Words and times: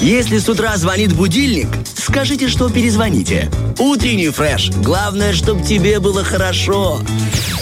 Если 0.00 0.38
с 0.38 0.48
утра 0.48 0.76
звонит 0.76 1.14
будильник, 1.14 1.68
скажите, 1.94 2.48
что 2.48 2.68
перезвоните. 2.68 3.50
Утренний 3.78 4.28
фреш. 4.28 4.70
Главное, 4.82 5.32
чтобы 5.32 5.62
тебе 5.62 6.00
было 6.00 6.22
хорошо. 6.22 7.00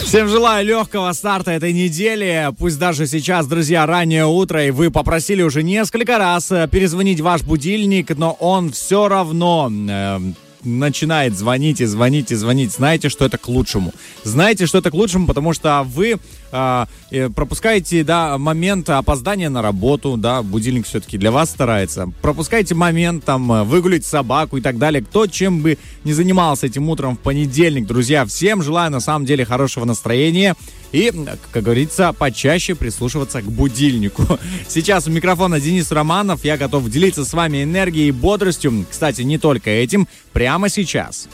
Всем 0.05 0.29
желаю 0.29 0.67
легкого 0.67 1.13
старта 1.13 1.53
этой 1.53 1.73
недели. 1.73 2.51
Пусть 2.59 2.79
даже 2.79 3.07
сейчас, 3.07 3.47
друзья, 3.47 3.87
раннее 3.87 4.27
утро, 4.27 4.65
и 4.65 4.71
вы 4.73 4.91
попросили 4.91 5.43
уже 5.43 5.63
несколько 5.63 6.19
раз 6.19 6.51
э, 6.53 6.69
перезвонить 6.71 7.21
ваш 7.21 7.43
будильник, 7.43 8.17
но 8.17 8.33
он 8.33 8.71
все 8.71 9.09
равно 9.09 9.71
э, 9.73 10.21
начинает 10.65 11.37
звонить 11.37 11.81
и 11.81 11.85
звонить 11.85 12.33
и 12.33 12.35
звонить. 12.35 12.73
Знаете, 12.73 13.09
что 13.09 13.25
это 13.25 13.39
к 13.39 13.49
лучшему. 13.49 13.93
Знаете, 14.23 14.67
что 14.67 14.79
это 14.79 14.91
к 14.91 14.95
лучшему, 14.95 15.27
потому 15.27 15.53
что 15.53 15.85
вы 15.87 16.19
а, 16.57 16.87
пропускаете, 17.35 18.05
да, 18.05 18.39
момент 18.39 18.89
опоздания 18.89 19.51
на 19.51 19.61
работу, 19.61 20.17
да, 20.17 20.43
будильник 20.43 20.87
все-таки 20.87 21.19
для 21.19 21.33
вас 21.33 21.51
старается. 21.51 22.13
Пропускаете 22.23 22.75
момент, 22.75 23.25
там, 23.25 23.67
выгулить 23.67 24.07
собаку 24.07 24.57
и 24.57 24.61
так 24.61 24.79
далее. 24.79 25.03
Кто 25.03 25.27
чем 25.27 25.63
бы 25.63 25.79
не 26.05 26.13
занимался 26.13 26.67
этим 26.67 26.89
утром 26.89 27.17
в 27.17 27.19
понедельник, 27.19 27.87
друзья, 27.87 28.25
всем 28.25 28.63
желаю 28.63 28.93
на 28.93 29.01
самом 29.01 29.27
деле 29.27 29.45
хорошего 29.45 29.85
настроения 29.85 30.55
и, 30.95 31.13
как 31.51 31.65
говорится, 31.65 32.13
почаще 32.13 32.77
прислушиваться 32.77 33.43
к 33.43 33.47
будильнику. 33.47 34.39
Сейчас 34.69 35.09
у 35.09 35.11
микрофона 35.11 35.59
Денис 35.59 35.91
Романов, 35.91 36.45
я 36.45 36.57
готов 36.57 36.89
делиться 36.89 37.25
с 37.25 37.33
вами 37.33 37.65
энергией 37.65 38.09
и 38.09 38.13
бодростью, 38.13 38.87
кстати, 38.89 39.23
не 39.23 39.39
только 39.39 39.71
этим, 39.71 40.07
прямо 40.33 40.54
сейчас. 40.69 41.29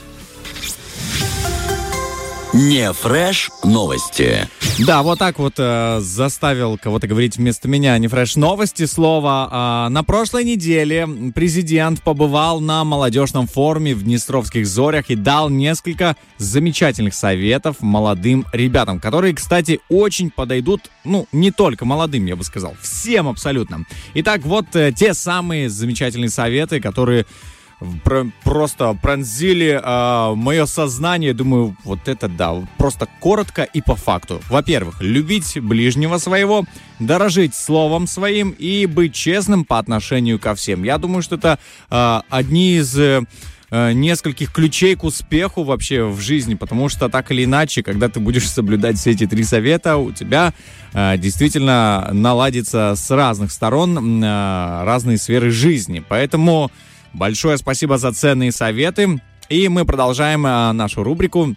Не 2.52 2.92
фреш 2.92 3.48
новости. 3.62 4.48
Да, 4.80 5.05
вот 5.05 5.20
так 5.20 5.38
вот 5.38 5.55
э, 5.59 5.98
заставил 6.01 6.79
кого-то 6.79 7.06
говорить 7.06 7.37
вместо 7.37 7.69
меня 7.69 7.96
не 7.98 8.09
фреш 8.09 8.34
новости 8.34 8.87
слово. 8.87 9.87
Э, 9.87 9.88
на 9.88 10.02
прошлой 10.02 10.43
неделе 10.43 11.06
президент 11.33 12.02
побывал 12.02 12.60
на 12.60 12.83
молодежном 12.83 13.46
форуме 13.46 13.95
в 13.95 14.02
Днестровских 14.02 14.66
зорях 14.66 15.10
и 15.10 15.15
дал 15.15 15.49
несколько 15.49 16.16
замечательных 16.38 17.15
советов 17.15 17.77
молодым 17.80 18.45
ребятам, 18.52 18.99
которые, 18.99 19.32
кстати, 19.34 19.79
очень 19.88 20.30
подойдут, 20.30 20.90
ну, 21.05 21.29
не 21.30 21.52
только 21.52 21.84
молодым, 21.84 22.27
я 22.27 22.34
бы 22.34 22.43
сказал, 22.43 22.74
всем 22.82 23.29
абсолютно. 23.29 23.84
Итак, 24.15 24.40
вот 24.43 24.74
э, 24.74 24.93
те 24.93 25.15
самые 25.15 25.71
замечательные 25.71 26.30
советы, 26.30 26.80
которые 26.80 27.27
просто 28.45 28.96
пронзили 29.00 29.80
э, 29.82 30.34
мое 30.34 30.66
сознание. 30.66 31.32
Думаю, 31.32 31.76
вот 31.84 32.09
это 32.09 32.28
да, 32.28 32.54
просто 32.78 33.09
коротко 33.20 33.62
и 33.62 33.80
по 33.80 33.96
факту. 33.96 34.40
Во-первых, 34.48 35.00
любить 35.00 35.59
ближнего 35.60 36.18
своего, 36.18 36.64
дорожить 36.98 37.54
словом 37.54 38.06
своим 38.06 38.50
и 38.50 38.87
быть 38.87 39.14
честным 39.14 39.64
по 39.64 39.78
отношению 39.78 40.38
ко 40.38 40.54
всем. 40.54 40.84
Я 40.84 40.98
думаю, 40.98 41.22
что 41.22 41.37
это 41.37 41.59
э, 41.90 42.20
одни 42.28 42.76
из 42.76 42.96
э, 42.98 43.22
нескольких 43.70 44.52
ключей 44.52 44.96
к 44.96 45.04
успеху 45.04 45.62
вообще 45.62 46.04
в 46.04 46.20
жизни, 46.20 46.54
потому 46.54 46.88
что 46.88 47.09
так 47.09 47.30
или 47.30 47.44
иначе, 47.44 47.82
когда 47.82 48.09
ты 48.09 48.20
будешь 48.20 48.48
соблюдать 48.48 48.98
все 48.98 49.12
эти 49.12 49.26
три 49.26 49.44
совета, 49.44 49.96
у 49.96 50.12
тебя 50.12 50.52
э, 50.92 51.16
действительно 51.16 52.10
наладится 52.12 52.94
с 52.94 53.10
разных 53.10 53.52
сторон 53.52 54.22
э, 54.22 54.84
разные 54.84 55.18
сферы 55.18 55.50
жизни. 55.50 56.04
Поэтому 56.06 56.70
Большое 57.12 57.58
спасибо 57.58 57.98
за 57.98 58.12
ценные 58.12 58.52
советы. 58.52 59.20
И 59.48 59.68
мы 59.68 59.84
продолжаем 59.84 60.44
а, 60.46 60.72
нашу 60.72 61.02
рубрику 61.02 61.56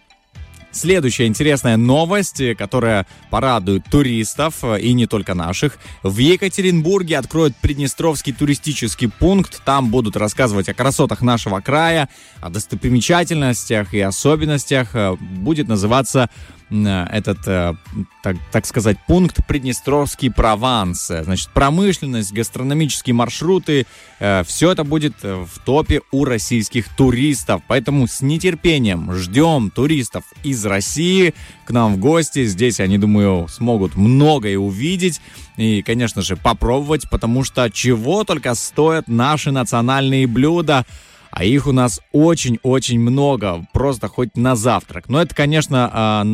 Следующая 0.73 1.27
интересная 1.27 1.77
новость, 1.77 2.41
которая 2.57 3.05
порадует 3.29 3.85
туристов, 3.91 4.63
и 4.63 4.93
не 4.93 5.05
только 5.05 5.35
наших. 5.35 5.77
В 6.01 6.17
Екатеринбурге 6.17 7.19
откроют 7.19 7.55
Приднестровский 7.57 8.33
туристический 8.33 9.07
пункт. 9.07 9.61
Там 9.65 9.91
будут 9.91 10.17
рассказывать 10.17 10.69
о 10.69 10.73
красотах 10.73 11.21
нашего 11.21 11.59
края, 11.59 12.09
о 12.41 12.49
достопримечательностях 12.49 13.93
и 13.93 13.99
особенностях. 13.99 14.95
Будет 15.19 15.67
называться 15.67 16.31
Э, 16.62 16.62
этот, 16.73 17.48
э, 17.48 17.76
так, 18.23 18.38
так 18.52 18.66
сказать, 18.66 18.98
пункт 19.08 19.45
Приднестровский 19.48 20.32
Прованс. 20.32 21.08
Значит, 21.08 21.50
промышленность, 21.50 22.34
гастрономические 22.34 23.14
маршруты, 23.14 23.86
э, 24.20 24.44
все 24.45 24.72
это 24.72 24.84
будет 24.84 25.16
в 25.22 25.60
топе 25.64 26.02
у 26.11 26.26
российских 26.26 26.89
туристов. 26.89 27.61
Поэтому 27.67 28.08
с 28.08 28.22
нетерпением 28.22 29.14
ждем 29.14 29.70
туристов 29.70 30.23
из 30.44 30.66
России 30.66 31.34
к 31.66 31.72
нам 31.72 31.95
в 31.95 31.98
гости. 31.98 32.45
Здесь, 32.45 32.80
они, 32.80 32.98
думаю, 32.98 33.48
смогут 33.50 33.95
многое 33.95 34.58
увидеть 34.58 35.22
и, 35.58 35.82
конечно 35.84 36.22
же, 36.22 36.36
попробовать, 36.36 37.10
потому 37.10 37.44
что 37.44 37.70
чего 37.70 38.23
только 38.23 38.55
стоят 38.55 39.08
наши 39.08 39.52
национальные 39.52 40.28
блюда– 40.28 40.86
а 41.36 41.45
их 41.45 41.66
у 41.66 41.71
нас 41.71 41.99
очень-очень 42.11 42.99
много, 42.99 43.66
просто 43.73 44.08
хоть 44.08 44.38
на 44.38 44.55
завтрак. 44.55 45.10
Но 45.10 45.20
это, 45.20 45.33
конечно, 45.33 45.89
а, 45.92 46.27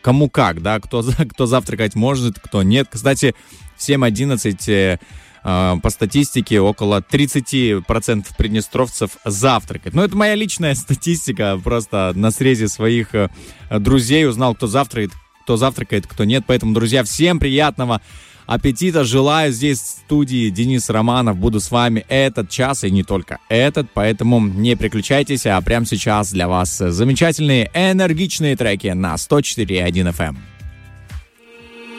кому 0.00 0.30
как, 0.30 0.62
да, 0.62 0.78
кто, 0.78 1.02
кто 1.30 1.46
завтракать 1.46 1.96
может, 1.96 2.38
кто 2.38 2.62
нет. 2.62 2.86
Кстати, 2.88 3.34
в 3.76 3.80
7.11 3.80 4.56
э, 4.68 4.98
а, 5.42 5.76
по 5.78 5.90
статистике 5.90 6.60
около 6.60 7.00
30% 7.00 8.26
приднестровцев 8.38 9.16
завтракает. 9.24 9.92
Но 9.92 10.04
это 10.04 10.16
моя 10.16 10.36
личная 10.36 10.74
статистика, 10.76 11.60
просто 11.62 12.12
на 12.14 12.30
срезе 12.30 12.68
своих 12.68 13.12
э, 13.12 13.30
друзей 13.70 14.24
узнал, 14.28 14.54
кто 14.54 14.68
завтракает, 14.68 15.10
кто 15.42 15.56
завтракает, 15.56 16.06
кто 16.06 16.22
нет. 16.22 16.44
Поэтому, 16.46 16.74
друзья, 16.74 17.02
всем 17.02 17.40
приятного 17.40 18.00
аппетита 18.46 19.04
желаю 19.04 19.52
здесь 19.52 19.78
в 19.80 19.86
студии 20.04 20.50
Денис 20.50 20.88
Романов. 20.90 21.36
Буду 21.36 21.60
с 21.60 21.70
вами 21.70 22.04
этот 22.08 22.50
час 22.50 22.84
и 22.84 22.90
не 22.90 23.02
только 23.02 23.38
этот, 23.48 23.88
поэтому 23.92 24.40
не 24.40 24.74
переключайтесь, 24.74 25.46
а 25.46 25.60
прямо 25.60 25.86
сейчас 25.86 26.32
для 26.32 26.48
вас 26.48 26.76
замечательные 26.76 27.70
энергичные 27.74 28.56
треки 28.56 28.88
на 28.88 29.14
104.1 29.14 30.14
FM. 30.14 30.36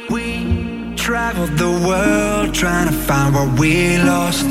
We 0.09 0.95
traveled 0.95 1.57
the 1.57 1.71
world 1.85 2.53
trying 2.53 2.87
to 2.87 2.93
find 2.93 3.33
what 3.33 3.59
we 3.59 3.97
lost. 3.97 4.45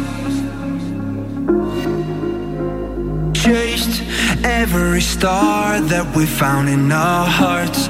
Chased 3.35 4.03
every 4.45 5.01
star 5.01 5.81
that 5.81 6.17
we 6.17 6.27
found 6.27 6.69
in 6.69 6.91
our 6.91 7.27
hearts. 7.27 7.89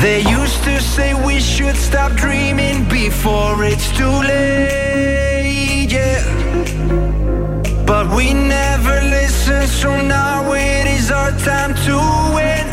They 0.00 0.20
used 0.20 0.62
to 0.62 0.80
say 0.80 1.12
we 1.26 1.40
should 1.40 1.74
stop 1.74 2.12
dreaming 2.12 2.88
before 2.88 3.64
it's 3.64 3.90
too 3.96 4.08
late, 4.08 5.88
yeah. 5.90 6.22
But 7.84 8.06
we 8.14 8.32
never 8.32 9.02
listen, 9.02 9.66
so 9.66 10.00
now 10.00 10.52
it 10.52 10.86
is 10.86 11.10
our 11.10 11.32
time 11.38 11.74
to 11.86 11.96
win. 12.32 12.66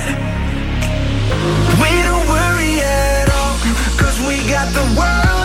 We 1.82 1.92
don't 2.06 2.28
worry 2.30 2.82
at 2.82 3.28
all, 3.34 3.58
cause 3.98 4.20
we 4.28 4.48
got 4.48 4.72
the 4.74 4.86
world 4.96 5.45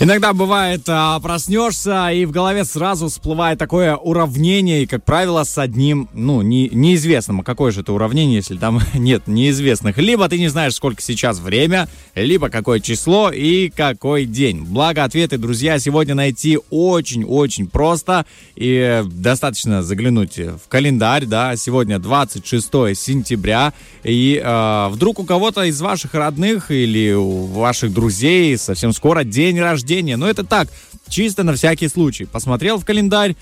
Иногда 0.00 0.32
бывает, 0.32 0.82
а, 0.88 1.20
проснешься, 1.20 2.08
и 2.08 2.24
в 2.24 2.32
голове 2.32 2.64
сразу 2.64 3.06
всплывает 3.08 3.60
такое 3.60 3.94
уравнение, 3.94 4.82
и, 4.82 4.86
как 4.86 5.04
правило, 5.04 5.44
с 5.44 5.56
одним, 5.56 6.08
ну, 6.12 6.42
не, 6.42 6.68
неизвестным. 6.68 7.40
А 7.40 7.44
какое 7.44 7.70
же 7.70 7.82
это 7.82 7.92
уравнение, 7.92 8.36
если 8.36 8.56
там 8.56 8.80
нет 8.94 9.28
неизвестных? 9.28 9.96
Либо 9.98 10.28
ты 10.28 10.38
не 10.40 10.48
знаешь, 10.48 10.74
сколько 10.74 11.00
сейчас 11.00 11.38
время, 11.38 11.88
либо 12.16 12.48
какое 12.48 12.80
число 12.80 13.30
и 13.30 13.70
какой 13.70 14.24
день. 14.24 14.64
Благо, 14.64 15.04
ответы, 15.04 15.38
друзья, 15.38 15.78
сегодня 15.78 16.16
найти 16.16 16.58
очень-очень 16.70 17.68
просто. 17.68 18.26
И 18.56 19.04
достаточно 19.06 19.84
заглянуть 19.84 20.38
в 20.38 20.68
календарь, 20.68 21.24
да, 21.24 21.54
сегодня 21.54 22.00
26 22.00 22.66
сентября. 22.96 23.72
И 24.02 24.42
э, 24.44 24.88
вдруг 24.90 25.20
у 25.20 25.24
кого-то 25.24 25.62
из 25.62 25.80
ваших 25.80 26.14
родных 26.14 26.72
или 26.72 27.12
у 27.12 27.46
ваших 27.46 27.94
друзей 27.94 28.58
совсем 28.58 28.92
скоро 28.92 29.22
день 29.22 29.60
рождения. 29.60 29.83
Но 30.16 30.28
это 30.28 30.44
так, 30.44 30.68
чисто 31.08 31.42
на 31.42 31.54
всякий 31.54 31.88
случай. 31.88 32.24
Посмотрел 32.24 32.78
в 32.78 32.84
календарь, 32.84 33.36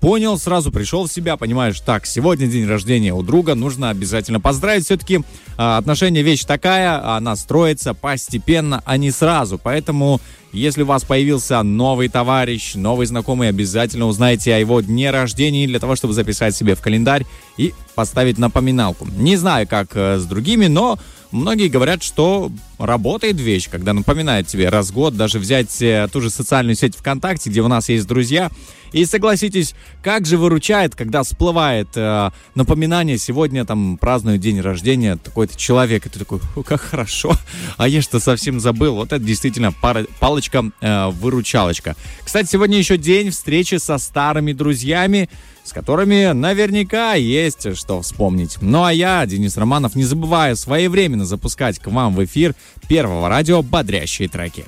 понял, 0.00 0.38
сразу 0.38 0.70
пришел 0.72 1.06
в 1.06 1.12
себя, 1.12 1.36
понимаешь, 1.36 1.80
так, 1.80 2.06
сегодня 2.06 2.46
день 2.46 2.66
рождения 2.66 3.14
у 3.14 3.22
друга, 3.22 3.54
нужно 3.54 3.90
обязательно 3.90 4.40
поздравить. 4.40 4.84
Все-таки 4.84 5.20
а, 5.56 5.78
отношения 5.78 6.22
вещь 6.22 6.44
такая, 6.44 7.16
она 7.16 7.36
строится 7.36 7.94
постепенно, 7.94 8.82
а 8.84 8.96
не 8.96 9.10
сразу. 9.10 9.58
Поэтому, 9.58 10.20
если 10.52 10.82
у 10.82 10.86
вас 10.86 11.04
появился 11.04 11.62
новый 11.62 12.08
товарищ, 12.08 12.74
новый 12.74 13.06
знакомый, 13.06 13.48
обязательно 13.48 14.06
узнайте 14.06 14.54
о 14.54 14.58
его 14.58 14.80
дне 14.80 15.10
рождения 15.10 15.66
для 15.66 15.78
того, 15.78 15.96
чтобы 15.96 16.14
записать 16.14 16.54
себе 16.54 16.74
в 16.74 16.80
календарь 16.80 17.24
и 17.56 17.72
поставить 17.94 18.38
напоминалку. 18.38 19.06
Не 19.16 19.36
знаю, 19.36 19.66
как 19.68 19.90
э, 19.94 20.18
с 20.18 20.24
другими, 20.24 20.66
но 20.66 20.98
Многие 21.32 21.68
говорят, 21.68 22.02
что 22.02 22.50
работает 22.78 23.38
вещь, 23.38 23.68
когда 23.70 23.92
напоминает 23.92 24.48
тебе 24.48 24.68
раз 24.68 24.90
в 24.90 24.94
год, 24.94 25.16
даже 25.16 25.38
взять 25.38 25.80
э, 25.80 26.08
ту 26.12 26.20
же 26.20 26.28
социальную 26.30 26.74
сеть 26.74 26.96
ВКонтакте, 26.96 27.50
где 27.50 27.60
у 27.60 27.68
нас 27.68 27.88
есть 27.88 28.08
друзья. 28.08 28.50
И 28.92 29.04
согласитесь, 29.04 29.76
как 30.02 30.26
же 30.26 30.36
выручает, 30.36 30.96
когда 30.96 31.22
всплывает 31.22 31.90
э, 31.94 32.30
напоминание, 32.56 33.18
сегодня 33.18 33.64
там 33.64 33.98
празднует 33.98 34.40
день 34.40 34.60
рождения 34.60 35.14
такой-то 35.16 35.56
человек, 35.56 36.06
и 36.06 36.08
ты 36.08 36.18
такой, 36.18 36.40
как 36.66 36.80
хорошо, 36.80 37.36
а 37.76 37.86
я 37.86 38.02
что 38.02 38.18
совсем 38.18 38.58
забыл. 38.58 38.96
Вот 38.96 39.12
это 39.12 39.24
действительно 39.24 39.72
палочка-выручалочка. 39.72 41.90
Э, 41.90 41.94
Кстати, 42.24 42.50
сегодня 42.50 42.78
еще 42.78 42.96
день 42.96 43.30
встречи 43.30 43.76
со 43.76 43.98
старыми 43.98 44.52
друзьями, 44.52 45.30
с 45.64 45.72
которыми 45.72 46.32
наверняка 46.32 47.14
есть 47.14 47.76
что 47.76 48.02
вспомнить. 48.02 48.58
Ну 48.60 48.84
а 48.84 48.92
я, 48.92 49.24
Денис 49.26 49.56
Романов, 49.56 49.94
не 49.96 50.04
забываю 50.04 50.56
своевременно 50.56 51.24
запускать 51.24 51.78
к 51.78 51.86
вам 51.88 52.14
в 52.14 52.24
эфир 52.24 52.54
первого 52.88 53.28
радио 53.28 53.62
бодрящие 53.62 54.28
треки. 54.28 54.64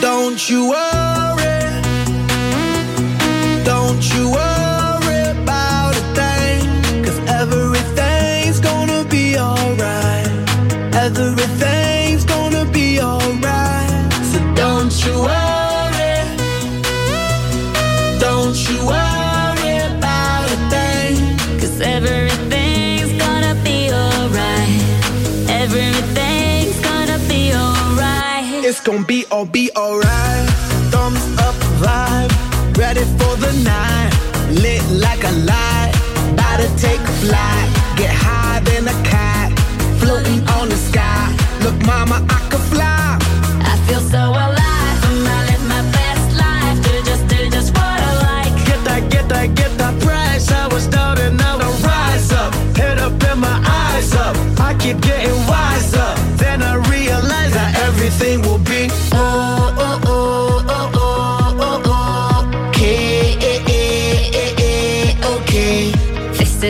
Don't 0.00 0.48
you 0.48 0.70
worry. 0.70 0.91
Gonna 28.84 29.04
be 29.04 29.24
all 29.30 29.46
be 29.46 29.70
alright. 29.76 30.48
Thumbs 30.90 31.24
up 31.38 31.54
vibe, 31.82 32.32
ready 32.76 33.04
for 33.18 33.36
the 33.36 33.52
night. 33.64 34.10
Lit 34.50 34.82
like 34.90 35.22
a 35.24 35.32
light, 35.50 35.92
about 36.32 36.56
to 36.58 36.68
take 36.76 37.00
a 37.00 37.14
flight. 37.22 37.68
Get 37.96 38.10
higher 38.12 38.60
than 38.64 38.88
a 38.88 38.96
cat, 39.04 39.52
floating 40.00 40.40
on 40.56 40.68
the 40.68 40.76
sky. 40.76 41.34
Look, 41.62 41.78
mama, 41.86 42.26
I 42.28 42.38
could 42.50 42.61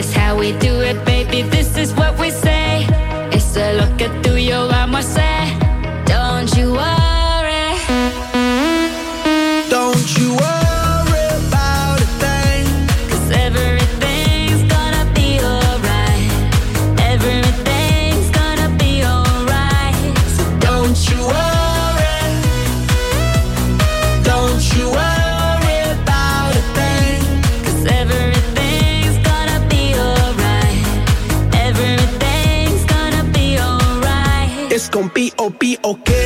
is 0.03 0.13
how 0.13 0.37
we 0.37 0.42
con 34.93 35.09
P.O.P. 35.09 35.79
o 35.81 35.97
qué 36.03 36.22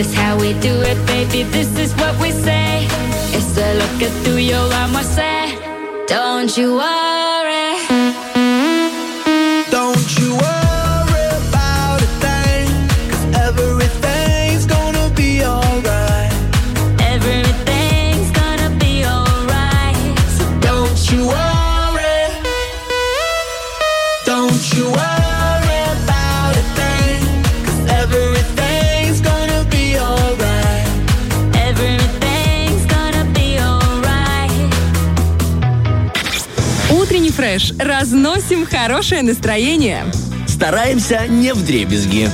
This 0.00 0.12
is 0.12 0.18
how 0.18 0.38
we 0.38 0.54
do 0.60 0.80
it, 0.80 0.96
baby. 1.06 1.42
This 1.42 1.78
is 1.78 1.92
what 1.96 2.18
we 2.22 2.30
say. 2.30 2.86
It's 3.36 3.58
a 3.58 3.74
look 3.74 4.02
at 4.02 4.24
through 4.24 4.38
your 4.38 4.72
armor 4.72 5.02
say. 5.02 5.58
Don't 6.06 6.56
you 6.56 6.76
worry. 6.76 7.09
Разносим 38.20 38.66
хорошее 38.66 39.22
настроение. 39.22 40.04
Стараемся 40.46 41.26
не 41.26 41.54
в 41.54 41.64
дребезги. 41.64 42.28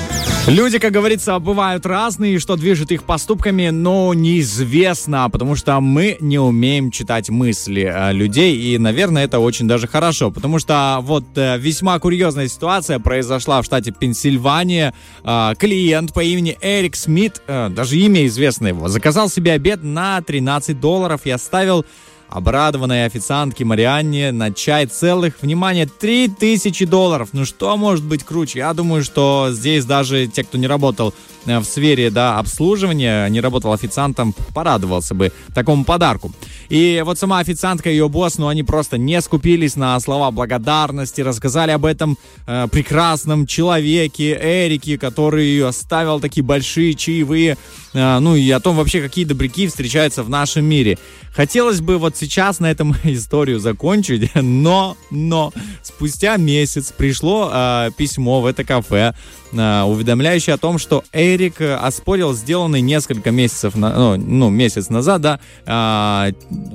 Люди, 0.48 0.80
как 0.80 0.90
говорится, 0.90 1.38
бывают 1.38 1.86
разные, 1.86 2.40
что 2.40 2.56
движет 2.56 2.90
их 2.90 3.04
поступками, 3.04 3.68
но 3.68 4.12
неизвестно, 4.12 5.30
потому 5.30 5.54
что 5.54 5.80
мы 5.80 6.16
не 6.18 6.40
умеем 6.40 6.90
читать 6.90 7.30
мысли 7.30 7.82
э, 7.82 8.12
людей, 8.12 8.56
и, 8.56 8.78
наверное, 8.78 9.24
это 9.24 9.38
очень 9.38 9.68
даже 9.68 9.86
хорошо, 9.86 10.32
потому 10.32 10.58
что 10.58 10.98
вот 11.02 11.24
э, 11.36 11.56
весьма 11.58 11.98
курьезная 12.00 12.48
ситуация 12.48 12.98
произошла 12.98 13.62
в 13.62 13.64
штате 13.64 13.92
Пенсильвания. 13.92 14.92
Э, 15.22 15.54
клиент 15.56 16.12
по 16.12 16.20
имени 16.20 16.58
Эрик 16.60 16.96
Смит, 16.96 17.42
даже 17.46 17.96
имя 17.96 18.26
известно 18.26 18.68
его, 18.68 18.88
заказал 18.88 19.28
себе 19.28 19.52
обед 19.52 19.84
на 19.84 20.20
13 20.20 20.80
долларов 20.80 21.22
и 21.24 21.30
оставил 21.30 21.84
обрадованной 22.28 23.06
официантке 23.06 23.64
Марианне 23.64 24.32
на 24.32 24.52
чай 24.52 24.86
целых, 24.86 25.42
внимание, 25.42 25.86
3000 25.86 26.84
долларов. 26.86 27.30
Ну 27.32 27.44
что 27.44 27.76
может 27.76 28.04
быть 28.04 28.24
круче? 28.24 28.60
Я 28.60 28.74
думаю, 28.74 29.04
что 29.04 29.48
здесь 29.52 29.84
даже 29.84 30.26
те, 30.26 30.44
кто 30.44 30.58
не 30.58 30.66
работал 30.66 31.14
Э, 31.46 31.60
в 31.60 31.64
сфере 31.64 32.10
да, 32.10 32.38
обслуживания, 32.38 33.28
не 33.28 33.40
работал 33.40 33.72
официантом, 33.72 34.34
порадовался 34.54 35.14
бы 35.14 35.32
такому 35.54 35.84
подарку. 35.84 36.32
И 36.68 37.02
вот 37.04 37.18
сама 37.18 37.38
официантка 37.38 37.90
и 37.90 37.92
ее 37.92 38.08
босс, 38.08 38.38
ну 38.38 38.48
они 38.48 38.62
просто 38.62 38.98
не 38.98 39.20
скупились 39.20 39.76
на 39.76 39.98
слова 40.00 40.30
благодарности, 40.30 41.20
рассказали 41.20 41.70
об 41.70 41.84
этом 41.84 42.18
э, 42.46 42.66
прекрасном 42.70 43.46
человеке 43.46 44.38
Эрике, 44.40 44.98
который 44.98 45.66
оставил 45.66 46.20
такие 46.20 46.42
большие 46.42 46.94
чаевые, 46.94 47.56
э, 47.94 48.18
ну 48.18 48.34
и 48.34 48.50
о 48.50 48.60
том 48.60 48.76
вообще, 48.76 49.00
какие 49.00 49.24
добряки 49.24 49.68
встречаются 49.68 50.22
в 50.22 50.28
нашем 50.28 50.64
мире. 50.64 50.98
Хотелось 51.36 51.82
бы 51.82 51.98
вот 51.98 52.16
сейчас 52.16 52.60
на 52.60 52.70
этом 52.70 52.96
историю 53.04 53.60
закончить, 53.60 54.30
но, 54.34 54.96
но 55.10 55.52
спустя 55.82 56.38
месяц 56.38 56.92
пришло 56.92 57.50
э, 57.52 57.90
письмо 57.96 58.40
в 58.40 58.46
это 58.46 58.64
кафе, 58.64 59.14
э, 59.52 59.82
уведомляющее 59.82 60.54
о 60.54 60.58
том, 60.58 60.78
что 60.78 61.04
Эрик 61.12 61.60
э, 61.60 61.74
оспорил 61.74 62.32
сделанный 62.34 62.80
несколько 62.80 63.30
месяцев, 63.30 63.74
на, 63.76 63.94
ну, 63.94 64.16
ну, 64.16 64.50
месяц 64.50 64.88
назад, 64.88 65.20
да, 65.20 65.40
э, 65.66 66.32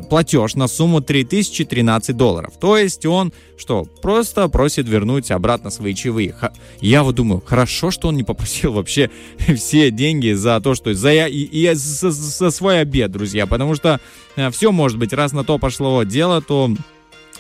платеж 0.10 0.56
на 0.56 0.68
сумму 0.68 1.02
3013 1.02 2.16
долларов. 2.16 2.54
То 2.60 2.78
есть 2.78 3.06
он 3.06 3.32
что, 3.62 3.86
просто 4.02 4.48
просит 4.50 4.90
вернуть 4.90 5.30
обратно 5.30 5.70
свои 5.70 5.94
чаевые. 5.94 6.36
Я 6.80 7.04
вот 7.04 7.16
думаю, 7.16 7.44
хорошо, 7.46 7.92
что 7.92 8.08
он 8.08 8.18
не 8.18 8.24
попросил 8.24 8.74
вообще 8.74 9.12
все 9.56 9.92
деньги 9.92 10.34
за 10.34 10.60
то, 10.62 10.74
что 10.74 10.94
за 10.94 11.12
я 11.12 11.28
и, 11.28 11.38
и 11.38 11.72
за, 11.74 12.10
за 12.10 12.50
свой 12.50 12.82
обед, 12.82 13.12
друзья, 13.12 13.46
потому 13.46 13.76
что 13.76 14.00
э, 14.36 14.50
все 14.50 14.72
может 14.72 14.98
быть, 14.98 15.14
раз 15.14 15.32
на 15.32 15.44
то 15.44 15.60
пошло 15.60 16.04
дело, 16.04 16.42
то 16.42 16.72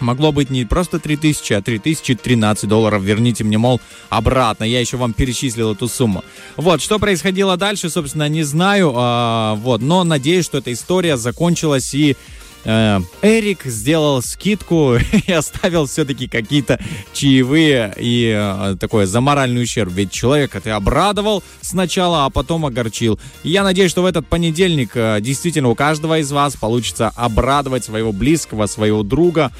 Могло 0.01 0.31
быть 0.31 0.49
не 0.49 0.65
просто 0.65 0.99
3000, 0.99 1.53
а 1.53 1.61
3013 1.61 2.67
долларов. 2.67 3.03
Верните 3.03 3.43
мне, 3.43 3.57
мол, 3.57 3.79
обратно. 4.09 4.63
Я 4.63 4.79
еще 4.79 4.97
вам 4.97 5.13
перечислил 5.13 5.73
эту 5.73 5.87
сумму. 5.87 6.23
Вот, 6.57 6.81
что 6.81 6.99
происходило 6.99 7.57
дальше, 7.57 7.89
собственно, 7.89 8.27
не 8.27 8.43
знаю. 8.43 8.93
А, 8.95 9.55
вот, 9.55 9.81
но 9.81 10.03
надеюсь, 10.03 10.45
что 10.45 10.57
эта 10.57 10.73
история 10.73 11.17
закончилась 11.17 11.93
и 11.93 12.15
э, 12.63 12.99
Эрик 13.21 13.63
сделал 13.65 14.21
скидку 14.21 14.95
и 15.27 15.31
оставил 15.31 15.85
все-таки 15.85 16.27
какие-то 16.27 16.79
чаевые 17.13 17.93
и 17.97 18.33
э, 18.35 18.75
такое 18.79 19.05
за 19.05 19.21
моральный 19.21 19.63
ущерб. 19.63 19.91
Ведь 19.93 20.11
человека 20.11 20.61
ты 20.61 20.71
обрадовал 20.71 21.43
сначала, 21.61 22.25
а 22.25 22.29
потом 22.29 22.65
огорчил. 22.65 23.19
И 23.43 23.49
я 23.49 23.63
надеюсь, 23.63 23.91
что 23.91 24.03
в 24.03 24.05
этот 24.05 24.27
понедельник 24.27 24.91
э, 24.95 25.19
действительно 25.21 25.69
у 25.69 25.75
каждого 25.75 26.19
из 26.19 26.31
вас 26.31 26.55
получится 26.55 27.11
обрадовать 27.15 27.83
своего 27.83 28.11
близкого, 28.11 28.65
своего 28.65 29.03
друга, 29.03 29.51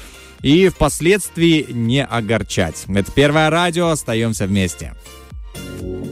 и 0.42 0.68
впоследствии 0.68 1.66
не 1.70 2.04
огорчать. 2.04 2.84
Это 2.88 3.10
Первое 3.12 3.50
радио, 3.50 3.88
остаемся 3.88 4.46
вместе. 4.46 4.94
deep 5.80 5.82
truly 5.82 6.11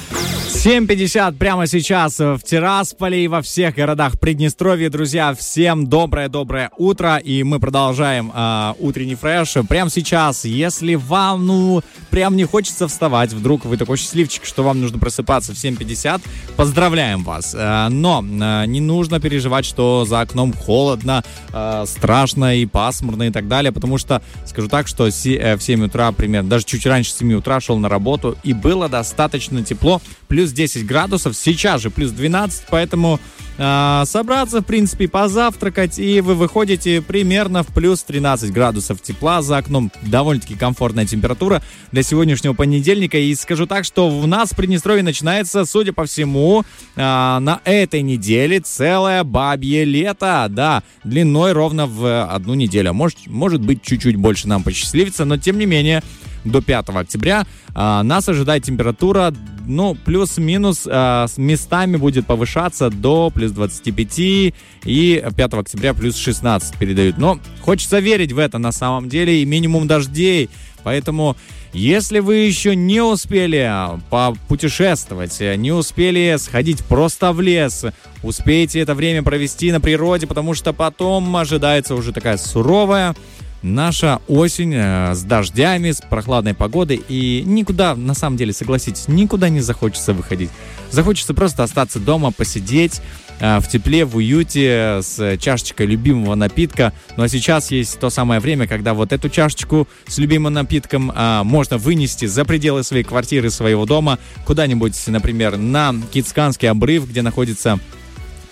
7.50 0.63 1.39
прямо 1.39 1.65
сейчас 1.65 2.19
в 2.19 2.39
Тирасполе 2.43 3.23
и 3.23 3.27
во 3.27 3.41
всех 3.41 3.73
городах 3.73 4.19
Приднестровья. 4.19 4.91
Друзья, 4.91 5.33
всем 5.33 5.87
доброе-доброе 5.87 6.69
утро. 6.77 7.17
И 7.17 7.41
мы 7.41 7.59
продолжаем 7.59 8.31
э, 8.31 8.73
утренний 8.77 9.15
фреш. 9.15 9.55
Прямо 9.67 9.89
сейчас, 9.89 10.45
если 10.45 10.93
вам, 10.93 11.47
ну, 11.47 11.81
прям 12.11 12.35
не 12.35 12.43
хочется 12.45 12.87
вставать, 12.87 13.33
вдруг 13.33 13.65
вы 13.65 13.75
такой 13.75 13.97
счастливчик, 13.97 14.45
что 14.45 14.61
вам 14.61 14.81
нужно 14.81 14.99
просыпаться 14.99 15.51
в 15.51 15.55
7.50, 15.55 16.21
поздравляем 16.55 17.23
вас. 17.23 17.55
Э, 17.57 17.87
но 17.89 18.23
э, 18.23 18.65
не 18.67 18.81
нужно 18.81 19.19
переживать, 19.19 19.65
что 19.65 20.05
за 20.05 20.21
окном 20.21 20.53
холодно, 20.53 21.23
э, 21.51 21.85
страшно 21.87 22.55
и 22.57 22.67
пасмурно 22.67 23.23
и 23.23 23.31
так 23.31 23.47
далее, 23.47 23.71
потому 23.71 23.97
что, 23.97 24.21
скажу 24.45 24.67
так, 24.67 24.87
что 24.87 25.09
си, 25.09 25.33
э, 25.37 25.55
в 25.55 25.63
7 25.63 25.85
утра 25.85 26.11
примерно, 26.11 26.51
даже 26.51 26.65
чуть 26.65 26.85
раньше 26.85 27.13
7 27.13 27.33
утра 27.33 27.59
шел 27.59 27.79
на 27.79 27.89
работу, 27.89 28.37
и 28.43 28.53
было 28.53 28.87
достаточно 28.89 29.63
тепло, 29.63 30.03
плюс 30.27 30.50
10 30.51 30.85
градусов, 30.85 31.35
сейчас 31.35 31.81
же 31.81 31.89
плюс 31.89 32.11
12, 32.11 32.63
поэтому 32.69 33.19
э, 33.61 34.03
собраться, 34.05 34.61
в 34.61 34.65
принципе, 34.65 35.07
позавтракать, 35.07 35.99
и 35.99 36.19
вы 36.21 36.35
выходите 36.35 37.01
примерно 37.01 37.63
в 37.63 37.67
плюс 37.67 38.03
13 38.03 38.51
градусов 38.51 39.01
тепла 39.01 39.41
за 39.41 39.57
окном. 39.57 39.91
Довольно-таки 40.01 40.55
комфортная 40.55 41.05
температура 41.05 41.61
для 41.91 42.03
сегодняшнего 42.03 42.53
понедельника. 42.53 43.17
И 43.17 43.33
скажу 43.35 43.67
так, 43.67 43.85
что 43.85 44.09
у 44.09 44.25
нас 44.25 44.51
в 44.51 44.55
Приднестровье 44.55 45.03
начинается, 45.03 45.65
судя 45.65 45.93
по 45.93 46.05
всему, 46.05 46.63
э, 46.95 46.99
на 47.01 47.61
этой 47.63 48.01
неделе 48.01 48.59
целое 48.59 49.23
бабье 49.23 49.85
лето. 49.85 50.47
Да, 50.49 50.83
длиной 51.03 51.53
ровно 51.53 51.85
в 51.85 52.25
одну 52.25 52.55
неделю. 52.55 52.93
Может, 52.93 53.27
может 53.27 53.61
быть, 53.61 53.83
чуть-чуть 53.83 54.15
больше 54.15 54.47
нам 54.47 54.63
посчастливится, 54.63 55.25
но 55.25 55.37
тем 55.37 55.59
не 55.59 55.65
менее 55.65 56.01
до 56.43 56.61
5 56.61 56.89
октября. 56.89 57.45
А, 57.73 58.03
нас 58.03 58.27
ожидает 58.27 58.63
температура, 58.63 59.33
ну, 59.65 59.95
плюс-минус, 59.95 60.87
а, 60.89 61.27
с 61.27 61.37
местами 61.37 61.97
будет 61.97 62.25
повышаться 62.25 62.89
до 62.89 63.29
плюс 63.29 63.50
25 63.51 64.19
и 64.19 64.53
5 64.83 65.53
октября 65.53 65.93
плюс 65.93 66.17
16 66.17 66.77
передают. 66.77 67.17
Но 67.17 67.39
хочется 67.61 67.99
верить 67.99 68.31
в 68.31 68.37
это 68.37 68.57
на 68.57 68.71
самом 68.71 69.09
деле 69.09 69.41
и 69.41 69.45
минимум 69.45 69.87
дождей. 69.87 70.49
Поэтому 70.83 71.37
если 71.73 72.19
вы 72.19 72.37
еще 72.37 72.75
не 72.75 73.01
успели 73.01 73.71
попутешествовать, 74.09 75.39
не 75.39 75.71
успели 75.71 76.35
сходить 76.37 76.83
просто 76.83 77.31
в 77.31 77.39
лес, 77.39 77.85
успейте 78.23 78.79
это 78.79 78.93
время 78.93 79.23
провести 79.23 79.71
на 79.71 79.79
природе, 79.79 80.27
потому 80.27 80.53
что 80.53 80.73
потом 80.73 81.35
ожидается 81.37 81.95
уже 81.95 82.11
такая 82.11 82.37
суровая 82.37 83.15
наша 83.61 84.21
осень 84.27 84.73
э, 84.75 85.13
с 85.13 85.21
дождями, 85.23 85.91
с 85.91 86.01
прохладной 86.01 86.53
погодой. 86.53 87.01
И 87.07 87.43
никуда, 87.45 87.95
на 87.95 88.13
самом 88.13 88.37
деле, 88.37 88.53
согласитесь, 88.53 89.07
никуда 89.07 89.49
не 89.49 89.61
захочется 89.61 90.13
выходить. 90.13 90.49
Захочется 90.89 91.33
просто 91.33 91.63
остаться 91.63 91.99
дома, 91.99 92.31
посидеть 92.31 93.01
в 93.41 93.63
тепле, 93.69 94.05
в 94.05 94.15
уюте, 94.15 94.99
с 95.01 95.37
чашечкой 95.37 95.87
любимого 95.87 96.35
напитка. 96.35 96.93
Ну 97.17 97.23
а 97.23 97.27
сейчас 97.27 97.71
есть 97.71 97.99
то 97.99 98.09
самое 98.09 98.39
время, 98.39 98.67
когда 98.67 98.93
вот 98.93 99.11
эту 99.11 99.29
чашечку 99.29 99.87
с 100.07 100.17
любимым 100.17 100.53
напитком 100.53 101.11
э, 101.11 101.41
можно 101.43 101.77
вынести 101.77 102.25
за 102.25 102.45
пределы 102.45 102.83
своей 102.83 103.03
квартиры, 103.03 103.49
своего 103.49 103.85
дома, 103.85 104.19
куда-нибудь, 104.45 104.95
например, 105.07 105.57
на 105.57 105.95
Кицканский 106.11 106.69
обрыв, 106.69 107.09
где 107.09 107.21
находится 107.21 107.79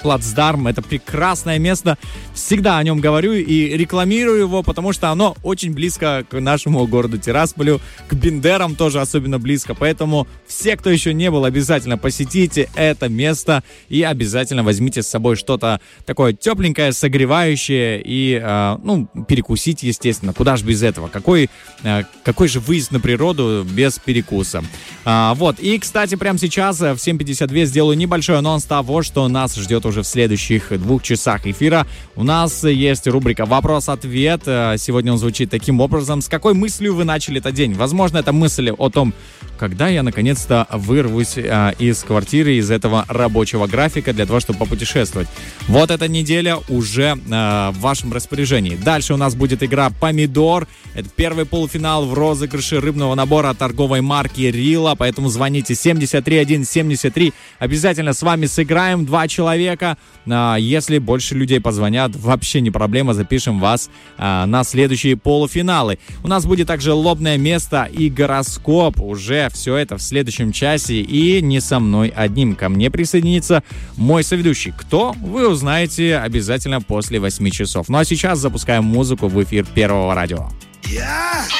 плацдарм. 0.01 0.67
Это 0.67 0.81
прекрасное 0.81 1.59
место. 1.59 1.97
Всегда 2.33 2.77
о 2.77 2.83
нем 2.83 2.99
говорю 2.99 3.33
и 3.33 3.77
рекламирую 3.77 4.39
его, 4.39 4.63
потому 4.63 4.93
что 4.93 5.09
оно 5.09 5.35
очень 5.43 5.73
близко 5.73 6.25
к 6.29 6.39
нашему 6.39 6.85
городу 6.87 7.17
Тирасполю, 7.17 7.81
к 8.07 8.13
Бендерам 8.13 8.75
тоже 8.75 9.01
особенно 9.01 9.39
близко. 9.39 9.75
Поэтому 9.75 10.27
все, 10.47 10.77
кто 10.77 10.89
еще 10.89 11.13
не 11.13 11.29
был, 11.29 11.45
обязательно 11.45 11.97
посетите 11.97 12.69
это 12.75 13.09
место 13.09 13.63
и 13.89 14.03
обязательно 14.03 14.63
возьмите 14.63 15.03
с 15.03 15.07
собой 15.07 15.35
что-то 15.35 15.81
такое 16.05 16.33
тепленькое, 16.33 16.93
согревающее 16.93 18.01
и, 18.03 18.39
э, 18.41 18.77
ну, 18.83 19.07
перекусить, 19.27 19.83
естественно. 19.83 20.33
Куда 20.33 20.55
же 20.55 20.65
без 20.65 20.83
этого? 20.83 21.07
Какой, 21.07 21.49
э, 21.83 22.03
какой 22.23 22.47
же 22.47 22.59
выезд 22.59 22.91
на 22.91 22.99
природу 22.99 23.65
без 23.69 23.99
перекуса? 23.99 24.63
А, 25.05 25.33
вот. 25.33 25.59
И, 25.59 25.77
кстати, 25.77 26.15
прямо 26.15 26.39
сейчас 26.39 26.79
в 26.79 26.97
7.52 26.97 27.65
сделаю 27.65 27.97
небольшой 27.97 28.37
анонс 28.37 28.63
того, 28.63 29.01
что 29.03 29.27
нас 29.27 29.55
ждет 29.55 29.85
уже 29.89 30.01
в 30.01 30.07
следующих 30.07 30.79
двух 30.79 31.03
часах 31.03 31.45
эфира. 31.45 31.85
У 32.15 32.23
нас 32.23 32.63
есть 32.63 33.07
рубрика 33.07 33.45
«Вопрос-ответ». 33.45 34.43
Э, 34.45 34.75
сегодня 34.77 35.11
он 35.11 35.17
звучит 35.17 35.49
таким 35.49 35.81
образом. 35.81 36.21
С 36.21 36.27
какой 36.27 36.53
мыслью 36.53 36.95
вы 36.95 37.03
начали 37.03 37.39
этот 37.39 37.53
день? 37.53 37.73
Возможно, 37.73 38.17
это 38.17 38.31
мысль 38.31 38.69
о 38.69 38.89
том, 38.89 39.13
когда 39.59 39.89
я 39.89 40.03
наконец-то 40.03 40.65
вырвусь 40.71 41.37
а, 41.37 41.71
из 41.71 42.03
квартиры, 42.03 42.55
из 42.55 42.71
этого 42.71 43.05
рабочего 43.09 43.67
графика 43.67 44.13
для 44.13 44.25
того, 44.25 44.39
чтобы 44.39 44.59
попутешествовать. 44.59 45.27
Вот 45.67 45.91
эта 45.91 46.07
неделя 46.07 46.57
уже 46.69 47.17
а, 47.29 47.71
в 47.71 47.79
вашем 47.79 48.13
распоряжении. 48.13 48.75
Дальше 48.75 49.13
у 49.13 49.17
нас 49.17 49.35
будет 49.35 49.61
игра 49.61 49.89
«Помидор». 49.89 50.67
Это 50.95 51.09
первый 51.13 51.45
полуфинал 51.45 52.05
в 52.05 52.13
розыгрыше 52.13 52.79
рыбного 52.79 53.15
набора 53.15 53.53
торговой 53.53 54.01
марки 54.01 54.41
«Рила», 54.41 54.95
поэтому 54.97 55.27
звоните 55.27 55.75
73173. 55.75 57.33
Обязательно 57.59 58.13
с 58.13 58.21
вами 58.21 58.45
сыграем 58.45 59.05
два 59.05 59.27
человека. 59.27 59.78
А, 59.81 60.55
если 60.57 60.97
больше 60.97 61.35
людей 61.35 61.59
позвонят, 61.59 62.15
вообще 62.15 62.61
не 62.61 62.71
проблема, 62.71 63.13
запишем 63.13 63.59
вас 63.59 63.89
а, 64.17 64.45
на 64.45 64.63
следующие 64.63 65.17
полуфиналы. 65.17 65.99
У 66.23 66.27
нас 66.27 66.45
будет 66.45 66.67
также 66.67 66.93
лобное 66.93 67.37
место 67.37 67.83
и 67.91 68.09
гороскоп 68.09 69.01
уже 69.01 69.49
все 69.51 69.75
это 69.75 69.97
в 69.97 70.01
следующем 70.01 70.51
часе 70.51 71.01
и 71.01 71.41
не 71.41 71.59
со 71.59 71.79
мной 71.79 72.09
одним. 72.15 72.55
Ко 72.55 72.69
мне 72.69 72.89
присоединится 72.89 73.63
мой 73.95 74.23
соведущий. 74.23 74.73
Кто? 74.75 75.13
Вы 75.19 75.47
узнаете 75.47 76.17
обязательно 76.17 76.81
после 76.81 77.19
8 77.19 77.49
часов. 77.49 77.89
Ну 77.89 77.97
а 77.97 78.05
сейчас 78.05 78.39
запускаем 78.39 78.83
музыку 78.83 79.27
в 79.27 79.43
эфир 79.43 79.65
Первого 79.65 80.15
радио. 80.15 80.49
Yeah. 80.83 81.58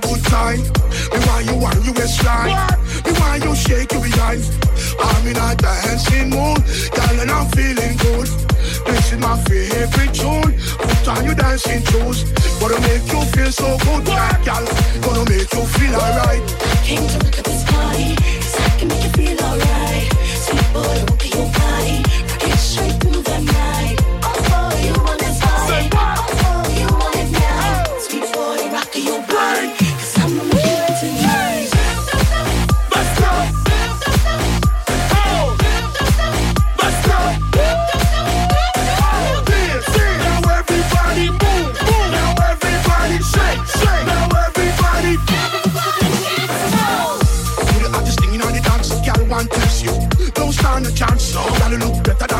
Waistline. 0.00 0.62
Me 3.04 3.12
why 3.18 3.40
you 3.42 3.54
shake 3.54 3.92
your 3.92 4.02
behind. 4.02 4.42
I'm 4.98 5.26
in 5.26 5.36
a 5.36 5.54
dancing 5.56 6.30
mood, 6.30 6.58
girl, 6.94 7.20
and 7.20 7.30
I'm 7.30 7.48
feeling 7.50 7.96
good. 7.98 8.28
This 8.86 9.12
is 9.12 9.18
my 9.18 9.36
favorite 9.44 10.14
tune. 10.14 10.54
Put 10.78 11.08
on 11.08 11.24
your 11.24 11.34
dancing 11.34 11.82
shoes. 11.84 12.24
Gonna 12.60 12.80
make 12.80 13.06
you 13.12 13.22
feel 13.32 13.52
so 13.52 13.76
good, 13.78 14.04
girl. 14.06 14.66
Gonna 15.02 15.30
make 15.30 15.52
you 15.52 15.64
feel 15.66 15.94
alright. 15.94 16.42
Came 16.84 17.06
to 17.08 17.42
this 17.42 17.64
party, 17.70 18.16
I 18.58 18.78
can 18.78 18.88
make 18.88 19.04
you 19.04 19.10
feel 19.10 19.38
alright. 19.44 20.08
Sweet 20.44 20.72
boy, 20.72 20.96
look 21.08 21.22
at 21.24 21.34
your 21.34 21.48
body. 21.52 22.02
Rock 22.30 22.44
it 22.48 22.58
straight 22.58 23.11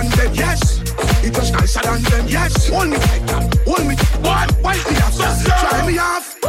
than 0.02 0.10
them, 0.18 0.34
yes. 0.34 0.78
You 1.22 1.30
just 1.30 1.52
nicer 1.52 1.80
than 1.82 2.02
them, 2.02 2.26
yes. 2.28 2.68
Hold 2.68 2.88
me 2.88 2.96
tight. 2.96 3.30
Hold 3.66 3.86
me. 3.86 3.96
What? 4.20 4.62
Wipe 4.62 4.90
me 4.90 4.96
off, 4.98 5.16
try 5.44 5.86
me 5.86 5.98
off. 5.98 6.40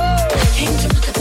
Came 0.55 0.77
to 0.77 1.12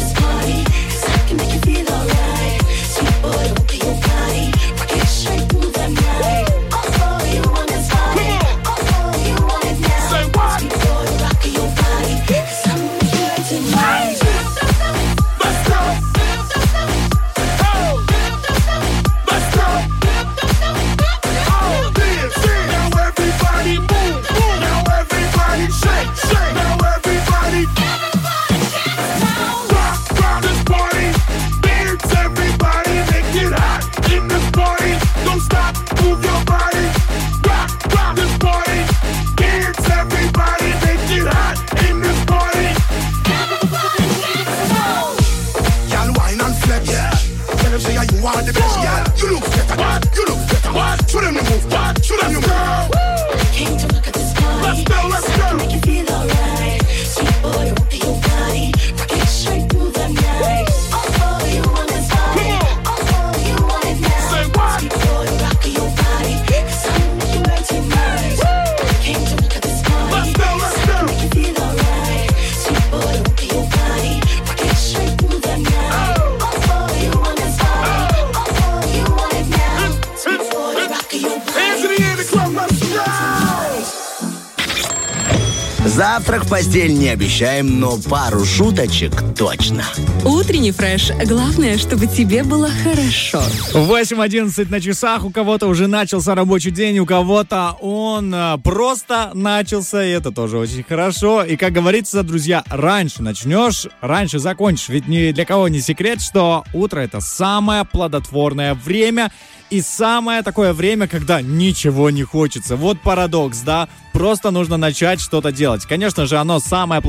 постель 86.72 86.94
не 86.94 87.08
обещаем, 87.08 87.80
но 87.80 87.98
пару 88.08 88.46
шуточек 88.46 89.12
точно. 89.37 89.85
Утренний 90.24 90.72
фреш. 90.72 91.11
Главное, 91.26 91.76
чтобы 91.76 92.06
тебе 92.06 92.44
было 92.44 92.70
хорошо. 92.82 93.42
8.11 93.74 94.70
на 94.70 94.80
часах. 94.80 95.26
У 95.26 95.30
кого-то 95.30 95.66
уже 95.66 95.87
начался 95.87 96.35
рабочий 96.35 96.70
день, 96.70 96.98
у 96.98 97.04
кого-то 97.04 97.76
он 97.82 98.32
а, 98.35 98.56
просто 98.56 99.32
начался, 99.35 100.02
и 100.02 100.12
это 100.12 100.32
тоже 100.32 100.56
очень 100.56 100.82
хорошо. 100.82 101.44
И, 101.44 101.56
как 101.56 101.74
говорится, 101.74 102.22
друзья, 102.22 102.64
раньше 102.70 103.22
начнешь, 103.22 103.88
раньше 104.00 104.38
закончишь. 104.38 104.88
Ведь 104.88 105.08
ни 105.08 105.30
для 105.32 105.44
кого 105.44 105.68
не 105.68 105.82
секрет, 105.82 106.22
что 106.22 106.64
утро— 106.72 107.00
это 107.02 107.20
самое 107.20 107.85
плодотворное 107.85 108.72
время, 108.72 109.30
и 109.72 109.80
самое 109.80 110.42
такое 110.42 110.74
время, 110.74 111.08
когда 111.08 111.40
ничего 111.40 112.11
не 112.11 112.24
хочется. 112.24 112.76
Вот 112.76 113.00
парадокс, 113.00 113.61
да? 113.61 113.88
Просто 114.12 114.50
нужно 114.50 114.76
начать 114.76 115.18
что-то 115.18 115.50
делать. 115.50 115.87
Конечно 115.87 116.26
же, 116.26 116.37
оно 116.37 116.61
самое 116.61 117.00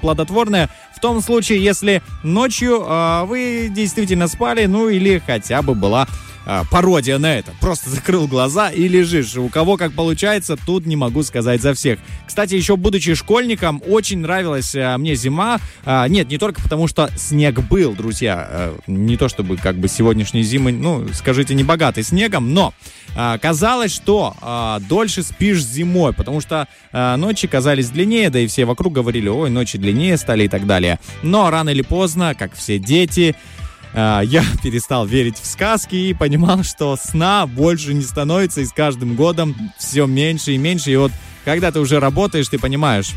плодотворное 0.00 0.70
в 0.94 1.00
том 1.00 1.20
случае, 1.20 1.62
если 1.62 2.02
ночью 2.22 2.84
э, 2.86 3.24
вы 3.24 3.68
действительно 3.68 4.28
спали, 4.28 4.66
ну 4.66 4.88
или 4.88 5.20
хотя 5.26 5.60
бы 5.60 5.74
была 5.74 6.06
а, 6.46 6.64
пародия 6.70 7.18
на 7.18 7.34
это. 7.34 7.52
Просто 7.60 7.90
закрыл 7.90 8.26
глаза 8.26 8.70
и 8.70 8.88
лежишь. 8.88 9.36
У 9.36 9.48
кого 9.48 9.76
как 9.76 9.92
получается, 9.92 10.56
тут 10.66 10.86
не 10.86 10.96
могу 10.96 11.22
сказать 11.22 11.62
за 11.62 11.74
всех. 11.74 11.98
Кстати, 12.26 12.54
еще 12.54 12.76
будучи 12.76 13.14
школьником, 13.14 13.82
очень 13.86 14.18
нравилась 14.18 14.74
а, 14.74 14.98
мне 14.98 15.14
зима. 15.14 15.58
А, 15.84 16.06
нет, 16.08 16.28
не 16.28 16.38
только 16.38 16.60
потому, 16.62 16.86
что 16.86 17.08
снег 17.16 17.60
был, 17.60 17.92
друзья. 17.92 18.46
А, 18.50 18.78
не 18.86 19.16
то 19.16 19.28
чтобы 19.28 19.56
как 19.56 19.76
бы 19.76 19.88
сегодняшние 19.88 20.44
зимы, 20.44 20.72
ну, 20.72 21.06
скажите, 21.12 21.54
не 21.54 21.64
богаты 21.64 22.02
снегом, 22.02 22.52
но 22.52 22.74
а, 23.16 23.38
казалось, 23.38 23.94
что 23.94 24.34
а, 24.40 24.80
дольше 24.80 25.22
спишь 25.22 25.62
зимой, 25.62 26.12
потому 26.12 26.40
что 26.40 26.68
ночи 26.92 27.48
казались 27.48 27.90
длиннее, 27.90 28.30
да 28.30 28.38
и 28.38 28.46
все 28.46 28.64
вокруг 28.64 28.92
говорили, 28.92 29.28
ой, 29.28 29.50
ночи 29.50 29.78
длиннее 29.78 30.16
стали 30.16 30.44
и 30.44 30.48
так 30.48 30.66
далее. 30.66 30.98
Но 31.22 31.50
рано 31.50 31.70
или 31.70 31.82
поздно, 31.82 32.34
как 32.38 32.54
все 32.54 32.78
дети, 32.78 33.34
я 33.94 34.44
перестал 34.62 35.06
верить 35.06 35.38
в 35.38 35.46
сказки 35.46 35.94
и 35.94 36.14
понимал, 36.14 36.62
что 36.64 36.96
сна 36.96 37.46
больше 37.46 37.94
не 37.94 38.02
становится, 38.02 38.60
и 38.60 38.66
с 38.66 38.72
каждым 38.72 39.14
годом 39.14 39.54
все 39.78 40.06
меньше 40.06 40.52
и 40.52 40.58
меньше. 40.58 40.90
И 40.90 40.96
вот 40.96 41.12
когда 41.44 41.70
ты 41.70 41.80
уже 41.80 42.00
работаешь, 42.00 42.48
ты 42.48 42.58
понимаешь, 42.58 43.12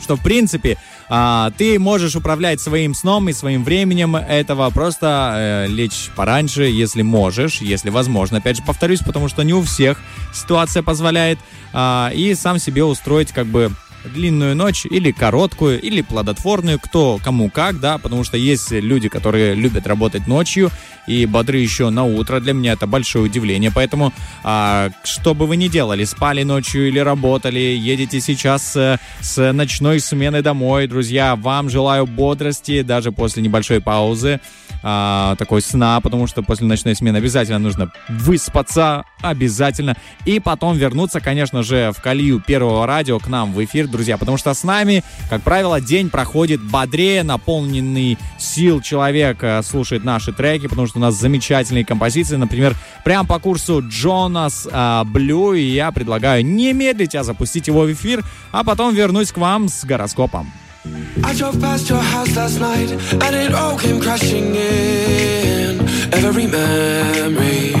что 0.00 0.16
в 0.16 0.22
принципе 0.22 0.76
а, 1.08 1.50
ты 1.56 1.78
можешь 1.78 2.16
управлять 2.16 2.60
своим 2.60 2.94
сном 2.94 3.28
и 3.28 3.32
своим 3.32 3.64
временем 3.64 4.16
этого 4.16 4.70
просто 4.70 5.34
э, 5.36 5.66
лечь 5.68 6.10
пораньше, 6.16 6.64
если 6.64 7.02
можешь, 7.02 7.60
если 7.60 7.90
возможно. 7.90 8.38
Опять 8.38 8.56
же, 8.56 8.62
повторюсь, 8.62 9.00
потому 9.00 9.28
что 9.28 9.42
не 9.42 9.52
у 9.52 9.62
всех 9.62 10.00
ситуация 10.32 10.82
позволяет, 10.82 11.38
а, 11.72 12.10
и 12.14 12.34
сам 12.34 12.58
себе 12.58 12.84
устроить 12.84 13.32
как 13.32 13.46
бы 13.46 13.70
длинную 14.04 14.56
ночь 14.56 14.86
или 14.86 15.12
короткую, 15.12 15.80
или 15.80 16.02
плодотворную, 16.02 16.78
кто 16.78 17.18
кому 17.22 17.50
как, 17.50 17.80
да, 17.80 17.98
потому 17.98 18.24
что 18.24 18.36
есть 18.36 18.70
люди, 18.70 19.08
которые 19.08 19.54
любят 19.54 19.86
работать 19.86 20.26
ночью 20.26 20.70
и 21.06 21.26
бодры 21.26 21.58
еще 21.58 21.90
на 21.90 22.04
утро. 22.04 22.40
Для 22.40 22.52
меня 22.52 22.72
это 22.72 22.86
большое 22.86 23.24
удивление, 23.24 23.70
поэтому 23.74 24.12
а, 24.44 24.90
что 25.04 25.34
бы 25.34 25.46
вы 25.46 25.56
ни 25.56 25.68
делали, 25.68 26.04
спали 26.04 26.42
ночью 26.42 26.88
или 26.88 26.98
работали, 26.98 27.58
едете 27.58 28.20
сейчас 28.20 28.76
э, 28.76 28.98
с 29.20 29.52
ночной 29.52 30.00
смены 30.00 30.42
домой, 30.42 30.86
друзья, 30.86 31.36
вам 31.36 31.70
желаю 31.70 32.06
бодрости 32.06 32.82
даже 32.82 33.12
после 33.12 33.42
небольшой 33.42 33.80
паузы, 33.80 34.40
а, 34.82 35.36
такой 35.36 35.62
сна, 35.62 36.00
потому 36.00 36.26
что 36.26 36.42
после 36.42 36.66
ночной 36.66 36.94
смены 36.94 37.18
обязательно 37.18 37.58
нужно 37.58 37.92
выспаться, 38.08 39.04
обязательно, 39.20 39.96
и 40.24 40.40
потом 40.40 40.76
вернуться, 40.76 41.20
конечно 41.20 41.62
же, 41.62 41.92
в 41.96 42.02
колею 42.02 42.40
первого 42.40 42.86
радио 42.86 43.18
к 43.18 43.28
нам 43.28 43.52
в 43.52 43.64
эфир, 43.64 43.86
друзья, 43.86 44.18
потому 44.18 44.36
что 44.36 44.52
с 44.52 44.64
нами, 44.64 45.04
как 45.30 45.42
правило, 45.42 45.80
день 45.80 46.10
проходит 46.10 46.60
бодрее, 46.60 47.22
наполненный 47.22 48.18
сил 48.38 48.80
человек 48.80 49.38
э, 49.42 49.62
слушает 49.62 50.04
наши 50.04 50.32
треки, 50.32 50.66
потому 50.66 50.86
что 50.86 50.98
у 50.98 51.02
нас 51.02 51.14
замечательные 51.14 51.84
композиции, 51.84 52.36
например, 52.36 52.74
прям 53.04 53.26
по 53.26 53.38
курсу 53.38 53.82
Джонас 53.86 54.68
э, 54.70 55.02
Блю, 55.06 55.54
и 55.54 55.62
я 55.62 55.92
предлагаю 55.92 56.44
не 56.44 56.72
медлить, 56.72 57.14
а 57.14 57.22
запустить 57.22 57.68
его 57.68 57.82
в 57.82 57.92
эфир, 57.92 58.24
а 58.50 58.64
потом 58.64 58.94
вернусь 58.94 59.32
к 59.32 59.38
вам 59.38 59.68
с 59.68 59.84
гороскопом. 59.84 60.50
I 60.84 61.32
drove 61.34 61.60
past 61.60 61.88
your 61.88 62.00
house 62.00 62.34
last 62.34 62.58
night 62.58 62.90
and 62.90 63.36
it 63.36 63.54
all 63.54 63.78
came 63.78 64.00
crashing 64.00 64.56
in. 64.56 65.80
Every 66.12 66.48
memory. 66.48 67.72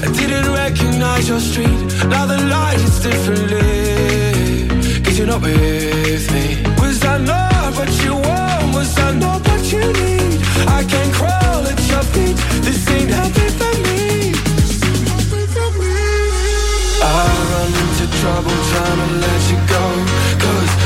I 0.00 0.08
didn't 0.16 0.50
recognize 0.52 1.28
your 1.28 1.40
street. 1.40 1.68
Now 2.08 2.24
the 2.24 2.38
light 2.48 2.80
is 2.80 2.98
differently. 3.02 5.02
Cause 5.02 5.18
you're 5.18 5.26
not 5.26 5.42
with 5.42 6.32
me. 6.32 6.62
Was 6.80 7.04
I 7.04 7.18
not 7.18 7.76
what 7.76 7.90
you 8.02 8.14
want? 8.14 8.74
Was 8.74 8.98
I 8.98 9.12
not 9.12 9.46
what 9.46 9.70
you 9.70 9.92
need? 9.92 10.40
I 10.68 10.84
can 10.84 11.12
crawl 11.12 11.66
at 11.72 11.78
your 11.92 12.04
feet. 12.14 12.36
This 12.64 12.88
ain't 12.88 13.10
healthy 13.10 13.48
for 13.58 13.74
me. 13.84 14.32
I 17.04 17.06
run 17.52 17.70
into 17.82 18.06
trouble 18.18 18.56
trying 18.70 18.96
to 18.96 19.06
Cause 19.20 19.31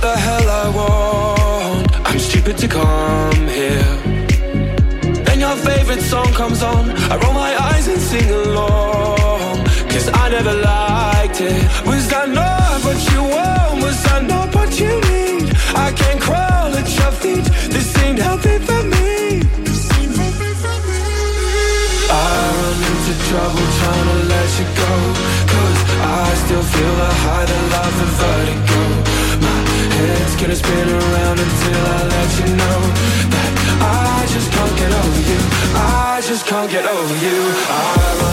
the 0.00 0.16
hell 0.16 0.48
I 0.48 0.68
want. 0.78 2.06
I'm 2.06 2.18
stupid 2.18 2.56
to 2.58 2.68
come 2.68 3.46
here. 3.48 3.94
Then 5.24 5.40
your 5.40 5.56
favorite 5.56 6.02
song 6.02 6.32
comes 6.32 6.62
on. 6.62 6.90
I 7.12 7.16
roll 7.22 7.34
my 7.34 7.52
eyes 7.70 7.88
and 7.88 8.00
sing 8.00 8.30
along. 8.30 9.64
Cause 9.92 10.08
I 10.12 10.28
never 10.30 10.54
liked 10.54 11.40
it. 11.40 11.62
Was 11.86 12.08
that 12.10 12.28
not 12.28 12.78
what 12.84 12.98
you 13.12 13.22
want? 13.22 13.82
Was 13.82 14.02
that 14.04 14.22
not 14.24 14.54
what 14.54 14.70
you 14.80 14.92
need? 15.10 15.52
I 15.74 15.92
can't 15.92 16.20
crawl 16.20 16.70
at 16.80 16.88
your 16.98 17.12
feet. 17.22 17.44
This 17.74 17.88
ain't 18.04 18.18
healthy 18.18 18.58
for 18.58 18.82
me. 18.94 19.42
I 22.10 22.38
run 22.60 22.78
into 22.90 23.14
trouble 23.28 23.66
trying 23.80 24.08
to 24.12 24.18
let 24.32 24.48
you 24.58 24.66
go 24.82 24.92
Cause 25.52 25.80
I 26.00 26.34
still 26.44 26.62
feel 26.62 26.94
the 27.02 27.12
high, 27.24 27.47
spin 30.68 30.88
around 30.88 31.38
until 31.46 31.82
I 31.96 32.00
let 32.14 32.30
you 32.40 32.48
know 32.60 32.78
That 33.32 33.52
I 33.80 34.26
just 34.34 34.48
can't 34.52 34.76
get 34.76 34.92
over 35.02 35.22
you. 35.30 35.40
I 35.74 36.20
just 36.28 36.46
can't 36.46 36.70
get 36.70 36.84
over 36.84 37.14
you. 37.24 37.38
I 37.70 38.27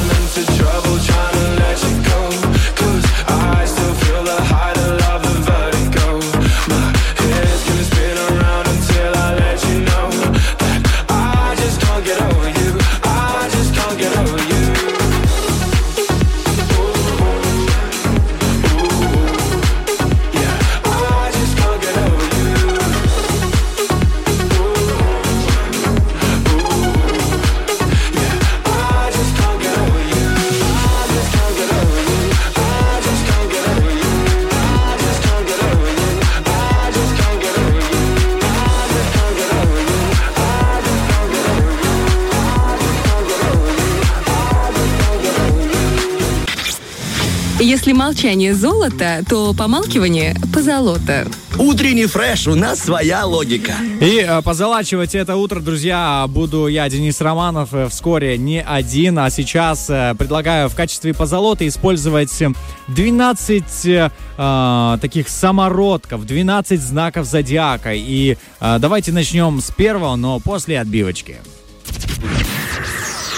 молчание 48.06 48.54
золото, 48.54 49.24
то 49.28 49.52
помалкивание 49.56 50.36
позолото. 50.54 51.28
Утренний 51.58 52.06
фреш, 52.06 52.48
у 52.48 52.54
нас 52.54 52.80
своя 52.80 53.26
логика. 53.26 53.74
И 54.00 54.20
э, 54.20 54.44
позалачивать 54.44 55.16
это 55.16 55.36
утро, 55.36 55.60
друзья, 55.60 56.26
буду 56.28 56.68
я, 56.68 56.88
Денис 56.88 57.20
Романов, 57.20 57.74
э, 57.74 57.88
вскоре 57.90 58.38
не 58.38 58.62
один, 58.62 59.18
а 59.18 59.32
сейчас 59.32 59.90
э, 59.90 60.14
предлагаю 60.20 60.70
в 60.70 60.76
качестве 60.76 61.16
позолоты 61.16 61.66
использовать 61.66 62.40
э, 62.44 62.52
12 62.90 63.64
э, 63.86 64.12
э, 64.38 64.98
таких 65.02 65.28
самородков, 65.28 66.28
12 66.28 66.80
знаков 66.80 67.26
зодиака. 67.26 67.94
И 67.96 68.38
э, 68.60 68.78
давайте 68.80 69.14
начнем 69.14 69.62
с 69.62 69.72
первого, 69.72 70.16
но 70.16 70.40
после 70.40 70.80
отбивочки. 70.80 71.38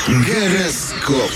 Гороскоп. 0.08 1.32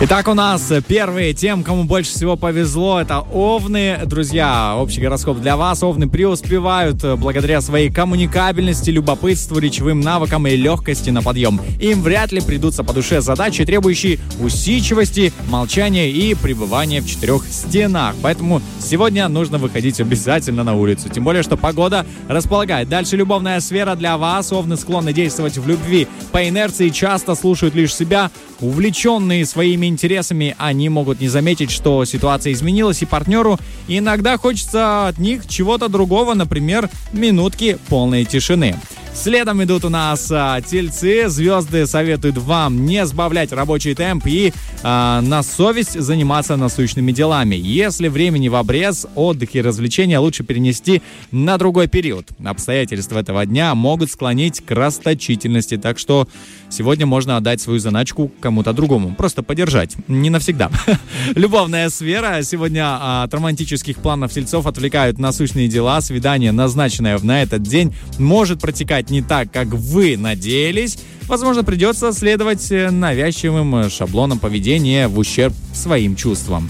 Итак, 0.00 0.26
у 0.26 0.34
нас 0.34 0.72
первые, 0.88 1.34
тем, 1.34 1.62
кому 1.62 1.84
больше 1.84 2.10
всего 2.10 2.36
повезло, 2.36 3.00
это 3.00 3.20
овны. 3.20 4.00
Друзья, 4.04 4.74
общий 4.76 5.00
гороскоп 5.00 5.38
для 5.38 5.56
вас. 5.56 5.84
Овны 5.84 6.08
преуспевают 6.08 7.04
э, 7.04 7.14
благодаря 7.14 7.60
своей 7.60 7.90
коммуникабельности, 7.92 8.90
любопытству, 8.90 9.56
речевым 9.60 10.00
навыкам 10.00 10.48
и 10.48 10.56
легкости 10.56 11.10
на 11.10 11.22
подъем. 11.22 11.60
Им 11.78 12.02
вряд 12.02 12.32
ли 12.32 12.40
придутся 12.40 12.82
по 12.82 12.92
душе 12.92 13.20
задачи, 13.20 13.64
требующие 13.64 14.18
усидчивости, 14.40 15.32
молчания 15.48 16.10
и 16.10 16.34
пребывания 16.34 17.00
в 17.00 17.08
четырех 17.08 17.46
стенах. 17.46 18.16
Поэтому 18.20 18.62
сегодня 18.80 19.28
нужно 19.28 19.58
выходить 19.58 20.00
обязательно 20.00 20.64
на 20.64 20.74
улицу. 20.74 21.08
Тем 21.08 21.22
более, 21.22 21.44
что 21.44 21.56
погода 21.56 22.04
располагает. 22.26 22.88
Дальше 22.88 23.16
любовная 23.16 23.60
сфера 23.60 23.94
для 23.94 24.18
вас. 24.18 24.52
Овны 24.52 24.76
склонны 24.76 25.12
действовать 25.12 25.56
в 25.56 25.68
любви. 25.68 26.08
По 26.32 26.48
инерции 26.48 26.88
часто 26.88 27.36
слушают 27.36 27.76
лишь 27.76 27.94
себя. 27.94 28.32
Увлеченные 28.60 29.46
своими 29.46 29.84
интересами, 29.94 30.54
они 30.58 30.88
могут 30.90 31.20
не 31.20 31.28
заметить, 31.28 31.70
что 31.70 32.04
ситуация 32.04 32.52
изменилась, 32.52 33.00
и 33.00 33.06
партнеру 33.06 33.58
иногда 33.88 34.36
хочется 34.36 35.08
от 35.08 35.18
них 35.18 35.46
чего-то 35.48 35.88
другого, 35.88 36.34
например, 36.34 36.90
минутки 37.12 37.78
полной 37.88 38.26
тишины. 38.26 38.76
Следом 39.14 39.62
идут 39.62 39.84
у 39.84 39.88
нас 39.88 40.28
а, 40.32 40.60
тельцы. 40.60 41.28
Звезды 41.28 41.86
советуют 41.86 42.36
вам 42.36 42.84
не 42.84 43.06
сбавлять 43.06 43.52
рабочий 43.52 43.94
темп 43.94 44.26
и 44.26 44.52
а, 44.82 45.20
на 45.20 45.44
совесть 45.44 45.98
заниматься 45.98 46.56
насущными 46.56 47.12
делами. 47.12 47.54
Если 47.54 48.08
времени 48.08 48.48
в 48.48 48.56
обрез, 48.56 49.06
отдых 49.14 49.54
и 49.54 49.62
развлечения 49.62 50.18
лучше 50.18 50.42
перенести 50.42 51.00
на 51.30 51.56
другой 51.58 51.86
период. 51.86 52.28
Обстоятельства 52.44 53.20
этого 53.20 53.46
дня 53.46 53.74
могут 53.76 54.10
склонить 54.10 54.60
к 54.60 54.70
расточительности, 54.72 55.76
так 55.76 55.98
что 55.98 56.28
сегодня 56.68 57.06
можно 57.06 57.36
отдать 57.36 57.60
свою 57.60 57.78
заначку 57.78 58.32
кому-то 58.40 58.72
другому. 58.72 59.14
Просто 59.14 59.44
подержать. 59.44 59.94
Не 60.08 60.28
навсегда. 60.28 60.70
Любовная 61.36 61.88
сфера. 61.88 62.42
Сегодня 62.42 62.82
а, 62.84 63.22
от 63.22 63.32
романтических 63.32 63.96
планов 63.98 64.32
тельцов 64.32 64.66
отвлекают 64.66 65.18
насущные 65.18 65.68
дела. 65.68 66.00
Свидание, 66.00 66.50
назначенное 66.50 67.18
на 67.22 67.42
этот 67.42 67.62
день, 67.62 67.94
может 68.18 68.60
протекать 68.60 69.03
не 69.10 69.22
так, 69.22 69.50
как 69.50 69.68
вы 69.68 70.16
надеялись. 70.16 70.98
Возможно, 71.22 71.64
придется 71.64 72.12
следовать 72.12 72.70
э, 72.70 72.90
навязчивым 72.90 73.76
э, 73.76 73.90
шаблонам 73.90 74.38
поведения 74.38 75.08
в 75.08 75.18
ущерб 75.18 75.54
своим 75.72 76.16
чувствам. 76.16 76.68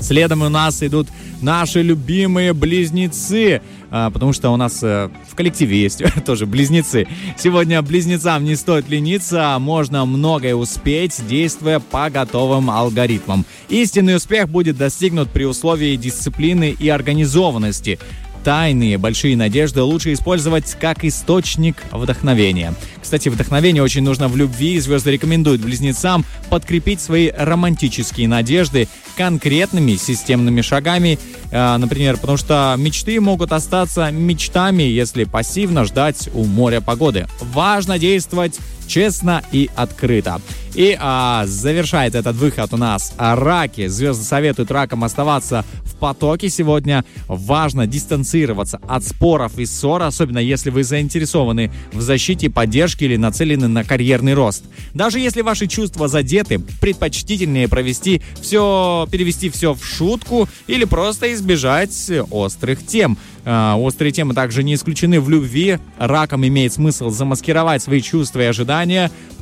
Следом 0.00 0.42
у 0.42 0.48
нас 0.48 0.82
идут 0.82 1.08
наши 1.40 1.80
любимые 1.80 2.52
близнецы, 2.52 3.62
а, 3.90 4.10
потому 4.10 4.32
что 4.32 4.50
у 4.50 4.56
нас 4.56 4.82
э, 4.82 5.08
в 5.30 5.34
коллективе 5.34 5.80
есть 5.80 6.02
тоже 6.26 6.46
близнецы. 6.46 7.06
Сегодня 7.38 7.80
близнецам 7.80 8.44
не 8.44 8.56
стоит 8.56 8.88
лениться, 8.88 9.56
можно 9.60 10.04
многое 10.04 10.54
успеть, 10.54 11.22
действуя 11.26 11.80
по 11.80 12.10
готовым 12.10 12.70
алгоритмам. 12.70 13.46
Истинный 13.68 14.16
успех 14.16 14.48
будет 14.48 14.76
достигнут 14.76 15.30
при 15.30 15.44
условии 15.44 15.96
дисциплины 15.96 16.76
и 16.78 16.88
организованности. 16.88 17.98
Тайные 18.44 18.98
большие 18.98 19.38
надежды 19.38 19.80
лучше 19.82 20.12
использовать 20.12 20.76
как 20.78 21.02
источник 21.02 21.82
вдохновения. 21.90 22.74
Кстати, 23.00 23.30
вдохновение 23.30 23.82
очень 23.82 24.02
нужно 24.02 24.28
в 24.28 24.36
любви. 24.36 24.78
Звезды 24.80 25.12
рекомендуют 25.12 25.62
близнецам 25.62 26.26
подкрепить 26.50 27.00
свои 27.00 27.30
романтические 27.30 28.28
надежды 28.28 28.86
конкретными 29.16 29.96
системными 29.96 30.60
шагами. 30.60 31.18
Э, 31.52 31.78
например, 31.78 32.18
потому 32.18 32.36
что 32.36 32.74
мечты 32.76 33.18
могут 33.18 33.50
остаться 33.50 34.10
мечтами, 34.10 34.82
если 34.82 35.24
пассивно 35.24 35.84
ждать 35.84 36.28
у 36.34 36.44
моря 36.44 36.82
погоды. 36.82 37.26
Важно 37.40 37.98
действовать 37.98 38.58
честно 38.86 39.42
и 39.52 39.70
открыто. 39.74 40.40
И 40.74 40.96
а, 41.00 41.44
завершает 41.46 42.16
этот 42.16 42.34
выход 42.36 42.72
у 42.72 42.76
нас 42.76 43.14
раки. 43.16 43.86
Звезды 43.86 44.24
советуют 44.24 44.72
ракам 44.72 45.04
оставаться 45.04 45.64
в 45.84 45.94
потоке 45.94 46.48
сегодня. 46.48 47.04
Важно 47.28 47.86
дистанцироваться 47.86 48.80
от 48.88 49.04
споров 49.04 49.58
и 49.58 49.66
ссор, 49.66 50.02
особенно 50.02 50.40
если 50.40 50.70
вы 50.70 50.82
заинтересованы 50.82 51.70
в 51.92 52.00
защите, 52.00 52.50
поддержке 52.50 53.04
или 53.04 53.16
нацелены 53.16 53.68
на 53.68 53.84
карьерный 53.84 54.34
рост. 54.34 54.64
Даже 54.94 55.20
если 55.20 55.42
ваши 55.42 55.68
чувства 55.68 56.08
задеты, 56.08 56.58
предпочтительнее 56.80 57.68
провести 57.68 58.20
все, 58.40 59.06
перевести 59.10 59.50
все 59.50 59.74
в 59.74 59.84
шутку 59.84 60.48
или 60.66 60.84
просто 60.84 61.32
избежать 61.32 62.10
острых 62.30 62.84
тем. 62.84 63.16
А, 63.46 63.76
острые 63.76 64.10
темы 64.10 64.34
также 64.34 64.62
не 64.62 64.74
исключены 64.74 65.20
в 65.20 65.28
любви. 65.28 65.78
Раком 65.98 66.46
имеет 66.46 66.72
смысл 66.72 67.10
замаскировать 67.10 67.82
свои 67.82 68.00
чувства 68.00 68.40
и 68.40 68.44
ожидания, 68.44 68.73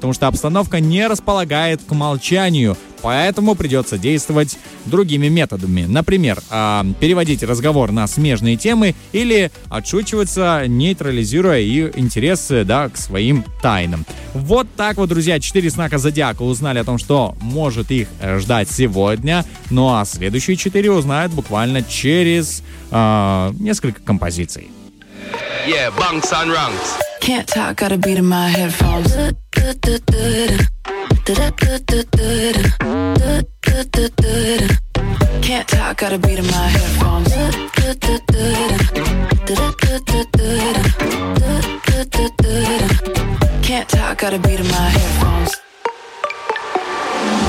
потому 0.02 0.14
что 0.14 0.26
обстановка 0.26 0.80
не 0.80 1.06
располагает 1.06 1.80
к 1.82 1.92
молчанию. 1.92 2.76
Поэтому 3.02 3.54
придется 3.54 3.98
действовать 3.98 4.58
другими 4.84 5.28
методами. 5.28 5.84
Например, 5.84 6.40
а, 6.50 6.84
переводить 6.98 7.42
разговор 7.44 7.92
на 7.92 8.08
смежные 8.08 8.56
темы 8.56 8.96
или 9.12 9.52
отшучиваться, 9.68 10.64
нейтрализируя 10.66 11.60
их 11.60 11.96
интересы 11.96 12.64
да, 12.64 12.88
к 12.88 12.96
своим 12.96 13.44
тайнам. 13.60 14.04
Вот 14.34 14.66
так 14.76 14.96
вот, 14.96 15.08
друзья, 15.08 15.38
четыре 15.38 15.70
знака 15.70 15.98
зодиака 15.98 16.42
узнали 16.42 16.78
о 16.78 16.84
том, 16.84 16.98
что 16.98 17.36
может 17.40 17.92
их 17.92 18.08
э, 18.20 18.40
ждать 18.40 18.68
сегодня. 18.70 19.44
Ну 19.70 19.88
а 19.94 20.04
следующие 20.04 20.56
четыре 20.56 20.90
узнают 20.90 21.32
буквально 21.32 21.82
через 21.82 22.64
а, 22.90 23.52
несколько 23.58 24.00
композиций. 24.00 24.68
Yeah, 25.66 25.90
bunks 25.90 26.32
and 26.32 26.50
ranks. 26.50 27.00
Can't 27.20 27.46
talk, 27.46 27.76
got 27.76 27.92
a 27.92 27.98
beat 27.98 28.18
in 28.18 28.26
my 28.26 28.48
headphones. 28.48 29.14
Can't 35.42 35.68
talk, 35.68 35.96
got 35.98 36.12
a 36.12 36.18
beat 36.18 36.38
in 36.38 36.46
my 36.46 36.66
headphones. 36.68 37.32
Can't 43.62 43.88
talk, 43.88 44.18
got 44.18 44.34
a 44.34 44.38
beat 44.38 44.60
in 44.60 44.68
my 44.68 44.88
headphones. 44.96 45.52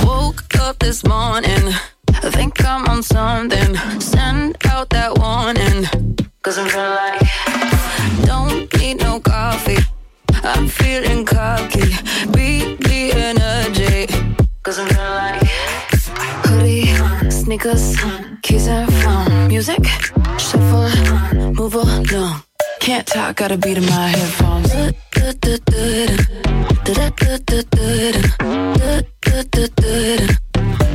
Woke 0.05 0.43
up 0.59 0.79
this 0.79 1.03
morning, 1.05 1.73
I 2.21 2.29
think 2.31 2.63
I'm 2.65 2.85
on 2.87 3.03
something. 3.03 3.75
Send 3.99 4.57
out 4.67 4.89
that 4.89 5.17
warning, 5.17 5.85
cause 6.41 6.57
I'm 6.57 6.69
feeling 6.69 6.95
like 6.95 8.25
don't 8.25 8.73
need 8.79 8.99
no 8.99 9.19
coffee. 9.19 9.77
I'm 10.43 10.67
feeling 10.67 11.25
cocky. 11.25 11.87
Beat 12.33 12.79
the 12.79 13.11
energy. 13.15 14.07
Cause 14.63 14.79
I'm 14.79 14.87
feeling 14.87 15.13
like 15.23 15.49
hoodie, 16.45 17.31
sneakers, 17.31 17.97
keys 18.41 18.67
and 18.67 18.91
phone. 19.01 19.47
Music, 19.47 19.83
shuffle, 20.37 20.89
move 21.53 21.75
along. 21.75 22.05
Can't 22.79 23.07
talk, 23.07 23.37
got 23.37 23.51
a 23.51 23.57
beat 23.57 23.77
in 23.77 23.85
my 23.85 24.07
headphones. 24.07 24.93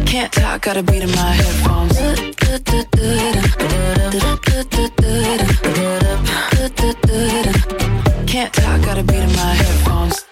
Can't 0.08 0.32
talk, 0.32 0.62
got 0.62 0.76
a 0.78 0.82
beat 0.82 1.02
in 1.02 1.10
my 1.10 1.32
headphones. 1.32 1.98
Can't 8.26 8.52
talk, 8.54 8.80
got 8.82 8.96
a 8.96 9.02
beat 9.02 9.16
in 9.16 9.32
my 9.36 9.52
headphones. 9.52 10.24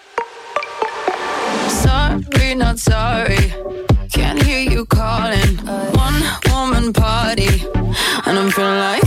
Sorry, 1.68 2.54
not 2.54 2.78
sorry. 2.78 3.52
Can't 4.10 4.42
hear 4.42 4.60
you 4.60 4.86
calling. 4.86 5.58
One 5.92 6.22
woman 6.50 6.94
party, 6.94 7.62
and 8.24 8.38
I'm 8.38 8.50
feeling 8.50 8.78
like 8.78 9.02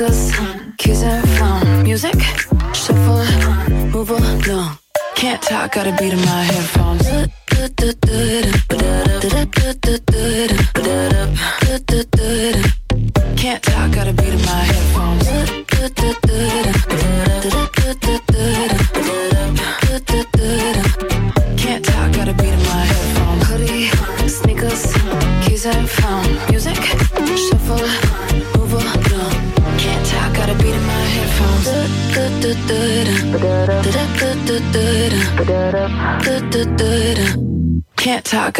Cause 0.00 0.32
I'm 0.40 0.72
kissing 0.78 1.20
from 1.36 1.82
music. 1.82 2.18
Shuffle, 2.72 3.22
move 3.92 4.08
along. 4.08 4.78
Can't 5.14 5.42
talk, 5.42 5.72
gotta 5.72 5.94
beat 6.00 6.14
in 6.14 6.20
my 6.20 6.42
head. 6.42 6.79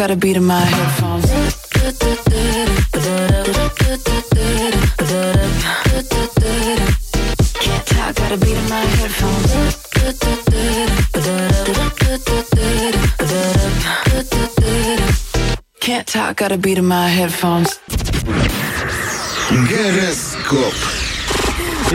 gotta 0.00 0.16
beat 0.16 0.36
in 0.38 0.44
my 0.46 0.58
headphones. 0.58 1.30
Can't 7.60 7.86
talk, 7.86 8.14
gotta 8.16 8.38
beat 8.38 8.56
in 8.56 8.68
my 8.70 8.80
headphones. 8.96 9.52
Can't 15.80 16.06
talk, 16.06 16.36
gotta 16.36 16.56
beat 16.56 16.78
in 16.78 16.86
my 16.86 17.08
headphones. 17.08 17.78
Гороскоп. 19.68 20.99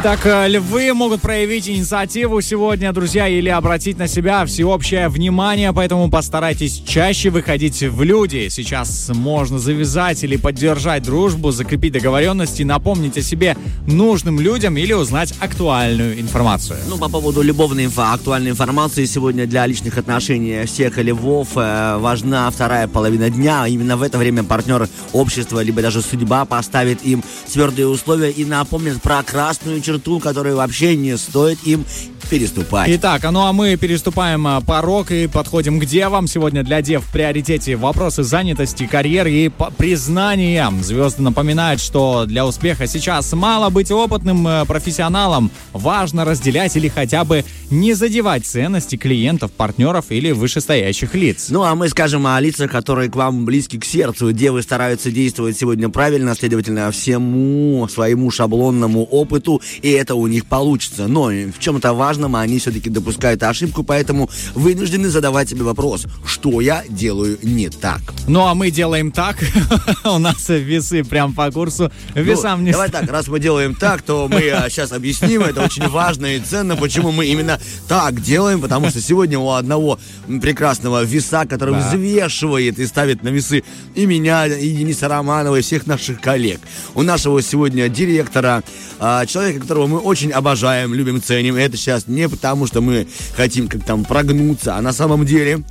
Итак, 0.08 0.24
э, 0.24 0.46
львы 0.46 0.94
могут 0.94 1.20
проявить 1.20 1.68
инициативу 1.68 2.40
сегодня, 2.40 2.92
друзья, 2.92 3.26
или 3.26 3.48
обратить 3.48 3.98
на 3.98 4.06
себя 4.06 4.46
всеобщее 4.46 5.08
внимание, 5.08 5.72
поэтому 5.72 6.08
постарайтесь 6.08 6.80
чаще 6.86 7.30
выходить 7.30 7.82
в 7.82 8.04
люди. 8.04 8.46
Сейчас 8.48 9.10
можно 9.12 9.58
завязать 9.58 10.22
или 10.22 10.36
поддержать 10.36 11.02
дружбу, 11.02 11.50
закрепить 11.50 11.92
договоренности, 11.94 12.62
напомнить 12.62 13.18
о 13.18 13.20
себе 13.20 13.56
нужным 13.88 14.38
людям 14.38 14.76
или 14.76 14.92
узнать 14.92 15.34
актуальную 15.40 16.20
информацию. 16.20 16.78
Ну, 16.88 16.98
по 16.98 17.08
поводу 17.08 17.42
любовной 17.42 17.86
инфо, 17.86 18.12
актуальной 18.12 18.52
информации, 18.52 19.06
сегодня 19.06 19.44
для 19.48 19.66
личных 19.66 19.98
отношений 19.98 20.66
всех 20.66 20.98
львов 20.98 21.48
э, 21.56 21.96
важна 21.98 22.48
вторая 22.52 22.86
половина 22.86 23.28
дня. 23.28 23.66
Именно 23.66 23.96
в 23.96 24.02
это 24.02 24.18
время 24.18 24.44
партнер 24.44 24.88
общества, 25.12 25.64
либо 25.64 25.82
даже 25.82 26.00
судьба 26.00 26.44
поставит 26.44 27.04
им 27.04 27.24
твердые 27.52 27.88
условия 27.88 28.30
и 28.30 28.44
напомнит 28.44 29.02
про 29.02 29.20
красную 29.24 29.80
черту, 29.80 29.95
которую 30.20 30.56
вообще 30.56 30.96
не 30.96 31.16
стоит 31.16 31.58
им 31.64 31.84
переступать. 32.26 32.90
Итак, 32.90 33.24
а 33.24 33.30
ну 33.30 33.40
а 33.40 33.52
мы 33.52 33.76
переступаем 33.76 34.46
а, 34.46 34.60
порог 34.60 35.10
и 35.10 35.26
подходим 35.26 35.80
к 35.80 35.84
девам. 35.84 36.26
Сегодня 36.26 36.62
для 36.62 36.82
дев 36.82 37.04
в 37.04 37.12
приоритете 37.12 37.76
вопросы 37.76 38.22
занятости, 38.22 38.86
карьеры 38.86 39.32
и 39.32 39.50
признания. 39.76 40.70
Звезды 40.82 41.22
напоминают, 41.22 41.80
что 41.80 42.24
для 42.26 42.46
успеха 42.46 42.86
сейчас 42.86 43.32
мало 43.32 43.70
быть 43.70 43.90
опытным 43.90 44.46
э, 44.46 44.64
профессионалом. 44.64 45.50
Важно 45.72 46.24
разделять 46.24 46.76
или 46.76 46.88
хотя 46.88 47.24
бы 47.24 47.44
не 47.70 47.94
задевать 47.94 48.46
ценности 48.46 48.96
клиентов, 48.96 49.52
партнеров 49.52 50.06
или 50.10 50.32
вышестоящих 50.32 51.14
лиц. 51.14 51.46
Ну, 51.50 51.62
а 51.62 51.74
мы 51.74 51.88
скажем 51.88 52.26
о 52.26 52.38
лицах, 52.40 52.70
которые 52.70 53.10
к 53.10 53.16
вам 53.16 53.44
близки 53.44 53.78
к 53.78 53.84
сердцу. 53.84 54.32
Девы 54.32 54.62
стараются 54.62 55.10
действовать 55.10 55.58
сегодня 55.58 55.88
правильно, 55.88 56.34
следовательно, 56.34 56.90
всему 56.90 57.86
своему 57.88 58.30
шаблонному 58.30 59.04
опыту, 59.04 59.60
и 59.82 59.90
это 59.90 60.14
у 60.14 60.26
них 60.26 60.46
получится. 60.46 61.06
Но 61.06 61.26
в 61.26 61.58
чем-то 61.58 61.92
важном 62.16 62.36
они 62.36 62.58
все-таки 62.58 62.88
допускают 62.90 63.42
ошибку, 63.42 63.82
поэтому 63.82 64.30
вынуждены 64.54 65.08
задавать 65.08 65.50
себе 65.50 65.62
вопрос, 65.62 66.06
что 66.24 66.60
я 66.60 66.82
делаю 66.88 67.38
не 67.42 67.68
так. 67.68 68.00
Ну 68.26 68.46
а 68.46 68.54
мы 68.54 68.70
делаем 68.70 69.12
так. 69.12 69.36
У 70.04 70.18
нас 70.18 70.48
весы 70.48 71.04
прям 71.04 71.34
по 71.34 71.50
курсу. 71.50 71.92
Весам 72.14 72.60
Ну, 72.60 72.66
не 72.66 72.72
Давай 72.72 72.90
так, 72.90 73.10
раз 73.10 73.28
мы 73.28 73.38
делаем 73.38 73.74
так, 73.74 74.02
то 74.02 74.28
мы 74.28 74.40
сейчас 74.70 74.92
объясним, 74.92 75.42
это 75.42 75.62
очень 75.62 75.88
важно 75.88 76.26
и 76.26 76.40
ценно, 76.40 76.76
почему 76.76 77.12
мы 77.12 77.26
именно 77.26 77.60
так 77.88 78.20
делаем, 78.22 78.60
потому 78.60 78.88
что 78.88 79.00
сегодня 79.00 79.38
у 79.38 79.50
одного 79.50 79.98
прекрасного 80.40 81.04
веса, 81.04 81.44
который 81.44 81.74
Да. 81.74 81.88
взвешивает 81.88 82.78
и 82.78 82.86
ставит 82.86 83.22
на 83.22 83.28
весы 83.28 83.62
и 83.94 84.06
меня, 84.06 84.46
и 84.46 84.70
Дениса 84.70 85.08
Романова, 85.08 85.56
и 85.56 85.60
всех 85.62 85.86
наших 85.86 86.20
коллег. 86.20 86.60
У 86.94 87.02
нашего 87.02 87.42
сегодня 87.42 87.88
директора, 87.88 88.62
а, 88.98 89.26
человека, 89.26 89.60
которого 89.60 89.86
мы 89.86 89.98
очень 89.98 90.30
обожаем, 90.32 90.94
любим, 90.94 91.22
ценим, 91.22 91.56
это 91.56 91.76
сейчас 91.76 92.05
не 92.06 92.28
потому, 92.28 92.66
что 92.66 92.80
мы 92.80 93.06
хотим 93.34 93.68
как 93.68 93.84
там 93.84 94.04
прогнуться, 94.04 94.76
а 94.76 94.82
на 94.82 94.92
самом 94.92 95.24
деле... 95.24 95.62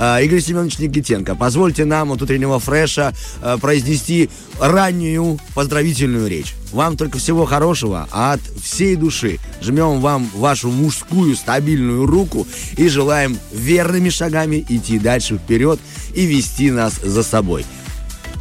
А, 0.00 0.20
Игорь 0.20 0.40
Семенович 0.40 0.78
Никитенко, 0.78 1.34
позвольте 1.34 1.84
нам 1.84 2.12
от 2.12 2.22
утреннего 2.22 2.60
фреша 2.60 3.12
а, 3.42 3.58
произнести 3.58 4.30
раннюю 4.60 5.40
поздравительную 5.54 6.28
речь. 6.28 6.54
Вам 6.70 6.96
только 6.96 7.18
всего 7.18 7.44
хорошего, 7.46 8.06
а 8.12 8.34
от 8.34 8.40
всей 8.62 8.94
души 8.94 9.38
жмем 9.60 10.00
вам 10.00 10.30
вашу 10.34 10.70
мужскую 10.70 11.34
стабильную 11.34 12.06
руку 12.06 12.46
и 12.76 12.88
желаем 12.88 13.36
верными 13.52 14.08
шагами 14.08 14.64
идти 14.68 15.00
дальше 15.00 15.36
вперед 15.36 15.80
и 16.14 16.26
вести 16.26 16.70
нас 16.70 17.00
за 17.02 17.24
собой. 17.24 17.64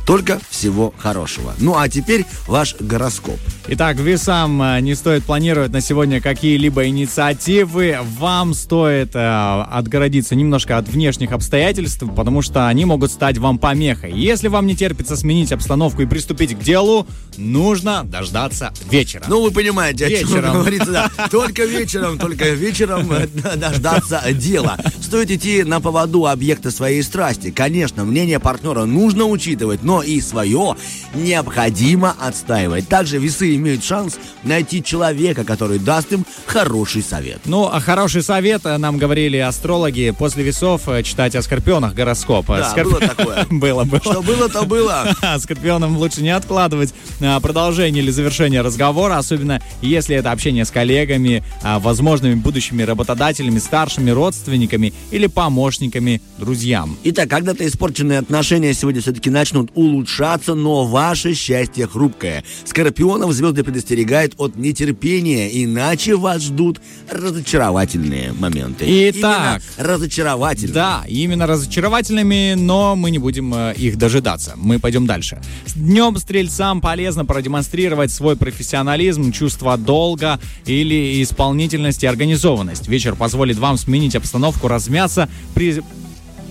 Только 0.08 0.40
всего 0.50 0.94
хорошего. 0.98 1.54
Ну 1.60 1.78
а 1.78 1.90
теперь 1.90 2.26
ваш 2.48 2.76
гороскоп. 2.80 3.38
Итак, 3.68 3.98
весам 3.98 4.62
э, 4.62 4.80
не 4.80 4.96
стоит 4.96 5.26
планировать 5.26 5.74
на 5.74 5.82
сегодня 5.82 6.22
какие-либо 6.22 6.88
инициативы. 6.88 7.98
Вам 8.18 8.54
стоит 8.54 9.14
э, 9.14 9.66
отгородиться 9.70 10.34
немножко 10.36 10.78
от 10.78 10.88
внешних 10.88 11.34
обстоятельств, 11.34 12.06
потому 12.16 12.42
что 12.42 12.70
они 12.70 12.86
могут 12.86 13.12
стать 13.12 13.38
вам 13.38 13.60
помехой. 13.60 14.14
Если 14.14 14.48
вам 14.48 14.66
не 14.66 14.78
терпится 14.78 15.18
сменить 15.18 15.52
обстановку 15.52 16.02
и 16.02 16.06
приступить 16.06 16.58
к 16.58 16.64
делу, 16.64 17.06
нужно 17.36 18.06
дождаться 18.06 18.72
вечера. 18.90 19.26
Ну, 19.28 19.42
вы 19.44 19.52
понимаете, 19.52 20.06
о 20.06 20.10
чем 20.10 20.30
Вечером. 20.30 20.54
говорится, 20.54 20.92
да. 20.92 21.12
Только 21.30 21.66
вечером, 21.66 22.18
только 22.18 22.52
вечером 22.52 23.12
э, 23.12 23.28
дождаться 23.58 24.24
дела. 24.32 24.78
Стоит 25.02 25.32
идти 25.32 25.64
на 25.64 25.82
поводу 25.82 26.28
объекта 26.28 26.72
своей 26.72 27.04
страсти. 27.04 27.52
Конечно, 27.52 28.06
мнение 28.06 28.40
партнера 28.40 28.86
нужно 28.86 29.26
учитывать, 29.26 29.84
но 29.84 29.97
и 30.02 30.22
свое 30.22 30.76
необходимо 31.14 32.16
отстаивать. 32.20 32.88
Также 32.88 33.18
весы 33.18 33.56
имеют 33.56 33.84
шанс 33.84 34.18
найти 34.44 34.84
человека, 34.84 35.44
который 35.44 35.80
даст 35.80 36.12
им 36.12 36.26
хороший 36.46 37.02
совет. 37.02 37.42
Ну, 37.46 37.70
а 37.72 37.80
хороший 37.80 38.24
совет 38.24 38.66
э, 38.66 38.78
нам 38.78 38.98
говорили 38.98 39.38
астрологи 39.38 40.14
после 40.18 40.44
весов 40.44 40.88
э, 40.88 41.04
читать 41.04 41.36
о 41.36 41.42
скорпионах 41.42 41.94
гороскоп. 41.94 42.48
Да, 42.48 42.74
было 42.84 43.00
такое. 43.00 43.46
было, 43.50 43.84
было. 43.84 44.02
Что 44.02 44.22
было, 44.22 44.50
то 44.50 44.64
было. 44.64 45.16
Скорпионам 45.40 45.98
лучше 45.98 46.22
не 46.22 46.30
откладывать 46.30 46.94
а, 47.22 47.40
продолжение 47.40 48.04
или 48.04 48.12
завершение 48.12 48.62
разговора, 48.62 49.18
особенно 49.18 49.62
если 49.82 50.16
это 50.16 50.32
общение 50.32 50.66
с 50.66 50.72
коллегами, 50.72 51.44
а, 51.64 51.80
возможными 51.80 52.36
будущими 52.36 52.84
работодателями, 52.84 53.60
старшими 53.60 54.12
родственниками 54.12 54.94
или 55.12 55.28
помощниками 55.28 56.22
друзьям. 56.38 56.98
Итак, 57.04 57.30
когда-то 57.30 57.68
испорченные 57.68 58.20
отношения 58.20 58.74
сегодня 58.74 59.02
все-таки 59.02 59.30
начнут 59.30 59.72
улучшаться, 59.88 60.56
но 60.56 60.86
ваше 60.86 61.34
счастье 61.34 61.88
хрупкое. 61.88 62.44
Скорпионов 62.66 63.32
звезды 63.34 63.64
предостерегают 63.64 64.34
от 64.38 64.56
нетерпения, 64.56 65.48
иначе 65.48 66.16
вас 66.16 66.44
ждут 66.44 66.82
разочаровательные 67.10 68.34
моменты. 68.34 68.86
Итак. 69.10 69.62
Именно 69.78 69.90
разочаровательные. 69.90 70.74
Да, 70.74 71.04
именно 71.08 71.48
разочаровательными, 71.48 72.54
но 72.56 72.96
мы 72.96 73.12
не 73.12 73.20
будем 73.20 73.54
э, 73.54 73.74
их 73.76 73.98
дожидаться. 73.98 74.54
Мы 74.56 74.80
пойдем 74.80 75.06
дальше. 75.06 75.42
С 75.66 75.74
днем 75.74 76.18
стрельцам 76.18 76.82
полезно 76.82 77.26
продемонстрировать 77.26 78.12
свой 78.12 78.36
профессионализм, 78.36 79.32
чувство 79.32 79.78
долга 79.78 80.40
или 80.66 81.24
исполнительность 81.24 82.04
и 82.04 82.08
организованность. 82.08 82.88
Вечер 82.88 83.16
позволит 83.16 83.58
вам 83.58 83.78
сменить 83.78 84.16
обстановку, 84.16 84.68
размяться, 84.68 85.30
при... 85.54 85.82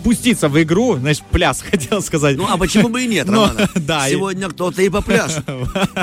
пуститься 0.06 0.48
в 0.48 0.62
игру, 0.62 0.96
значит, 0.98 1.24
пляс, 1.32 1.62
хотел 1.68 2.00
сказать. 2.00 2.36
Ну, 2.36 2.46
а 2.48 2.56
почему 2.56 2.88
бы 2.88 3.02
и 3.02 3.08
нет, 3.08 3.28
Романа? 3.28 3.68
да, 3.74 4.08
Сегодня 4.08 4.48
кто-то 4.48 4.80
и 4.80 4.88
попляшет. 4.88 5.44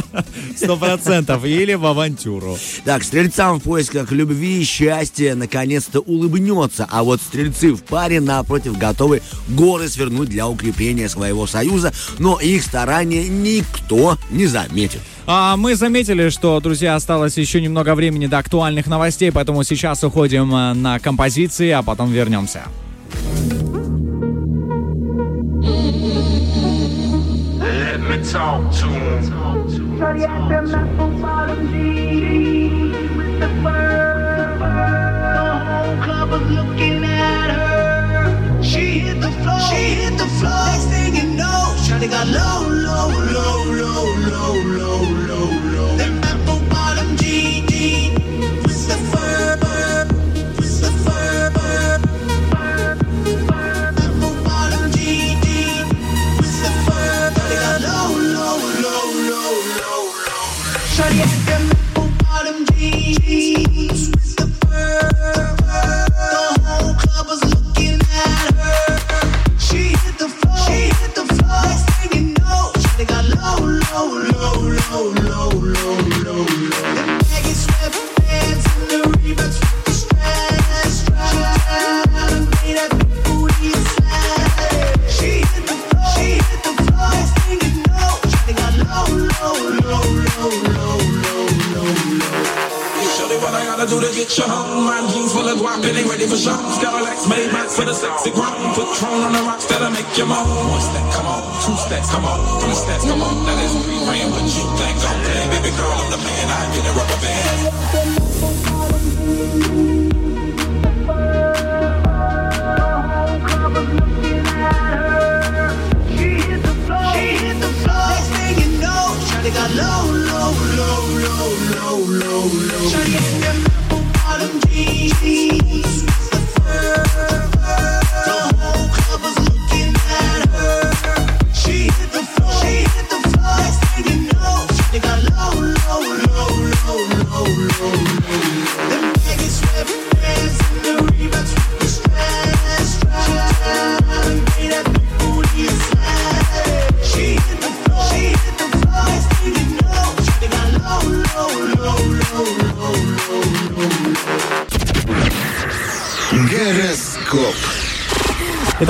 Сто 0.58 0.76
процентов. 0.76 1.46
Или 1.46 1.74
в 1.76 1.86
авантюру. 1.86 2.58
Так, 2.84 3.06
стрельцам 3.06 3.62
в 3.62 3.64
поисках 3.64 4.12
любви 4.12 4.60
и 4.60 4.66
счастья 4.66 5.36
наконец-то 5.36 6.02
улыбнется, 6.02 6.86
а 6.92 7.04
вот 7.04 7.22
стрельцы 7.22 7.72
в 7.72 7.82
паре, 7.84 8.20
напротив, 8.20 8.78
готовы 8.78 9.22
горы 9.48 9.88
свернуть 9.88 10.28
для 10.28 10.50
укрепления 10.50 11.08
своего 11.08 11.48
союза, 11.48 11.94
но 12.20 12.42
их 12.42 12.64
старания 12.64 13.30
никто 13.30 14.18
не 14.32 14.48
заметит. 14.48 15.00
А 15.28 15.56
мы 15.56 15.78
заметили, 15.78 16.28
что, 16.28 16.60
друзья, 16.60 16.96
осталось 16.96 17.38
еще 17.38 17.62
немного 17.62 17.96
времени 17.96 18.28
до 18.28 18.40
актуальных 18.40 18.88
новостей, 18.88 19.32
поэтому 19.32 19.64
сейчас 19.64 20.04
уходим 20.04 20.54
э, 20.54 20.74
на 20.74 21.00
композиции, 21.00 21.70
а 21.70 21.82
потом 21.82 22.12
вернемся. 22.12 22.64
talk 28.32 28.72
to 28.74 28.88
him. 28.88 29.24
Shorty 29.98 30.24
at 30.24 30.48
the 30.50 30.62
mouth, 30.62 31.22
bottom 31.22 31.68
G 31.68 31.76
with 33.18 33.40
the 33.40 33.50
fur. 33.62 34.58
The 34.60 35.60
whole 35.68 36.04
club 36.04 36.30
was 36.32 36.42
looking 36.50 37.04
at 37.04 37.50
her. 37.52 38.64
She 38.64 39.00
hit 39.00 39.22
the 39.22 39.32
floor. 39.32 39.60
She 39.70 39.96
hit 40.02 40.18
the 40.18 40.28
floor. 40.40 40.66
Next 40.68 40.86
thing 40.86 41.16
you 41.16 41.36
know, 41.36 41.76
Shorty 41.86 42.08
got 42.08 42.28
low, 42.28 42.68
low, 42.70 43.10
low. 43.34 43.63
Shorty 60.94 61.23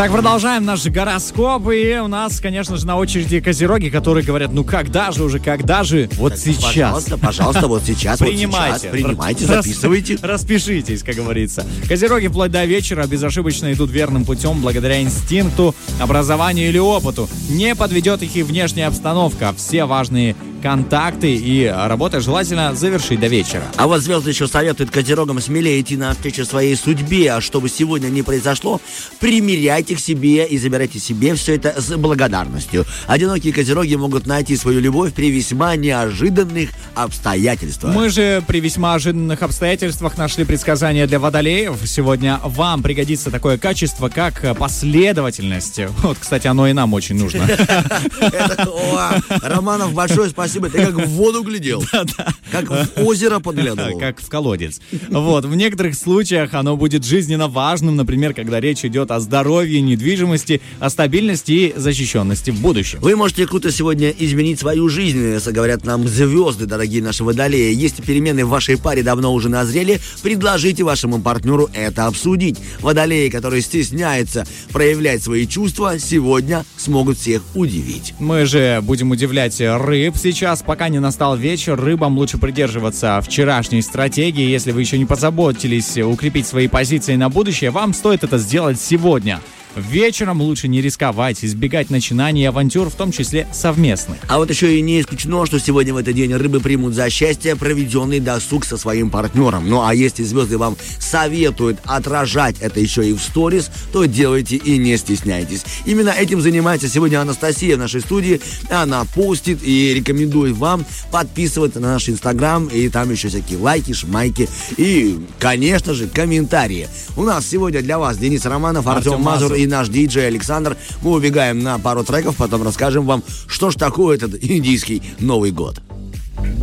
Итак, 0.04 0.12
продолжаем 0.12 0.66
наш 0.66 0.86
гороскоп. 0.86 1.70
И 1.72 1.98
у 1.98 2.08
нас, 2.08 2.42
конечно 2.42 2.76
же, 2.76 2.86
на 2.86 2.98
очереди 2.98 3.40
козероги, 3.40 3.88
которые 3.88 4.26
говорят, 4.26 4.52
ну 4.52 4.66
когда 4.66 5.14
же 5.14 5.24
уже, 5.24 5.40
когда 5.40 5.86
же? 5.86 6.10
Вот 6.18 6.38
сейчас. 6.38 6.66
Пожалуйста, 6.66 7.18
пожалуйста, 7.18 7.68
вот 7.70 7.84
сейчас, 7.84 8.20
вот 8.20 8.28
Принимайте. 8.28 8.80
сейчас. 8.80 8.92
Принимайте, 8.92 9.46
записывайте. 9.46 10.18
Распишитесь, 10.22 11.04
как 11.04 11.16
говорится. 11.16 11.66
Козероги 11.88 12.28
вплоть 12.28 12.52
до 12.52 12.66
вечера 12.66 13.08
безошибочно 13.08 13.72
идут 13.72 13.92
верным 13.92 14.26
путем 14.26 14.62
благодаря 14.62 15.02
инстинкту, 15.02 15.74
образованию 16.02 16.68
или 16.68 16.80
опыту. 16.80 17.30
Не 17.48 17.74
подведет 17.74 18.24
их 18.24 18.36
и 18.36 18.44
внешняя 18.44 18.88
обстановка. 18.88 19.54
Все 19.56 19.86
важные 19.86 20.36
контакты 20.64 21.36
и 21.36 21.66
работа 21.66 22.22
желательно 22.22 22.74
завершить 22.74 23.20
до 23.20 23.28
вечера. 23.28 23.64
А 23.76 23.86
вот 23.86 24.02
звезды 24.02 24.30
еще 24.30 24.48
советуют 24.48 24.92
козерогам 24.92 25.42
смелее 25.42 25.82
идти 25.82 25.98
навстречу 25.98 26.46
своей 26.46 26.78
судьбе, 26.78 27.34
а 27.34 27.42
чтобы 27.42 27.68
сегодня 27.68 28.08
не 28.08 28.24
произошло, 28.24 28.80
примеряйте 29.20 29.98
к 29.98 30.00
себе 30.00 30.46
и 30.48 30.58
забирайте 30.58 31.00
себе 31.00 31.36
все 31.36 31.56
это 31.56 31.82
с 31.82 31.94
благодарностью. 31.98 32.86
Одинокие 33.08 33.52
козероги 33.52 33.96
могут 33.96 34.26
найти 34.26 34.56
свою 34.56 34.80
любовь 34.80 35.12
при 35.12 35.32
весьма 35.32 35.76
неожиданных 35.76 36.70
обстоятельствах. 36.96 37.94
Мы 37.94 38.10
же 38.10 38.42
при 38.48 38.62
весьма 38.62 38.94
ожиданных 38.94 39.44
обстоятельствах 39.44 40.18
нашли 40.18 40.46
предсказания 40.46 41.08
для 41.08 41.20
водолеев. 41.20 41.76
Сегодня 41.86 42.40
вам 42.42 42.84
пригодится 42.84 43.32
такое 43.32 43.58
качество, 43.58 44.08
как 44.08 44.58
последовательность. 44.58 45.82
Вот, 46.04 46.18
кстати, 46.20 46.48
оно 46.48 46.68
и 46.70 46.74
нам 46.74 46.94
очень 46.94 47.18
нужно. 47.18 47.46
Романов, 49.42 49.92
большое 49.92 50.30
спасибо. 50.30 50.53
Ты 50.60 50.86
как 50.86 50.96
в 50.96 51.10
воду 51.10 51.44
глядел. 51.44 51.84
Как 52.52 52.70
в 52.70 53.04
озеро 53.04 53.40
подглядывал. 53.40 53.98
Как 53.98 54.22
в 54.22 54.30
колодец. 54.30 54.80
Вот, 55.10 55.46
в 55.46 55.56
некоторых 55.56 55.96
случаях 55.96 56.54
оно 56.54 56.78
будет 56.78 57.04
жизненно 57.04 57.48
важным, 57.48 57.96
например, 57.96 58.34
когда 58.34 58.60
речь 58.60 58.86
идет 58.86 59.10
о 59.10 59.20
здоровье, 59.20 59.82
недвижимости, 59.82 60.62
о 60.80 60.90
стабильности 60.90 61.52
и 61.52 61.74
защищенности 61.76 62.52
в 62.52 62.62
будущем. 62.62 63.00
Вы 63.02 63.16
можете 63.16 63.48
круто 63.48 63.72
сегодня 63.72 64.12
изменить 64.12 64.60
свою 64.60 64.88
жизнь, 64.90 65.20
э, 65.20 65.52
говорят 65.52 65.84
нам 65.84 66.08
звезды, 66.08 66.66
дорогие 66.66 67.02
наши 67.02 67.24
водолеи. 67.24 67.74
Если 67.74 68.02
перемены 68.04 68.46
в 68.46 68.50
вашей 68.50 68.78
паре 68.78 69.02
давно 69.04 69.34
уже 69.34 69.50
назрели, 69.50 70.00
предложите 70.22 70.84
вашему 70.84 71.22
партнеру 71.22 71.70
это 71.74 72.06
обсудить. 72.06 72.60
Водолеи, 72.82 73.30
которые 73.30 73.62
стесняются 73.62 74.46
проявлять 74.72 75.24
свои 75.24 75.48
чувства, 75.48 75.98
сегодня 76.00 76.66
смогут 76.78 77.18
всех 77.18 77.42
удивить. 77.56 78.14
Мы 78.20 78.46
же 78.46 78.80
будем 78.84 79.12
удивлять 79.12 79.60
рыб 79.60 80.16
сейчас, 80.22 80.43
пока 80.66 80.90
не 80.90 81.00
настал 81.00 81.36
вечер. 81.36 81.80
Рыбам 81.80 82.18
лучше 82.18 82.38
придерживаться 82.38 83.20
вчерашней 83.22 83.82
стратегии. 83.82 84.50
Если 84.50 84.72
вы 84.72 84.82
еще 84.82 84.98
не 84.98 85.06
позаботились 85.06 85.98
укрепить 85.98 86.46
свои 86.46 86.68
позиции 86.68 87.16
на 87.16 87.30
будущее, 87.30 87.72
вам 87.72 87.94
стоит 87.94 88.24
это 88.24 88.38
сделать 88.38 88.80
сегодня. 88.80 89.40
Вечером 89.76 90.42
лучше 90.42 90.68
не 90.68 90.82
рисковать, 90.82 91.44
избегать 91.44 91.90
начинаний 91.90 92.44
и 92.44 92.46
авантюр, 92.46 92.90
в 92.90 92.96
том 92.96 93.12
числе 93.12 93.48
совместных. 93.52 94.18
А 94.28 94.38
вот 94.38 94.50
еще 94.50 94.78
и 94.78 94.82
не 94.82 95.02
исключено, 95.02 95.46
что 95.46 95.60
сегодня 95.60 95.94
в 95.94 95.98
этот 95.98 96.16
день 96.16 96.34
рыбы 96.34 96.60
примут 96.60 96.94
за 96.94 97.10
счастье 97.10 97.56
проведенный 97.56 98.20
досуг 98.20 98.66
со 98.66 98.78
своим 98.78 99.10
партнером. 99.10 99.68
Ну 99.70 99.84
а 99.84 99.94
если 99.94 100.24
звезды 100.24 100.58
вам 100.58 100.78
советуют 101.00 101.80
отражать 101.86 102.58
это 102.60 102.80
еще 102.80 103.08
и 103.08 103.14
в 103.14 103.20
сторис, 103.20 103.72
то 103.92 104.06
делайте 104.06 104.58
и 104.58 104.78
не 104.78 104.96
стесняйтесь. 104.98 105.64
Именно 105.86 106.10
этим 106.10 106.42
занимается 106.42 106.88
сегодня 106.88 107.22
Анастасия 107.22 107.76
в 107.76 107.80
нашей 107.80 108.02
студии. 108.02 108.42
Она 108.70 109.06
постит 109.06 109.60
и 109.64 109.94
рекомендует 109.94 110.56
вам 110.56 110.86
подписываться 111.12 111.80
на 111.80 111.94
наш 111.94 112.10
инстаграм, 112.10 112.68
и 112.68 112.90
там 112.90 113.12
еще 113.12 113.30
всякие 113.30 113.60
лайки, 113.60 113.94
шмайки 113.94 114.48
и, 114.78 115.20
конечно 115.40 115.94
же, 115.94 116.08
комментарии. 116.08 116.88
У 117.18 117.24
нас 117.24 117.48
сегодня 117.48 117.82
для 117.82 117.98
вас 117.98 118.18
Денис 118.18 118.46
Романов, 118.46 118.88
Артем, 118.88 119.14
Артем 119.14 119.24
Мазур 119.24 119.50
Мазур. 119.50 119.63
И 119.64 119.68
наш 119.68 119.90
диджей 119.90 120.28
Александр. 120.28 120.78
Мы 121.02 121.12
убегаем 121.12 121.60
на 121.60 121.80
пару 121.80 122.04
треков, 122.04 122.38
потом 122.38 122.64
расскажем 122.64 123.06
вам, 123.06 123.24
что 123.48 123.72
ж 123.72 123.76
такое 123.76 124.18
этот 124.18 124.44
индийский 124.44 125.02
Новый 125.20 125.52
год. 125.52 125.82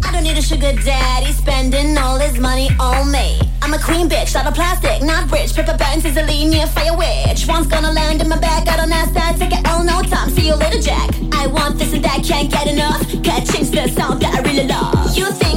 I 0.02 0.12
don't 0.12 0.24
need 0.24 0.36
a 0.36 0.42
sugar 0.42 0.72
daddy 0.84 1.32
spending 1.32 1.96
all 1.96 2.18
his 2.18 2.38
money 2.38 2.68
on 2.78 3.10
me. 3.10 3.40
I'm 3.62 3.72
a 3.72 3.78
queen 3.78 4.08
bitch, 4.08 4.34
out 4.34 4.46
of 4.46 4.54
plastic, 4.54 5.02
not 5.02 5.30
rich. 5.30 5.54
Pepper 5.54 5.76
burns 5.76 6.04
easily 6.04 6.44
near 6.44 6.66
fire 6.66 6.96
witch. 6.96 7.46
One's 7.46 7.66
gonna 7.66 7.92
land 7.92 8.20
in 8.20 8.28
my 8.28 8.38
bag, 8.38 8.68
I 8.68 8.76
don't 8.76 8.92
ask 8.92 9.12
that. 9.14 9.36
Take 9.38 9.52
it 9.52 9.66
all, 9.68 9.82
no 9.84 10.02
time. 10.02 10.30
See 10.30 10.46
you 10.48 10.56
later, 10.56 10.80
Jack. 10.80 11.10
I 11.32 11.46
want 11.46 11.78
this 11.78 11.92
and 11.94 12.04
that, 12.04 12.22
can't 12.24 12.50
get 12.50 12.66
enough. 12.66 13.00
Can't 13.22 13.46
change 13.50 13.70
the 13.70 13.88
sound 13.88 14.20
that 14.22 14.34
I 14.34 14.40
really 14.42 14.66
love. 14.66 15.16
You 15.16 15.26
think 15.32 15.49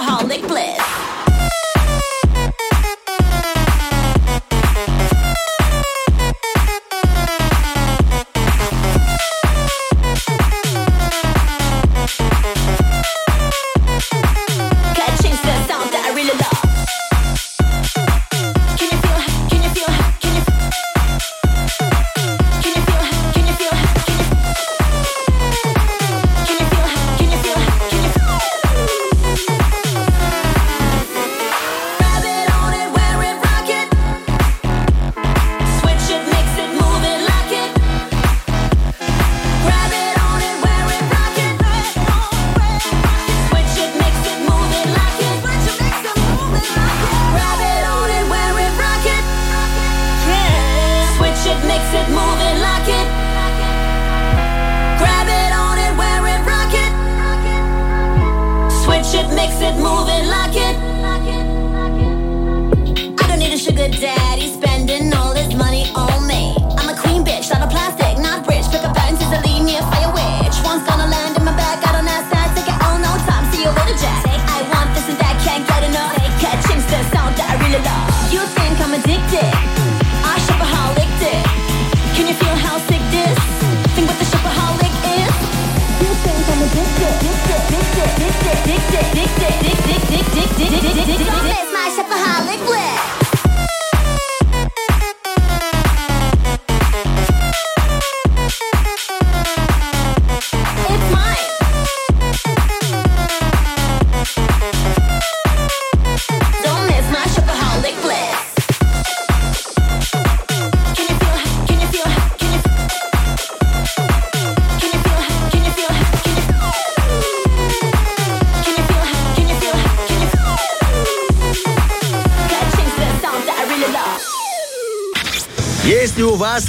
Alcoholic 0.00 0.46
bliss. 0.46 0.97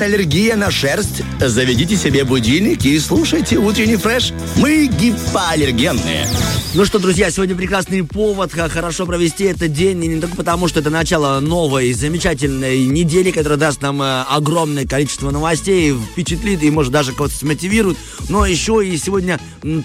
Аллергия 0.02 0.56
на 0.56 0.72
шерсть, 0.72 1.22
заведите 1.40 1.96
себе 1.96 2.24
будильник 2.24 2.86
и 2.86 2.98
слушайте 3.00 3.58
утренний 3.58 3.98
фреш. 3.98 4.34
Мы 4.58 4.88
гипоаллергенные. 4.88 6.28
Ну 6.76 6.86
что, 6.86 7.00
друзья, 7.00 7.32
сегодня 7.32 7.56
прекрасный 7.56 8.04
повод 8.04 8.52
как 8.52 8.72
хорошо 8.72 9.08
провести 9.08 9.46
этот 9.46 9.74
день. 9.74 10.04
И 10.04 10.08
не 10.08 10.22
только 10.22 10.36
потому, 10.36 10.68
что 10.68 10.80
это 10.82 10.92
начало 10.92 11.40
новой, 11.40 11.94
замечательной 11.94 12.86
недели, 12.86 13.32
которая 13.32 13.58
даст 13.58 13.82
нам 13.82 14.02
э, 14.02 14.24
огромное 14.30 14.86
количество 14.86 15.32
новостей, 15.32 15.94
впечатлит 15.94 16.62
и, 16.62 16.70
может, 16.70 16.92
даже 16.92 17.14
кого-то 17.14 17.34
смотивирует. 17.34 17.98
Но 18.30 18.46
еще 18.46 18.86
и 18.88 18.96
сегодня 18.98 19.40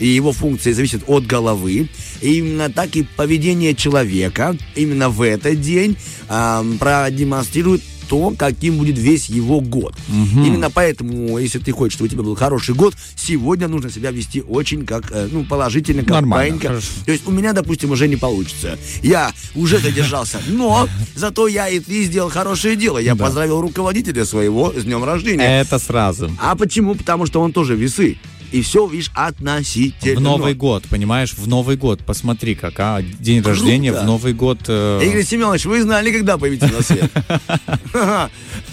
и 0.00 0.06
его 0.06 0.32
функции 0.32 0.72
зависят 0.72 1.02
от 1.06 1.26
головы. 1.26 1.88
И 2.20 2.38
именно 2.38 2.70
так 2.70 2.94
и 2.96 3.02
поведение 3.02 3.74
человека 3.74 4.56
именно 4.76 5.08
в 5.10 5.22
этот 5.22 5.60
день 5.60 5.96
ам, 6.28 6.78
продемонстрирует 6.78 7.82
то, 8.08 8.34
каким 8.36 8.78
будет 8.78 8.98
весь 8.98 9.28
его 9.28 9.60
год. 9.60 9.94
Именно 10.08 10.70
поэтому, 10.70 11.38
если 11.38 11.58
ты 11.58 11.72
хочешь, 11.72 11.94
чтобы 11.94 12.06
у 12.06 12.10
тебя 12.10 12.22
был 12.22 12.34
хороший 12.36 12.74
год, 12.74 12.94
сегодня 13.16 13.68
нужно 13.68 13.90
себя 13.90 14.10
вести 14.10 14.40
очень 14.42 14.86
как, 14.86 15.10
э, 15.12 15.28
ну, 15.30 15.44
положительно, 15.44 16.02
как 16.02 16.10
Нормально, 16.10 16.58
хорошо. 16.60 16.86
То 17.04 17.12
есть 17.12 17.26
у 17.26 17.30
меня, 17.30 17.52
допустим, 17.52 17.90
уже 17.90 18.08
не 18.08 18.16
получится. 18.16 18.78
Я 19.02 19.32
уже 19.54 19.78
задержался, 19.78 20.40
но 20.48 20.88
зато 21.14 21.46
я 21.48 21.68
и 21.68 21.80
ты 21.80 22.04
сделал 22.04 22.30
хорошее 22.30 22.76
дело. 22.76 22.98
Я 22.98 23.14
Да. 23.14 23.24
поздравил 23.26 23.60
руководителя 23.60 24.24
своего 24.24 24.72
с 24.76 24.84
днем 24.84 25.04
рождения. 25.04 25.60
Это 25.60 25.78
сразу. 25.78 26.30
А 26.40 26.54
почему? 26.56 26.94
Потому 26.94 27.26
что 27.26 27.40
он 27.40 27.52
тоже 27.52 27.76
весы. 27.76 28.16
И 28.50 28.62
все, 28.62 28.86
видишь, 28.86 29.10
относительно. 29.14 30.18
В 30.20 30.22
Новый 30.22 30.54
год, 30.54 30.84
понимаешь, 30.88 31.34
в 31.34 31.46
Новый 31.46 31.76
год, 31.76 32.00
посмотри, 32.04 32.54
как, 32.54 32.74
а, 32.78 33.02
день 33.02 33.42
рождения 33.42 33.92
в 33.92 34.04
Новый 34.04 34.32
год. 34.32 34.60
э, 34.68 35.00
Игорь 35.04 35.24
Семенович, 35.24 35.66
вы 35.66 35.82
знали, 35.82 36.10
когда 36.10 36.38
появитесь 36.38 36.72
на 36.72 36.82
свет? 36.82 37.10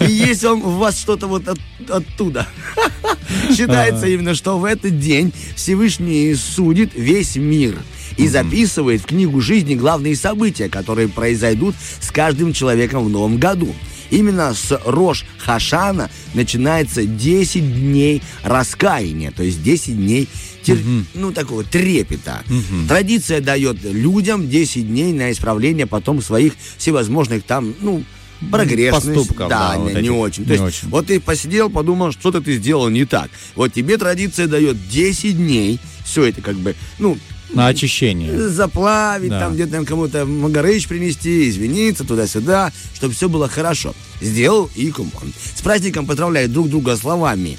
И 0.00 0.10
есть 0.10 0.44
он 0.44 0.62
у 0.62 0.70
вас 0.70 0.98
что-то 0.98 1.26
вот 1.26 1.46
от- 1.48 1.58
оттуда. 1.90 2.46
Считается 3.54 4.06
именно, 4.06 4.34
что 4.34 4.58
в 4.58 4.64
этот 4.64 4.98
день 4.98 5.32
Всевышний 5.54 6.34
судит 6.34 6.92
весь 6.94 7.36
мир 7.36 7.76
и 8.16 8.28
записывает 8.28 9.02
в 9.02 9.06
книгу 9.06 9.40
жизни 9.40 9.74
главные 9.74 10.16
события, 10.16 10.68
которые 10.68 11.08
произойдут 11.08 11.74
с 12.00 12.10
каждым 12.10 12.52
человеком 12.52 13.04
в 13.04 13.08
новом 13.10 13.38
году. 13.38 13.74
Именно 14.10 14.54
с 14.54 14.80
Рош 14.84 15.24
Хашана 15.38 16.10
начинается 16.34 17.04
10 17.04 17.74
дней 17.74 18.22
раскаяния, 18.42 19.30
то 19.30 19.42
есть 19.42 19.62
10 19.62 19.96
дней 19.96 20.28
тер- 20.64 21.04
ну, 21.14 21.32
такого 21.32 21.64
трепета. 21.64 22.42
Традиция 22.88 23.40
дает 23.40 23.82
людям 23.82 24.48
10 24.48 24.86
дней 24.86 25.12
на 25.12 25.32
исправление 25.32 25.86
потом 25.86 26.22
своих 26.22 26.54
всевозможных 26.76 27.42
там, 27.44 27.74
ну, 27.80 28.04
прогрессных. 28.50 29.14
Поступков, 29.14 29.48
да, 29.48 29.76
не, 29.76 29.82
вот 29.82 29.92
не 29.92 29.98
этих 30.00 30.12
очень. 30.12 30.44
То 30.44 30.56
не 30.56 30.64
есть, 30.64 30.78
очень. 30.78 30.88
вот 30.88 31.06
ты 31.06 31.20
посидел, 31.20 31.70
подумал, 31.70 32.12
что-то 32.12 32.40
ты 32.40 32.56
сделал 32.56 32.88
не 32.88 33.04
так. 33.04 33.30
Вот 33.54 33.72
тебе 33.72 33.96
традиция 33.96 34.46
дает 34.46 34.88
10 34.88 35.36
дней, 35.36 35.80
все 36.04 36.24
это 36.24 36.42
как 36.42 36.56
бы, 36.56 36.74
ну, 36.98 37.18
на 37.50 37.68
очищение. 37.68 38.48
заплавить, 38.48 39.30
Да. 39.30 39.40
там 39.40 39.54
где-то 39.54 39.72
там 39.72 39.84
кому-то 39.84 40.24
магарыч 40.26 40.88
принести, 40.88 41.48
извиниться 41.48 42.04
туда-сюда, 42.04 42.72
чтобы 42.94 43.14
все 43.14 43.28
было 43.28 43.48
хорошо. 43.48 43.94
Сделал 44.20 44.70
и 44.74 44.90
кумон. 44.90 45.32
С 45.54 45.60
праздником 45.62 46.06
поздравляют 46.06 46.52
друг 46.52 46.68
друга 46.68 46.96
словами 46.96 47.58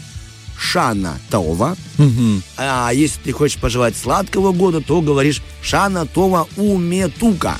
Шана 0.58 1.20
Това. 1.30 1.76
А 2.58 2.92
если 2.92 3.20
ты 3.22 3.32
хочешь 3.32 3.60
пожелать 3.60 3.96
сладкого 3.96 4.52
года, 4.52 4.82
то 4.82 5.02
говоришь 5.02 5.42
Шана 5.62 6.06
Това 6.06 6.48
Уметука. 6.58 7.58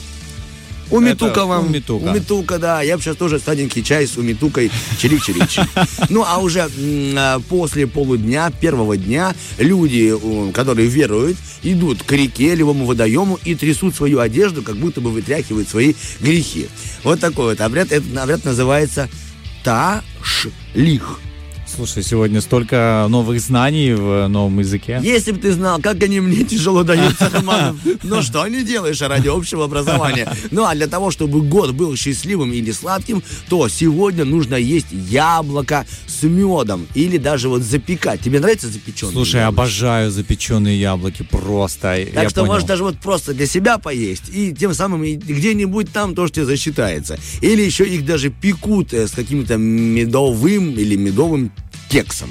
Умитука 0.90 1.46
вам. 1.46 1.68
умитука. 1.68 2.04
Умитука, 2.04 2.60
да. 2.60 2.82
Я 2.82 2.98
бы 2.98 3.04
сейчас 3.04 3.18
тоже 3.18 3.40
сладенький 3.40 3.84
чай 3.84 4.08
с 4.08 4.18
умитукой 4.18 4.72
чирик-чирик. 5.00 5.48
Ну, 6.10 6.24
а 6.26 6.38
уже 6.40 6.70
а, 7.16 7.40
после 7.50 7.88
полудня, 7.88 8.52
первого 8.60 8.98
дня, 8.98 9.36
люди, 9.58 10.14
которые 10.54 10.88
веруют, 10.88 11.38
идут 11.64 12.04
к 12.04 12.12
реке, 12.12 12.56
левому 12.56 12.86
водоему 12.86 13.40
и 13.44 13.56
трясут 13.56 13.96
свою 13.96 14.20
одежду, 14.20 14.62
как 14.64 14.78
будто 14.78 15.02
бы 15.02 15.12
вытряхивают 15.12 15.70
свои 15.70 15.94
грехи. 16.20 16.68
Вот 17.04 17.20
такой 17.20 17.52
вот 17.52 17.62
обряд. 17.62 17.92
Этот 17.92 18.16
обряд 18.18 18.46
называется 18.46 19.10
ташлих. 19.64 21.20
Слушай, 21.76 22.02
сегодня 22.02 22.42
столько 22.42 23.06
новых 23.10 23.40
знаний 23.40 23.94
в 23.94 24.28
новом 24.28 24.60
языке. 24.60 25.00
Если 25.04 25.32
бы 25.32 25.40
ты 25.40 25.52
знал, 25.52 25.80
как 25.82 26.02
они 26.02 26.20
мне 26.22 26.44
тяжело 26.44 26.84
даются, 26.84 27.30
Романов. 27.34 27.78
Но 28.04 28.22
что 28.22 28.48
не 28.48 28.64
делаешь 28.64 29.02
ради 29.02 29.28
общего 29.28 29.66
образования? 29.66 30.32
Ну, 30.50 30.66
а 30.66 30.74
для 30.74 30.88
того, 30.88 31.12
чтобы 31.12 31.42
год 31.42 31.72
был 31.74 31.96
счастливым 31.96 32.54
или 32.54 32.72
сладким, 32.72 33.22
то 33.50 33.68
сегодня 33.68 34.26
нужно 34.26 34.56
есть 34.56 34.88
яблоко 34.92 35.86
с 36.08 36.24
медом 36.24 36.88
или 36.96 37.18
даже 37.18 37.50
вот 37.50 37.62
запекать. 37.62 38.22
Тебе 38.22 38.40
нравится 38.40 38.68
запеченное? 38.70 39.14
Слушай, 39.14 39.46
обожаю 39.46 40.10
запеченные 40.10 40.80
яблоки 40.80 41.24
просто. 41.24 42.08
Так 42.14 42.30
что 42.30 42.42
понял. 42.42 42.54
можешь 42.54 42.68
даже 42.68 42.84
вот 42.84 42.98
просто 43.00 43.34
для 43.34 43.46
себя 43.46 43.78
поесть, 43.78 44.30
и 44.34 44.54
тем 44.54 44.74
самым 44.74 45.04
где-нибудь 45.04 45.92
там 45.92 46.16
тоже 46.16 46.32
тебе 46.34 46.46
засчитается. 46.46 47.20
Или 47.42 47.62
еще 47.62 47.86
их 47.88 48.06
даже 48.06 48.30
пекут 48.30 48.94
э, 48.94 49.08
с 49.08 49.12
каким-то 49.12 49.58
медовым 49.58 50.72
или 50.72 50.96
медовым 50.96 51.52
кексом. 51.90 52.30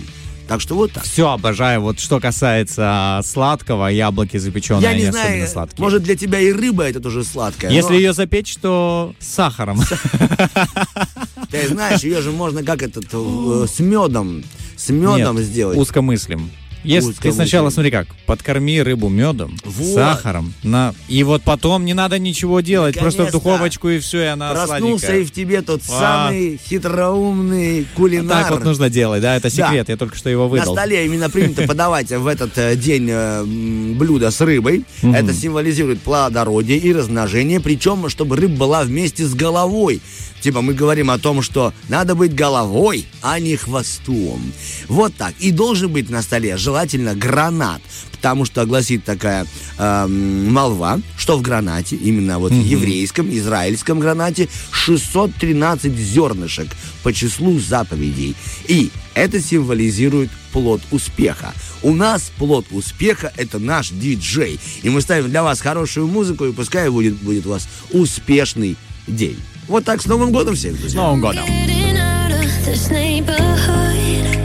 Так 0.48 0.60
что 0.60 0.76
вот 0.76 0.92
так. 0.92 1.02
Все 1.04 1.28
обожаю. 1.28 1.80
Вот 1.80 1.98
что 1.98 2.20
касается 2.20 2.82
а, 3.18 3.22
сладкого, 3.24 3.88
яблоки 3.88 4.36
запеченные, 4.36 4.82
Я 4.82 4.90
они 4.90 5.02
не 5.02 5.08
особенно 5.08 5.26
знаю, 5.26 5.48
сладкие. 5.48 5.82
может 5.82 6.02
для 6.04 6.16
тебя 6.16 6.38
и 6.38 6.52
рыба 6.52 6.84
это 6.84 7.00
тоже 7.00 7.24
сладкая. 7.24 7.72
Если 7.72 7.90
но 7.90 7.94
ее 7.96 8.12
запечь, 8.12 8.56
то 8.56 9.12
с 9.18 9.26
сахаром. 9.26 9.80
Ты 11.50 11.68
знаешь, 11.68 12.04
ее 12.04 12.22
же 12.22 12.30
можно 12.30 12.62
как 12.62 12.82
этот 12.82 13.06
э, 13.12 13.66
с 13.68 13.80
медом, 13.80 14.44
с 14.76 14.88
медом 14.90 15.36
Нет, 15.36 15.44
сделать. 15.44 15.76
Узко 15.78 16.00
мыслим. 16.00 16.50
Если 16.86 17.12
ты 17.12 17.32
сначала, 17.32 17.70
смотри 17.70 17.90
как, 17.90 18.06
подкорми 18.26 18.80
рыбу 18.80 19.08
медом, 19.08 19.56
Вот. 19.64 19.94
сахаром, 19.94 20.54
на... 20.62 20.94
и 21.08 21.22
вот 21.22 21.42
потом 21.42 21.84
не 21.84 21.94
надо 21.94 22.18
ничего 22.18 22.60
делать, 22.60 22.98
просто 22.98 23.24
в 23.26 23.32
духовочку 23.32 23.88
и 23.88 23.98
все, 23.98 24.22
и 24.22 24.26
она 24.26 24.52
Проснулся 24.52 25.06
сладенькая. 25.06 25.20
и 25.20 25.24
в 25.24 25.30
тебе 25.32 25.62
тот 25.62 25.82
А. 25.88 25.98
самый 26.28 26.60
хитроумный 26.68 27.86
кулинар. 27.94 28.42
Так 28.44 28.50
вот 28.52 28.64
нужно 28.64 28.90
делать, 28.90 29.22
да, 29.22 29.36
это 29.36 29.48
Да. 29.54 29.66
секрет, 29.66 29.88
я 29.88 29.96
только 29.96 30.16
что 30.16 30.28
его 30.30 30.44
На 30.44 30.48
выдал. 30.50 30.72
столе 30.74 31.04
именно 31.06 31.28
принято 31.30 31.62
подавать 31.66 32.10
в 32.10 32.26
этот 32.26 32.56
э, 32.58 32.76
день 32.76 33.08
э, 33.10 33.44
блюдо 33.44 34.30
с 34.30 34.40
рыбой. 34.40 34.84
Это 35.02 35.32
символизирует 35.32 36.00
плодородие 36.00 36.78
и 36.78 36.92
размножение, 36.92 37.60
причем, 37.60 38.08
чтобы 38.08 38.36
рыба 38.36 38.56
была 38.56 38.82
вместе 38.82 39.24
с 39.26 39.34
головой. 39.34 40.00
Типа 40.46 40.62
мы 40.62 40.74
говорим 40.74 41.10
о 41.10 41.18
том, 41.18 41.42
что 41.42 41.74
надо 41.88 42.14
быть 42.14 42.32
головой, 42.32 43.04
а 43.20 43.40
не 43.40 43.56
хвостом. 43.56 44.40
Вот 44.86 45.12
так. 45.16 45.34
И 45.40 45.50
должен 45.50 45.90
быть 45.90 46.08
на 46.08 46.22
столе 46.22 46.56
желательно 46.56 47.16
гранат, 47.16 47.82
потому 48.12 48.44
что 48.44 48.64
гласит 48.64 49.02
такая 49.02 49.44
эм, 49.76 50.52
молва, 50.52 51.00
что 51.18 51.36
в 51.36 51.42
гранате, 51.42 51.96
именно 51.96 52.38
вот 52.38 52.52
в 52.52 52.64
еврейском, 52.64 53.28
израильском 53.36 53.98
гранате, 53.98 54.48
613 54.70 55.92
зернышек 55.92 56.68
по 57.02 57.12
числу 57.12 57.58
заповедей. 57.58 58.36
И 58.68 58.92
это 59.14 59.40
символизирует 59.40 60.30
плод 60.52 60.80
успеха. 60.92 61.54
У 61.82 61.92
нас 61.92 62.30
плод 62.38 62.66
успеха– 62.70 63.32
это 63.36 63.58
наш 63.58 63.88
диджей. 63.90 64.60
И 64.84 64.90
мы 64.90 65.00
ставим 65.00 65.28
для 65.28 65.42
вас 65.42 65.60
хорошую 65.60 66.06
музыку, 66.06 66.44
и 66.44 66.52
пускай 66.52 66.88
будет, 66.88 67.16
будет 67.16 67.46
у 67.46 67.50
вас 67.50 67.66
успешный 67.90 68.76
день. 69.08 69.40
Вот 69.67 69.85
так, 69.85 70.01
с 70.01 70.05
Новым 70.05 70.31
годом 70.31 70.55
всех, 70.55 70.75
С 70.75 70.79
друзья. 70.79 71.01
Новым 71.01 71.21
годом! 71.21 71.45
Getting 71.45 71.97
out 71.97 72.31
of 72.31 72.65
this 72.65 72.89
neighborhood. 72.89 74.37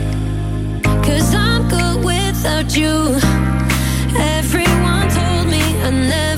Cause 1.03 1.33
I'm 1.35 1.67
good 1.69 2.03
without 2.03 2.75
you. 2.75 3.19
Everyone 4.17 5.09
told 5.09 5.47
me 5.47 5.61
I 5.83 5.89
never 5.91 6.30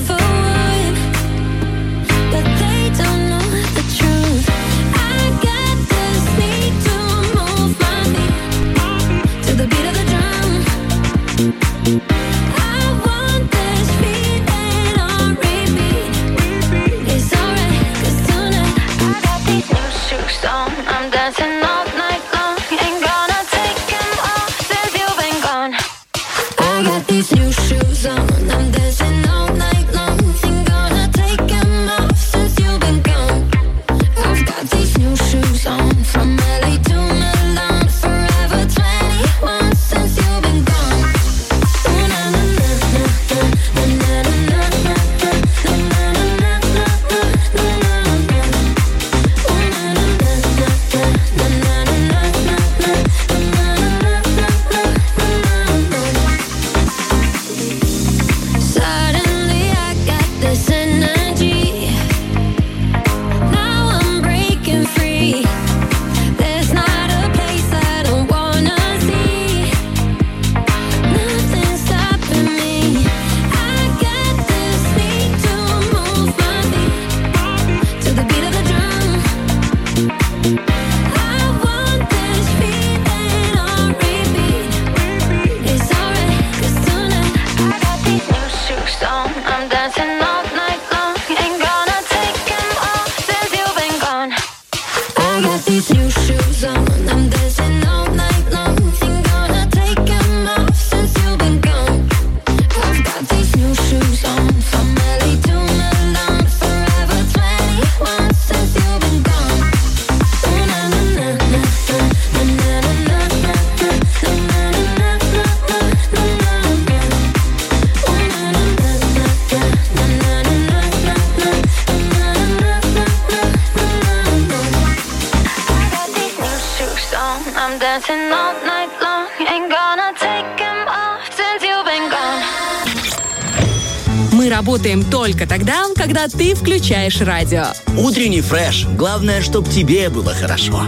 когда 136.25 136.37
ты 136.37 136.55
включаешь 136.55 137.21
радио. 137.21 137.65
Утренний 137.97 138.41
фреш. 138.41 138.85
Главное, 138.97 139.41
чтобы 139.41 139.69
тебе 139.69 140.09
было 140.09 140.33
хорошо. 140.33 140.81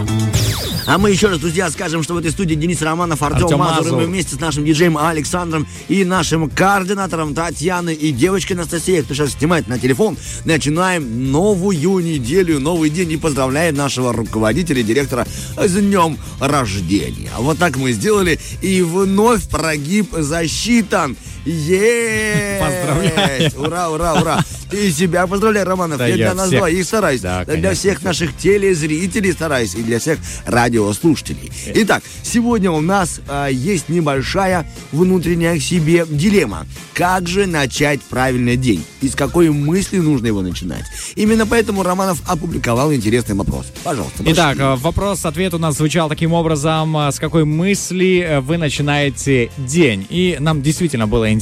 А 0.86 0.96
мы 0.96 1.10
еще 1.10 1.28
раз, 1.28 1.38
друзья, 1.38 1.70
скажем, 1.70 2.02
что 2.02 2.14
в 2.14 2.16
этой 2.16 2.30
студии 2.30 2.54
Денис 2.54 2.80
Романов, 2.80 3.22
Артем, 3.22 3.44
Артем 3.44 3.58
Мазур, 3.58 3.76
и 3.76 3.82
Мазур. 3.82 4.00
мы 4.00 4.06
вместе 4.06 4.36
с 4.36 4.40
нашим 4.40 4.64
диджеем 4.64 4.96
Александром 4.96 5.66
и 5.88 6.02
нашим 6.04 6.48
координатором 6.48 7.34
Татьяной 7.34 7.94
и 7.94 8.10
девочкой 8.10 8.56
Анастасией, 8.56 9.02
кто 9.02 9.12
сейчас 9.12 9.32
снимает 9.32 9.68
на 9.68 9.78
телефон, 9.78 10.16
начинаем 10.46 11.30
новую 11.30 11.98
неделю, 11.98 12.58
новый 12.58 12.88
день 12.88 13.12
и 13.12 13.16
поздравляем 13.18 13.74
нашего 13.76 14.14
руководителя, 14.14 14.82
директора 14.82 15.26
с 15.58 15.72
днем 15.74 16.16
рождения. 16.40 17.32
Вот 17.36 17.58
так 17.58 17.76
мы 17.76 17.92
сделали, 17.92 18.40
и 18.62 18.80
вновь 18.80 19.46
прогиб 19.46 20.10
засчитан. 20.16 21.16
Есть! 21.48 22.60
Поздравляю. 22.60 23.50
Ура, 23.56 23.88
ура, 23.90 24.14
ура! 24.20 24.44
И 24.70 24.90
себя 24.90 25.26
поздравляю, 25.26 25.66
Романов. 25.66 25.96
Да 25.96 26.06
я 26.06 26.16
для 26.16 26.34
нас 26.34 26.48
всех- 26.48 26.58
двоих 26.58 26.84
стараюсь. 26.84 27.20
Да, 27.22 27.44
для 27.46 27.54
конечно, 27.54 27.74
всех 27.74 28.02
наших 28.02 28.36
телезрителей 28.36 29.32
стараюсь 29.32 29.74
и 29.74 29.82
для 29.82 29.98
всех 29.98 30.18
радиослушателей. 30.44 31.50
Итак, 31.74 32.02
сегодня 32.22 32.70
у 32.70 32.82
нас 32.82 33.20
а, 33.28 33.46
есть 33.48 33.88
небольшая 33.88 34.70
внутренняя 34.92 35.56
к 35.58 35.62
себе 35.62 36.04
дилемма. 36.06 36.66
Как 36.92 37.26
же 37.28 37.46
начать 37.46 38.02
правильный 38.02 38.56
день? 38.56 38.84
И 39.00 39.08
с 39.08 39.14
какой 39.14 39.48
мысли 39.50 39.98
нужно 39.98 40.26
его 40.26 40.42
начинать? 40.42 40.84
Именно 41.14 41.46
поэтому 41.46 41.82
Романов 41.82 42.20
опубликовал 42.28 42.92
интересный 42.92 43.36
вопрос. 43.36 43.66
Пожалуйста. 43.84 44.22
Итак, 44.26 44.58
пошли. 44.58 44.62
э, 44.64 44.74
вопрос-ответ 44.76 45.54
у 45.54 45.58
нас 45.58 45.76
звучал 45.76 46.08
таким 46.10 46.34
образом. 46.34 46.94
э, 46.98 47.10
С 47.12 47.18
какой 47.18 47.46
мысли 47.46 48.18
э, 48.28 48.40
вы 48.40 48.58
начинаете 48.58 49.50
день? 49.56 50.06
И 50.10 50.36
нам 50.40 50.60
действительно 50.60 51.06
было 51.06 51.24
интересно. 51.30 51.37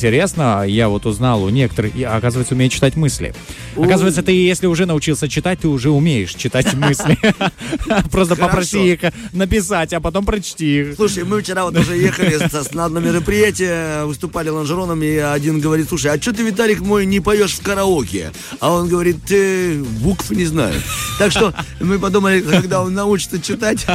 Я 0.64 0.88
вот 0.88 1.07
узнал 1.07 1.42
у 1.44 1.49
некоторых, 1.49 1.94
и, 1.97 2.03
оказывается, 2.03 2.55
умею 2.55 2.70
читать 2.70 2.97
мысли. 2.97 3.34
Оказывается, 3.76 4.22
ты, 4.22 4.32
если 4.32 4.66
уже 4.66 4.86
научился 4.86 5.28
читать, 5.28 5.61
ты 5.61 5.68
уже 5.68 5.90
умеешь 5.90 6.34
читать 6.34 6.74
мысли. 6.74 7.18
Просто 8.11 8.36
попроси 8.36 8.92
их 8.92 9.01
написать, 9.32 9.92
а 9.92 10.01
потом 10.01 10.24
прочти 10.24 10.80
их. 10.80 10.94
Слушай, 10.97 11.24
мы 11.24 11.42
вчера 11.42 11.64
вот 11.64 11.76
уже 11.76 11.97
ехали 11.97 12.38
на 12.72 12.84
одно 12.84 13.01
мероприятие, 13.01 14.05
выступали 14.05 14.49
лонжероном, 14.49 15.03
и 15.03 15.16
один 15.16 15.61
говорит, 15.61 15.88
слушай, 15.88 16.12
а 16.12 16.20
что 16.20 16.32
ты, 16.32 16.42
Виталик 16.42 16.80
мой, 16.80 17.07
не 17.07 17.20
поешь 17.20 17.53
в 17.53 17.62
караоке? 17.62 18.32
А 18.61 18.72
он 18.72 18.88
говорит, 18.88 19.16
ты 19.26 19.82
букв 19.82 20.30
не 20.30 20.44
знаю. 20.44 20.74
Так 21.18 21.30
что 21.30 21.55
мы 21.80 21.99
подумали, 21.99 22.40
когда 22.40 22.82
он 22.82 22.94
научится 22.94 23.40
читать, 23.40 23.86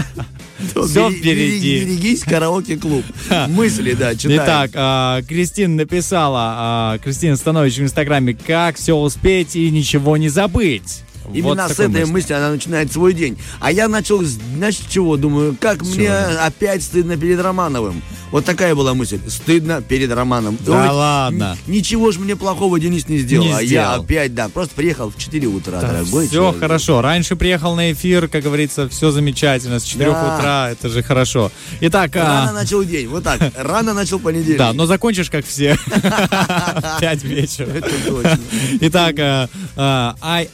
бери- 1.09 1.19
впереди. 1.19 1.79
берегись, 1.85 2.23
караоке-клуб. 2.23 3.03
Мысли, 3.47 3.93
да, 3.93 4.15
читаем. 4.15 4.41
Итак, 4.43 4.71
а, 4.73 5.21
Кристина 5.23 5.75
написала, 5.82 6.53
а, 6.57 6.97
Кристина 6.99 7.36
Станович 7.36 7.77
в 7.77 7.84
Инстаграме, 7.84 8.34
как 8.34 8.77
все 8.77 8.95
успеть 8.95 9.55
и 9.55 9.69
ничего 9.69 10.17
не 10.17 10.29
забыть. 10.29 11.03
Именно 11.34 11.63
Вот 11.67 11.72
с 11.72 11.80
этой 11.80 12.01
мысли. 12.01 12.11
мысли 12.11 12.34
она 12.34 12.49
начинает 12.51 12.91
свой 12.91 13.13
день. 13.13 13.38
А 13.59 13.72
я 13.72 13.88
начал, 13.88 14.22
знаешь, 14.24 14.78
чего? 14.89 15.17
Думаю, 15.17 15.55
как 15.59 15.82
мне 15.84 16.11
опять 16.11 16.84
стыдно 16.84 17.17
перед 17.17 17.39
Романовым. 17.41 18.01
Вот 18.32 18.45
такая 18.45 18.74
была 18.76 18.93
мысль. 18.93 19.19
Стыдно 19.28 19.82
перед 19.82 20.09
Романом. 20.09 20.57
Да 20.65 20.72
Ой, 20.84 20.89
ладно. 20.89 21.57
Ничего 21.67 22.13
же 22.13 22.22
мне 22.22 22.38
плохого 22.38 22.80
Денис 22.80 23.09
не 23.09 23.17
сделал. 23.17 23.45
Не 23.45 23.51
а 23.51 23.59
я 23.61 23.65
сделал. 23.67 24.03
опять, 24.03 24.34
да, 24.34 24.47
просто 24.47 24.74
приехал 24.74 25.09
в 25.11 25.17
4 25.17 25.47
утра, 25.47 25.82
дорогой 25.82 26.28
Все 26.28 26.36
человек. 26.36 26.59
хорошо. 26.61 27.01
Раньше 27.01 27.36
приехал 27.36 27.76
на 27.76 27.91
эфир, 27.91 28.30
как 28.30 28.43
говорится, 28.43 28.88
все 28.88 29.11
замечательно. 29.11 29.82
С 29.82 29.84
4 29.84 30.11
Да. 30.11 30.36
утра, 30.38 30.69
это 30.72 30.88
же 30.88 31.03
хорошо. 31.03 31.51
Итак, 31.82 32.15
а, 32.15 32.45
Рано 32.45 32.53
начал 32.53 32.84
день, 32.86 33.07
вот 33.09 33.24
так. 33.26 33.41
Рано 33.57 33.93
начал 33.93 34.17
понедельник. 34.17 34.57
да, 34.59 34.72
но 34.72 34.86
закончишь, 34.86 35.30
как 35.30 35.45
все. 35.45 35.78
Пять 37.01 37.24
вечера. 37.26 37.67
Это 37.69 37.89
точно. 38.07 38.39
Итак, 38.80 39.15
а, 39.19 40.45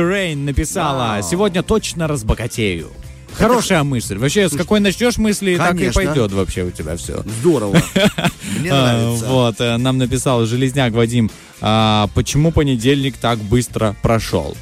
а, 0.00 0.12
Rain 0.12 0.36
написала, 0.36 1.22
сегодня 1.22 1.62
точно 1.62 2.06
разбогатею. 2.06 2.90
Хорошая 3.34 3.84
мысль. 3.84 4.16
Вообще, 4.18 4.48
с 4.48 4.56
какой 4.56 4.80
начнешь 4.80 5.16
мысли, 5.18 5.56
так 5.56 5.74
и 5.74 5.78
Конечно. 5.78 6.02
пойдет 6.02 6.32
вообще 6.32 6.64
у 6.64 6.70
тебя 6.70 6.96
все. 6.96 7.22
Здорово. 7.40 7.80
Мне 8.58 8.72
нравится. 8.72 9.26
Вот, 9.26 9.60
э, 9.60 9.76
нам 9.76 9.98
написал 9.98 10.44
Железняк 10.46 10.92
Вадим, 10.92 11.30
а, 11.60 12.08
почему 12.14 12.50
понедельник 12.50 13.16
так 13.16 13.38
быстро 13.38 13.94
прошел. 14.02 14.56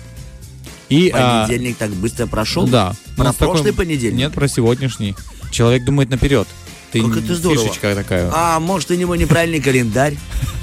И, 0.88 1.10
а, 1.14 1.46
Понедельник 1.46 1.76
так 1.78 1.90
быстро 1.90 2.26
прошел? 2.26 2.66
да. 2.66 2.94
Про 3.16 3.24
Ну, 3.26 3.32
с 3.32 3.36
такой- 3.36 3.54
прошлый 3.54 3.72
понедельник? 3.72 4.18
Нет, 4.18 4.32
про 4.34 4.46
сегодняшний. 4.46 5.14
Человек 5.50 5.84
думает 5.84 6.10
наперед. 6.10 6.46
Ты 6.92 7.02
Как 7.02 7.16
это 7.16 7.34
здорово. 7.34 7.62
фишечка 7.64 7.94
такая. 7.94 8.30
А 8.32 8.60
может, 8.60 8.90
у 8.90 8.94
него 8.94 9.16
неправильный 9.16 9.60
календарь? 9.60 10.16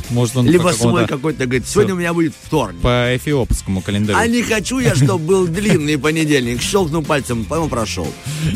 Может, 0.09 0.37
он 0.37 0.47
Либо 0.47 0.63
по 0.65 0.73
свой 0.73 1.07
какой-то, 1.07 1.45
говорит, 1.45 1.67
сегодня 1.67 1.93
у 1.93 1.97
меня 1.97 2.13
будет 2.13 2.33
вторник. 2.39 2.81
по 2.81 3.15
эфиопскому 3.15 3.81
календарю. 3.81 4.17
А 4.17 4.27
не 4.27 4.41
хочу 4.41 4.79
я, 4.79 4.95
чтобы 4.95 5.19
был 5.19 5.47
длинный 5.47 5.97
понедельник. 5.97 6.61
Щелкнул 6.61 7.03
пальцем, 7.03 7.45
по-моему, 7.45 7.69
прошел. 7.69 8.07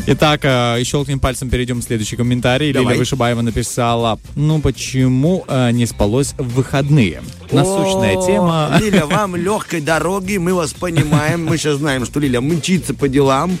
Итак, 0.06 0.40
э, 0.44 0.82
щелкнем 0.84 1.20
пальцем, 1.20 1.50
перейдем 1.50 1.80
в 1.80 1.84
следующий 1.84 2.16
комментарий. 2.16 2.72
Давай. 2.72 2.88
Лилия 2.88 2.98
Вышибаева 2.98 3.42
написала, 3.42 4.18
ну 4.34 4.60
почему 4.60 5.44
э, 5.48 5.70
не 5.72 5.86
спалось 5.86 6.34
в 6.38 6.54
выходные? 6.54 7.22
Насущная 7.50 8.14
тема. 8.26 8.78
Лиля, 8.80 9.06
вам 9.06 9.36
легкой 9.36 9.80
дороги, 9.80 10.36
мы 10.36 10.54
вас 10.54 10.72
понимаем. 10.72 11.44
Мы 11.46 11.56
сейчас 11.56 11.76
знаем, 11.76 12.04
что 12.04 12.20
Лиля 12.20 12.40
мчится 12.40 12.94
по 12.94 13.08
делам. 13.08 13.58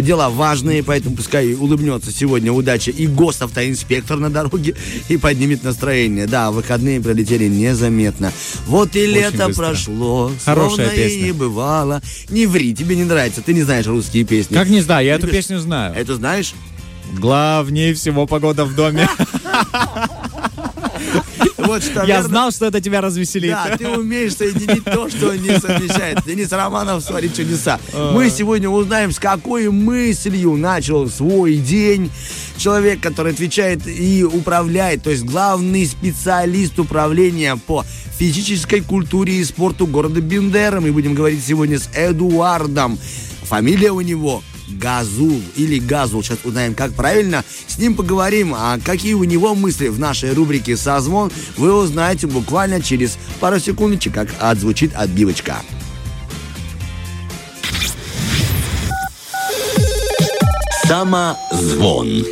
Дела 0.00 0.28
важные, 0.30 0.82
поэтому 0.82 1.16
пускай 1.16 1.54
улыбнется 1.54 2.12
сегодня 2.12 2.52
удача 2.52 2.90
и 2.90 3.06
госавтоинспектор 3.06 4.18
на 4.18 4.30
дороге 4.30 4.74
и 5.08 5.16
поднимет 5.16 5.62
настроение. 5.64 6.26
Да, 6.26 6.50
выходные 6.50 7.00
пролетели 7.00 7.48
незаметно. 7.48 8.32
Вот 8.66 8.94
и 8.96 9.06
лето 9.06 9.46
быстро. 9.46 9.64
прошло, 9.66 10.30
Хорошая 10.44 10.86
словно 10.88 10.92
и 10.92 10.96
песня. 11.08 11.22
не 11.26 11.32
бывало. 11.32 12.02
Не 12.28 12.46
ври, 12.46 12.74
тебе 12.74 12.96
не 12.96 13.04
нравится, 13.04 13.40
ты 13.42 13.54
не 13.54 13.62
знаешь 13.62 13.86
русские 13.86 14.24
песни. 14.24 14.54
Как 14.54 14.68
не 14.68 14.80
знаю, 14.80 15.06
я 15.06 15.14
эту 15.14 15.26
Любишь? 15.26 15.40
песню 15.44 15.58
знаю. 15.60 15.94
Это 15.94 16.16
знаешь? 16.16 16.52
Главнее 17.18 17.94
всего 17.94 18.26
погода 18.26 18.64
в 18.64 18.74
доме. 18.74 19.08
Вот 21.66 21.82
что, 21.82 22.04
Я 22.04 22.22
знал, 22.22 22.50
что 22.50 22.66
это 22.66 22.80
тебя 22.80 23.00
развеселит. 23.00 23.50
Да, 23.50 23.76
ты 23.76 23.88
умеешь 23.88 24.36
соединить 24.36 24.84
то, 24.84 25.08
что 25.08 25.34
не 25.34 25.58
совмещает. 25.58 26.24
Денис 26.24 26.50
Романов 26.52 27.04
творит 27.04 27.34
чудеса. 27.34 27.78
Мы 28.12 28.30
сегодня 28.30 28.68
узнаем, 28.68 29.12
с 29.12 29.18
какой 29.18 29.70
мыслью 29.70 30.56
начал 30.56 31.08
свой 31.08 31.56
день 31.56 32.10
человек, 32.56 33.00
который 33.00 33.32
отвечает 33.32 33.86
и 33.86 34.24
управляет, 34.24 35.02
то 35.02 35.10
есть 35.10 35.24
главный 35.24 35.86
специалист 35.86 36.78
управления 36.78 37.56
по 37.56 37.84
физической 38.18 38.80
культуре 38.80 39.34
и 39.34 39.44
спорту 39.44 39.86
города 39.86 40.20
Бендера. 40.20 40.80
Мы 40.80 40.92
будем 40.92 41.14
говорить 41.14 41.44
сегодня 41.44 41.78
с 41.78 41.88
Эдуардом. 41.94 42.98
Фамилия 43.42 43.92
у 43.92 44.00
него 44.00 44.42
Газул 44.68 45.40
или 45.56 45.78
Газул. 45.78 46.22
Сейчас 46.22 46.38
узнаем, 46.44 46.74
как 46.74 46.92
правильно. 46.92 47.44
С 47.66 47.78
ним 47.78 47.94
поговорим. 47.94 48.54
А 48.54 48.78
какие 48.78 49.14
у 49.14 49.24
него 49.24 49.54
мысли 49.54 49.88
в 49.88 49.98
нашей 49.98 50.32
рубрике 50.32 50.76
«Созвон» 50.76 51.30
вы 51.56 51.72
узнаете 51.72 52.26
буквально 52.26 52.82
через 52.82 53.18
пару 53.40 53.58
секундочек, 53.58 54.14
как 54.14 54.28
отзвучит 54.40 54.94
отбивочка. 54.94 55.56
Самозвон. 60.86 62.24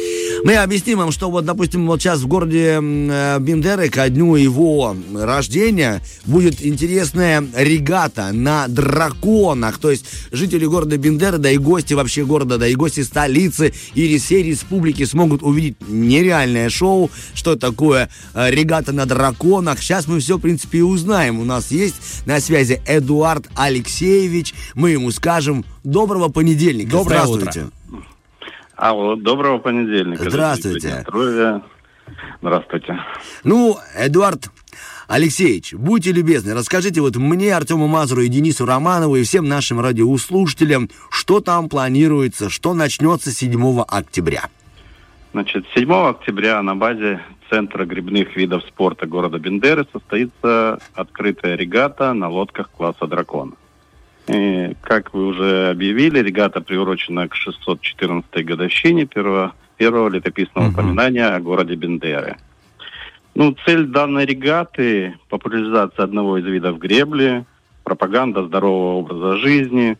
Мы 0.44 0.56
объясним 0.56 0.98
вам, 0.98 1.10
что 1.10 1.30
вот, 1.30 1.46
допустим, 1.46 1.86
вот 1.86 2.02
сейчас 2.02 2.20
в 2.20 2.26
городе 2.26 2.78
э, 2.78 3.38
Бендеры 3.40 3.88
ко 3.88 4.10
дню 4.10 4.34
его 4.36 4.94
рождения 5.14 6.02
будет 6.26 6.62
интересная 6.62 7.42
регата 7.56 8.30
на 8.30 8.68
драконах. 8.68 9.78
То 9.78 9.90
есть 9.90 10.04
жители 10.32 10.66
города 10.66 10.98
Бендеры, 10.98 11.38
да 11.38 11.50
и 11.50 11.56
гости 11.56 11.94
вообще 11.94 12.26
города, 12.26 12.58
да 12.58 12.68
и 12.68 12.74
гости 12.74 13.00
столицы 13.00 13.72
и 13.94 14.18
всей 14.18 14.42
республики 14.42 15.06
смогут 15.06 15.42
увидеть 15.42 15.76
нереальное 15.88 16.68
шоу, 16.68 17.10
что 17.32 17.56
такое 17.56 18.10
э, 18.34 18.50
регата 18.50 18.92
на 18.92 19.06
драконах. 19.06 19.80
Сейчас 19.80 20.06
мы 20.06 20.20
все, 20.20 20.36
в 20.36 20.40
принципе, 20.42 20.80
и 20.80 20.82
узнаем. 20.82 21.40
У 21.40 21.44
нас 21.44 21.70
есть 21.70 22.26
на 22.26 22.38
связи 22.40 22.82
Эдуард 22.86 23.46
Алексеевич. 23.54 24.52
Мы 24.74 24.90
ему 24.90 25.10
скажем 25.10 25.64
доброго 25.84 26.28
понедельника. 26.28 26.90
Доброе 26.90 27.24
Здравствуйте. 27.24 27.70
Алло, 28.76 29.16
доброго 29.16 29.58
понедельника. 29.58 30.28
Здравствуйте. 30.28 31.04
Здравствуйте. 32.40 32.98
Ну, 33.44 33.78
Эдуард 33.96 34.50
Алексеевич, 35.06 35.74
будьте 35.74 36.12
любезны, 36.12 36.54
расскажите 36.54 37.00
вот 37.00 37.16
мне, 37.16 37.54
Артему 37.54 37.86
Мазуру 37.86 38.22
и 38.22 38.28
Денису 38.28 38.66
Романову 38.66 39.16
и 39.16 39.22
всем 39.22 39.46
нашим 39.46 39.80
радиослушателям, 39.80 40.90
что 41.10 41.40
там 41.40 41.68
планируется, 41.68 42.50
что 42.50 42.74
начнется 42.74 43.30
7 43.30 43.80
октября. 43.86 44.44
Значит, 45.32 45.64
7 45.74 45.92
октября 45.92 46.62
на 46.62 46.74
базе 46.74 47.20
Центра 47.50 47.84
грибных 47.84 48.36
видов 48.36 48.62
спорта 48.64 49.06
города 49.06 49.38
Бендеры 49.38 49.86
состоится 49.92 50.78
открытая 50.94 51.56
регата 51.56 52.12
на 52.12 52.28
лодках 52.28 52.70
класса 52.70 53.06
«Дракон». 53.06 53.54
И, 54.26 54.74
как 54.80 55.12
вы 55.12 55.26
уже 55.26 55.68
объявили, 55.70 56.20
регата 56.20 56.60
приурочена 56.60 57.28
к 57.28 57.34
614-й 57.34 58.42
годовщине 58.42 59.06
первого, 59.06 59.54
первого 59.76 60.08
летописного 60.08 60.70
упоминания 60.70 61.26
о 61.26 61.40
городе 61.40 61.74
Бендеры. 61.74 62.36
Ну, 63.34 63.54
цель 63.66 63.86
данной 63.86 64.24
регаты– 64.24 65.14
популяризация 65.28 66.04
одного 66.04 66.38
из 66.38 66.46
видов 66.46 66.78
гребли, 66.78 67.44
пропаганда 67.82 68.44
здорового 68.44 68.98
образа 68.98 69.36
жизни, 69.36 69.98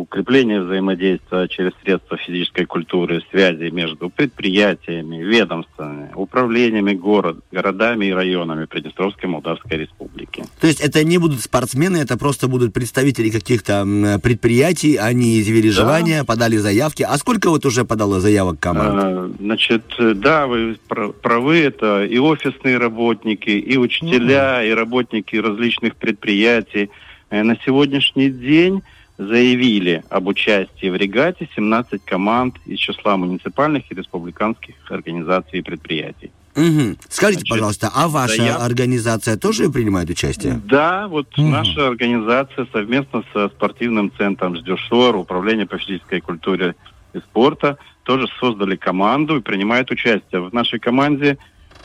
укрепление 0.00 0.62
взаимодействия 0.62 1.46
через 1.48 1.72
средства 1.82 2.16
физической 2.16 2.64
культуры, 2.64 3.22
связи 3.30 3.70
между 3.70 4.08
предприятиями, 4.08 5.22
ведомствами, 5.22 6.10
управлениями 6.14 6.94
город, 6.94 7.38
городами 7.52 8.06
и 8.06 8.12
районами 8.12 8.64
Приднестровской 8.64 9.28
Молдавской 9.28 9.76
Республики. 9.78 10.44
То 10.60 10.66
есть 10.66 10.80
это 10.80 11.04
не 11.04 11.18
будут 11.18 11.40
спортсмены, 11.40 11.98
это 11.98 12.16
просто 12.16 12.48
будут 12.48 12.72
представители 12.72 13.28
каких-то 13.30 14.18
предприятий, 14.22 14.96
они 14.96 15.38
изъявили 15.40 15.68
Да. 15.68 15.74
желание, 15.74 16.24
подали 16.24 16.56
заявки. 16.56 17.02
А 17.02 17.16
сколько 17.18 17.50
вот 17.50 17.66
уже 17.66 17.84
подало 17.84 18.20
заявок 18.20 18.58
команд? 18.58 18.94
Э, 19.02 19.28
Значит, 19.40 19.82
да, 19.98 20.46
вы 20.46 20.76
пр- 20.88 21.12
правы, 21.12 21.58
это 21.60 22.04
и 22.04 22.18
офисные 22.18 22.78
работники, 22.78 23.50
и 23.50 23.76
учителя, 23.76 24.64
и 24.64 24.70
работники 24.70 25.36
различных 25.36 25.96
предприятий. 25.96 26.90
Э, 27.30 27.42
На 27.42 27.56
сегодняшний 27.64 28.30
день 28.30 28.82
заявили 29.18 30.02
об 30.10 30.26
участии 30.28 30.88
в 30.88 30.96
регате 30.96 31.48
17 31.54 32.04
команд 32.04 32.56
из 32.66 32.78
числа 32.78 33.16
муниципальных 33.16 33.90
и 33.90 33.94
республиканских 33.94 34.74
организаций 34.90 35.58
и 35.60 35.62
предприятий. 35.62 36.30
Мгм. 36.54 36.98
Скажите, 37.08 37.40
Значит, 37.40 37.48
пожалуйста, 37.48 37.90
а 37.94 38.08
ваша 38.08 38.36
заяв- 38.42 38.60
организация 38.62 39.36
тоже 39.38 39.70
принимает 39.70 40.10
участие? 40.10 40.60
Да, 40.66 41.08
вот 41.08 41.26
наша 41.38 41.86
организация 41.88 42.66
совместно 42.72 43.24
со 43.32 43.48
спортивным 43.48 44.12
центром 44.18 44.56
«Ждешор», 44.56 45.16
Управление 45.16 45.66
по 45.66 45.78
физической 45.78 46.20
культуре 46.20 46.74
и 47.14 47.18
спорта, 47.20 47.78
тоже 48.02 48.26
создали 48.40 48.76
команду 48.76 49.38
и 49.38 49.40
принимает 49.40 49.90
участие. 49.90 50.42
В 50.42 50.52
нашей 50.52 50.78
команде 50.78 51.38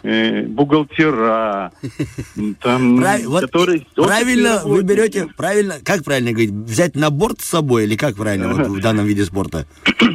э, 0.03 0.43
бухгалтера, 0.43 1.71
там, 2.61 2.97
Прав- 3.01 3.25
вот 3.25 3.41
которые... 3.41 3.85
правильно 3.95 4.61
вы 4.63 4.83
берете, 4.83 5.27
правильно, 5.35 5.75
как 5.83 6.03
правильно 6.03 6.31
говорить, 6.31 6.51
взять 6.51 6.95
на 6.95 7.09
борт 7.09 7.41
с 7.41 7.45
собой 7.45 7.85
или 7.85 7.95
как 7.95 8.15
правильно 8.15 8.53
вот 8.53 8.67
в 8.67 8.79
данном 8.81 9.05
виде 9.05 9.25
спорта? 9.25 9.65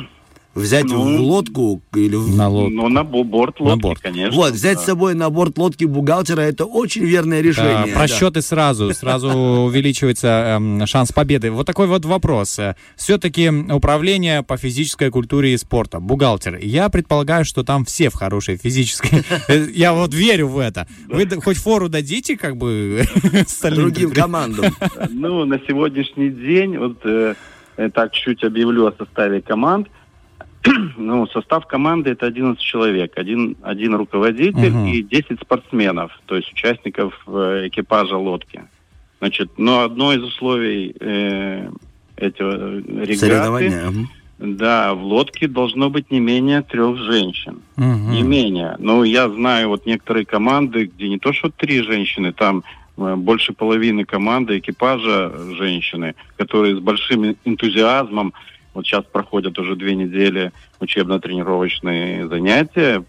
Взять 0.55 0.85
Ну, 0.85 1.17
в 1.17 1.21
лодку 1.21 1.81
или 1.95 2.15
в... 2.15 2.37
На 2.37 2.49
лодку. 2.49 2.71
Ну, 2.71 2.89
на 2.89 3.05
бо- 3.05 3.25
борт 3.25 3.59
На 3.61 3.71
лодки, 3.71 3.83
борт. 3.83 4.01
конечно. 4.01 4.37
Вот, 4.37 4.53
взять 4.53 4.77
да. 4.77 4.83
с 4.83 4.85
собой 4.87 5.15
на 5.15 5.31
борт 5.31 5.57
лодки 5.57 5.85
бухгалтера, 5.87 6.43
это 6.43 6.67
очень 6.67 7.05
верное 7.05 7.41
решение. 7.41 7.87
Да, 7.87 7.99
просчеты 7.99 8.43
сразу, 8.43 8.93
сразу 8.93 9.29
увеличивается 9.29 10.29
эм, 10.59 10.87
шанс 10.87 11.11
победы. 11.11 11.51
Вот 11.51 11.67
такой 11.67 11.87
вот 11.87 12.05
вопрос. 12.05 12.61
Все-таки 12.97 13.49
управление 13.49 14.43
по 14.43 14.59
физической 14.59 15.11
культуре 15.11 15.55
и 15.55 15.57
спорта, 15.57 16.01
бухгалтер. 16.01 16.59
Я 16.59 16.91
предполагаю, 16.91 17.45
что 17.47 17.63
там 17.65 17.85
все 17.87 18.11
в 18.11 18.15
хорошей 18.15 18.57
физической. 18.57 19.25
Э, 19.49 19.67
Я 19.75 19.95
вот 19.95 20.13
верю 20.13 20.49
в 20.49 20.59
это. 20.59 20.87
Вы 21.09 21.27
хоть 21.43 21.57
фору 21.57 21.89
дадите, 21.89 22.37
как 22.37 22.57
бы, 22.59 23.05
Да, 23.63 23.71
другим 23.71 24.11
командам. 24.11 24.75
Ну, 25.11 25.47
на 25.47 25.59
сегодняшний 25.67 26.29
день, 26.29 26.77
вот 26.77 26.99
э, 27.05 27.35
э, 27.79 27.89
так 27.91 28.13
чуть 28.13 28.45
объявлю 28.45 28.87
о 28.87 28.93
составе 28.93 29.41
команд. 29.41 29.89
ну, 30.97 31.27
состав 31.29 31.67
команды 31.67 32.11
это 32.11 32.27
11 32.27 32.61
человек. 32.63 33.13
Один, 33.17 33.57
один 33.63 33.95
руководитель 33.95 34.71
Мгм. 34.71 34.87
и 34.87 35.03
10 35.03 35.41
спортсменов, 35.41 36.13
то 36.27 36.37
есть 36.37 36.53
участников 36.53 37.21
э, 37.27 37.65
экипажа 37.69 38.17
лодки. 38.17 38.63
Значит, 39.19 39.51
но 39.57 39.81
одно 39.83 40.13
из 40.13 40.23
условий 40.23 40.95
э, 41.01 41.69
этого 42.17 42.77
регаты, 42.79 43.17
Соревнования. 43.17 43.91
мгм. 43.91 44.09
да, 44.39 44.95
в 44.95 45.03
лодке 45.05 45.49
должно 45.49 45.91
быть 45.91 46.11
не 46.11 46.21
менее 46.21 46.63
трех 46.63 46.97
женщин. 46.99 47.63
Мгм. 47.77 48.11
Не 48.13 48.23
менее. 48.23 48.77
Ну, 48.79 49.03
я 49.05 49.29
знаю 49.29 49.69
вот 49.69 49.87
некоторые 49.87 50.25
команды, 50.27 50.91
где 50.95 51.09
не 51.09 51.19
то 51.19 51.33
что 51.33 51.51
три 51.51 51.83
женщины, 51.83 52.33
там 52.33 52.63
э, 52.99 53.15
больше 53.17 53.53
половины 53.53 54.05
команды 54.05 54.59
экипажа 54.59 55.33
женщины, 55.57 56.15
которые 56.37 56.77
с 56.77 56.81
большим 56.81 57.37
энтузиазмом, 57.45 58.33
вот 58.75 58.87
сейчас 58.87 59.05
проходят 59.05 59.59
уже 59.59 59.77
две 59.77 59.95
недели 59.95 60.53
учебно-тренировочные 60.81 62.29
занятия, 62.29 63.05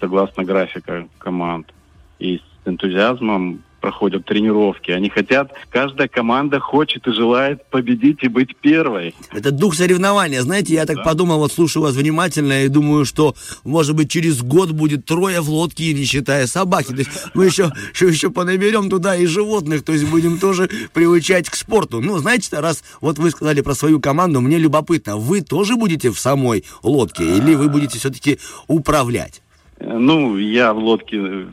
согласно 0.00 0.44
графика 0.44 1.08
команд, 1.18 1.72
и 2.18 2.38
с 2.38 2.68
энтузиазмом 2.68 3.62
проходят 3.84 4.24
тренировки. 4.24 4.92
Они 4.92 5.10
хотят, 5.10 5.52
каждая 5.68 6.08
команда 6.08 6.58
хочет 6.58 7.06
и 7.06 7.12
желает 7.12 7.66
победить 7.66 8.22
и 8.22 8.28
быть 8.28 8.56
первой. 8.56 9.14
Это 9.30 9.50
дух 9.50 9.74
соревнования. 9.74 10.40
Знаете, 10.40 10.72
я 10.72 10.86
так 10.86 11.04
подумал, 11.04 11.38
вот 11.38 11.52
слушаю 11.52 11.82
вас 11.82 11.94
внимательно 11.94 12.64
и 12.64 12.68
думаю, 12.68 13.04
что, 13.04 13.34
может 13.62 13.94
быть, 13.94 14.10
через 14.10 14.40
год 14.42 14.70
будет 14.70 15.04
трое 15.04 15.42
в 15.42 15.50
лодке, 15.50 15.92
не 15.92 16.04
считая 16.04 16.46
собаки. 16.46 16.92
То 16.92 17.00
есть 17.00 17.10
мы 17.34 17.44
еще, 17.44 17.72
еще, 17.92 18.08
еще 18.08 18.30
понаберем 18.30 18.88
туда 18.88 19.16
и 19.16 19.26
животных, 19.26 19.84
то 19.84 19.92
есть 19.92 20.08
будем 20.08 20.38
тоже 20.38 20.70
приучать 20.94 21.50
к 21.50 21.54
спорту. 21.54 22.00
Ну, 22.00 22.16
знаете, 22.16 22.58
раз 22.60 22.82
вот 23.02 23.18
вы 23.18 23.32
сказали 23.32 23.60
про 23.60 23.74
свою 23.74 24.00
команду, 24.00 24.40
мне 24.40 24.56
любопытно, 24.56 25.18
вы 25.18 25.42
тоже 25.42 25.76
будете 25.76 26.08
в 26.10 26.18
самой 26.18 26.64
лодке 26.82 27.36
или 27.36 27.54
вы 27.54 27.68
будете 27.68 27.98
все-таки 27.98 28.38
управлять? 28.66 29.42
Э, 29.76 29.98
Ну, 29.98 30.38
я 30.38 30.72
в 30.72 30.78
лодке 30.78 31.18
э, 31.18 31.46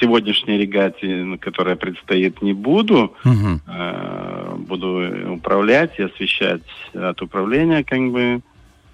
сегодняшней 0.00 0.58
регате, 0.58 1.38
которая 1.40 1.76
предстоит, 1.76 2.42
не 2.42 2.52
буду. 2.52 3.14
Э, 3.24 4.54
Буду 4.58 5.34
управлять 5.34 5.98
и 5.98 6.02
освещать 6.02 6.62
от 6.94 7.20
управления, 7.22 7.84
как 7.84 8.10
бы. 8.10 8.40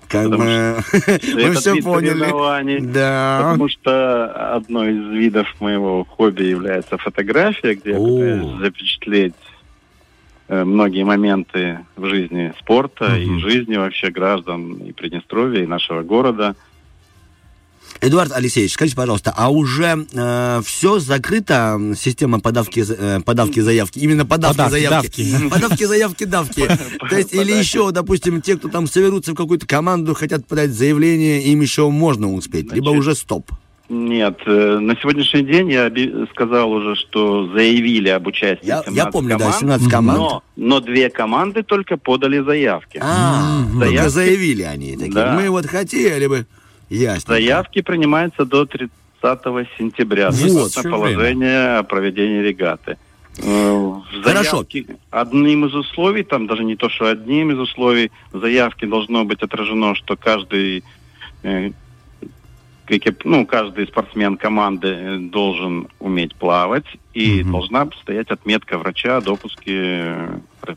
Как 0.08 0.24
Потому 0.24 0.42
бы 0.44 0.76
мы 1.34 1.52
все 1.54 1.76
поняли. 1.76 2.80
Да. 2.80 3.38
Потому 3.42 3.68
что 3.68 4.54
одно 4.54 4.86
из 4.86 5.06
видов 5.12 5.48
моего 5.60 6.04
хобби 6.04 6.42
является 6.42 6.98
фотография, 6.98 7.74
где 7.74 7.90
я 7.90 7.98
О. 7.98 8.04
пытаюсь 8.04 8.60
запечатлеть 8.60 9.34
э, 10.48 10.64
многие 10.64 11.04
моменты 11.04 11.78
в 11.96 12.04
жизни 12.06 12.52
спорта 12.58 13.16
и 13.16 13.38
жизни 13.38 13.76
вообще 13.76 14.10
граждан 14.10 14.74
и 14.74 14.92
Приднестровья, 14.92 15.62
и 15.62 15.66
нашего 15.66 16.02
города. 16.02 16.56
Эдуард 18.02 18.32
Алексеевич, 18.32 18.72
скажите, 18.72 18.96
пожалуйста, 18.96 19.32
а 19.36 19.48
уже 19.48 20.06
все 20.64 20.98
закрыто, 20.98 21.74
м, 21.76 21.94
система 21.94 22.40
подавки, 22.40 22.84
э, 22.86 23.20
подавки 23.24 23.60
заявки, 23.60 24.00
именно 24.00 24.26
подавки 24.26 24.56
Подавки, 24.56 24.72
заявки, 24.72 25.22
давки. 25.32 25.48
подавки 25.50 25.84
заявки, 25.84 26.24
давки. 26.24 26.68
То 27.08 27.16
есть, 27.16 27.32
или 27.32 27.52
еще, 27.52 27.92
допустим, 27.92 28.42
те, 28.42 28.56
кто 28.56 28.68
там 28.68 28.88
соберутся 28.88 29.32
в 29.32 29.34
какую-то 29.36 29.68
команду, 29.68 30.14
хотят 30.14 30.46
подать 30.48 30.72
заявление, 30.72 31.42
им 31.44 31.60
еще 31.60 31.88
можно 31.90 32.32
успеть, 32.32 32.72
либо 32.72 32.88
уже 32.90 33.14
стоп. 33.14 33.52
Нет, 33.88 34.38
э, 34.46 34.78
на 34.80 34.96
сегодняшний 34.96 35.42
день 35.44 35.70
я 35.70 35.88
сказал 36.32 36.72
уже, 36.72 36.96
что 36.96 37.46
заявили 37.52 38.08
об 38.08 38.26
участии 38.26 38.66
Я- 38.66 38.82
17 38.84 38.96
я 38.96 39.06
помню, 39.06 39.30
да, 39.38 39.44
команд, 39.44 39.60
17 39.60 39.88
команд. 39.90 40.18
Но, 40.18 40.42
но 40.56 40.80
две 40.80 41.08
команды 41.10 41.62
только 41.62 41.96
подали 41.98 42.40
заявки. 42.42 42.98
А, 43.00 43.62
только 43.74 43.86
Заявки- 43.86 44.08
заявили 44.08 44.62
они 44.62 44.96
такие. 44.96 45.12
Да. 45.12 45.34
Мы 45.38 45.50
вот 45.50 45.66
хотели 45.66 46.26
бы. 46.26 46.46
Ясно. 46.92 47.34
Заявки 47.34 47.80
принимаются 47.80 48.44
до 48.44 48.66
30 48.66 48.90
сентября. 49.78 50.30
Вот. 50.30 50.72
Положение 50.82 51.78
о 51.78 51.82
проведении 51.84 52.40
регаты. 52.40 52.98
Э, 53.38 53.92
Хорошо. 54.22 54.66
Одним 55.10 55.64
из 55.64 55.74
условий, 55.74 56.22
там 56.22 56.46
даже 56.46 56.64
не 56.64 56.76
то, 56.76 56.90
что 56.90 57.08
одним 57.08 57.50
из 57.50 57.58
условий, 57.58 58.10
в 58.30 58.40
заявке 58.40 58.86
должно 58.86 59.24
быть 59.24 59.42
отражено, 59.42 59.94
что 59.94 60.16
каждый, 60.16 60.84
э, 61.42 61.70
ну, 63.24 63.46
каждый 63.46 63.86
спортсмен 63.86 64.36
команды 64.36 64.88
э, 64.88 65.16
должен 65.18 65.88
уметь 65.98 66.34
плавать, 66.34 66.84
и 67.14 67.42
должна 67.42 67.88
стоять 68.02 68.28
отметка 68.28 68.76
врача 68.76 69.16
о 69.16 69.22
допуске. 69.22 70.28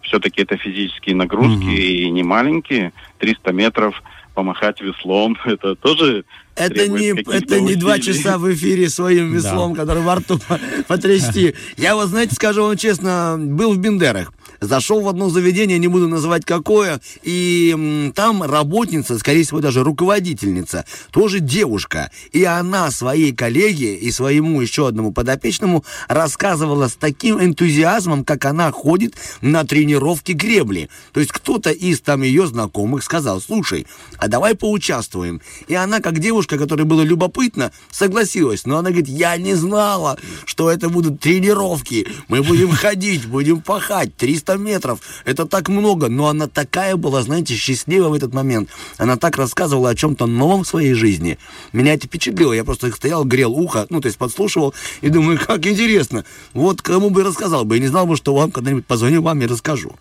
Все-таки 0.03 0.41
это 0.41 0.55
физические 0.55 1.15
нагрузки, 1.15 1.65
и 1.65 2.09
не 2.09 2.23
маленькие, 2.23 2.93
300 3.19 3.51
метров 3.51 4.01
помахать 4.35 4.81
веслом, 4.81 5.35
это 5.45 5.75
тоже 5.75 6.25
Это 6.55 6.87
не, 6.87 7.09
это 7.09 7.59
не 7.61 7.75
два 7.75 7.97
часа 7.99 8.37
в 8.37 8.53
эфире 8.53 8.89
своим 8.89 9.33
веслом, 9.33 9.73
который 9.73 10.03
во 10.03 10.15
рту 10.15 10.37
по- 10.47 10.59
потрясти. 10.87 11.55
Я 11.77 11.95
вот, 11.95 12.09
знаете, 12.09 12.35
скажу 12.35 12.63
вам 12.63 12.77
честно, 12.77 13.37
был 13.39 13.73
в 13.73 13.77
Бендерах. 13.77 14.31
Зашел 14.61 15.01
в 15.01 15.07
одно 15.07 15.29
заведение, 15.29 15.77
не 15.77 15.87
буду 15.87 16.07
называть 16.07 16.45
какое, 16.45 17.01
и 17.23 18.11
там 18.15 18.43
работница, 18.43 19.17
скорее 19.19 19.43
всего, 19.43 19.59
даже 19.59 19.83
руководительница, 19.83 20.85
тоже 21.11 21.39
девушка. 21.39 22.11
И 22.31 22.43
она 22.43 22.91
своей 22.91 23.33
коллеге 23.33 23.95
и 23.95 24.11
своему 24.11 24.61
еще 24.61 24.87
одному 24.87 25.11
подопечному 25.11 25.83
рассказывала 26.07 26.87
с 26.87 26.95
таким 26.95 27.41
энтузиазмом, 27.41 28.23
как 28.23 28.45
она 28.45 28.71
ходит 28.71 29.15
на 29.41 29.63
тренировки 29.63 30.31
гребли. 30.31 30.89
То 31.11 31.19
есть 31.19 31.31
кто-то 31.31 31.71
из 31.71 32.01
там 32.01 32.21
ее 32.21 32.47
знакомых 32.47 33.03
сказал, 33.03 33.41
слушай, 33.41 33.87
а 34.17 34.27
давай 34.27 34.55
поучаствуем. 34.55 35.41
И 35.67 35.75
она, 35.75 35.99
как 35.99 36.19
девушка, 36.19 36.57
которой 36.57 36.83
было 36.83 37.01
любопытно, 37.01 37.71
согласилась. 37.91 38.65
Но 38.65 38.77
она 38.77 38.89
говорит, 38.89 39.09
я 39.09 39.37
не 39.37 39.55
знала, 39.55 40.17
что 40.45 40.71
это 40.71 40.89
будут 40.89 41.19
тренировки. 41.19 42.07
Мы 42.27 42.41
будем 42.43 42.71
ходить, 42.71 43.25
будем 43.25 43.61
пахать. 43.61 44.15
300 44.15 44.44
метров. 44.53 44.99
Это 45.25 45.45
так 45.45 45.69
много. 45.69 46.09
Но 46.09 46.27
она 46.27 46.47
такая 46.47 46.95
была, 46.95 47.21
знаете, 47.21 47.55
счастлива 47.55 48.09
в 48.09 48.13
этот 48.13 48.33
момент. 48.33 48.69
Она 48.97 49.17
так 49.17 49.37
рассказывала 49.37 49.89
о 49.89 49.95
чем-то 49.95 50.27
новом 50.27 50.63
в 50.63 50.67
своей 50.67 50.93
жизни. 50.93 51.37
Меня 51.73 51.93
это 51.93 52.07
впечатлило. 52.07 52.53
Я 52.53 52.63
просто 52.63 52.91
стоял, 52.91 53.25
грел 53.25 53.53
ухо, 53.53 53.87
ну, 53.89 54.01
то 54.01 54.07
есть 54.07 54.17
подслушивал, 54.17 54.73
и 55.01 55.09
думаю, 55.09 55.39
как 55.45 55.65
интересно. 55.65 56.25
Вот 56.53 56.81
кому 56.81 57.09
бы 57.09 57.23
рассказал 57.23 57.65
бы. 57.65 57.75
Я 57.75 57.81
не 57.81 57.87
знал 57.87 58.05
бы, 58.05 58.15
что 58.15 58.35
вам 58.35 58.51
когда-нибудь 58.51 58.85
позвоню 58.85 59.21
вам 59.21 59.41
и 59.41 59.47
расскажу. 59.47 59.95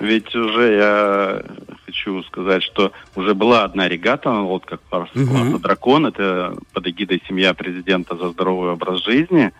Ведь 0.00 0.32
уже 0.34 0.74
я 0.76 1.42
хочу 1.84 2.22
сказать, 2.24 2.62
что 2.62 2.92
уже 3.16 3.34
была 3.34 3.64
одна 3.64 3.88
регата 3.88 4.30
на 4.30 4.44
лодках 4.44 4.80
класса, 4.88 5.12
класса 5.12 5.58
«Дракон». 5.58 6.06
Это 6.06 6.56
под 6.72 6.86
эгидой 6.86 7.20
семья 7.26 7.52
президента 7.52 8.16
за 8.16 8.30
здоровый 8.30 8.72
образ 8.72 9.02
жизни. 9.04 9.52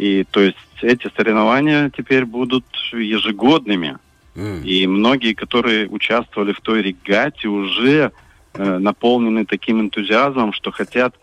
И 0.00 0.24
то 0.24 0.40
есть 0.40 0.56
эти 0.80 1.10
соревнования 1.14 1.90
теперь 1.94 2.24
будут 2.24 2.64
ежегодными. 2.92 3.98
И 4.64 4.86
многие, 4.86 5.34
которые 5.34 5.88
участвовали 5.88 6.54
в 6.54 6.60
той 6.62 6.80
регате, 6.80 7.48
уже 7.48 8.10
э, 8.54 8.78
наполнены 8.78 9.44
таким 9.44 9.80
энтузиазмом, 9.82 10.54
что 10.54 10.70
хотят 10.70 11.14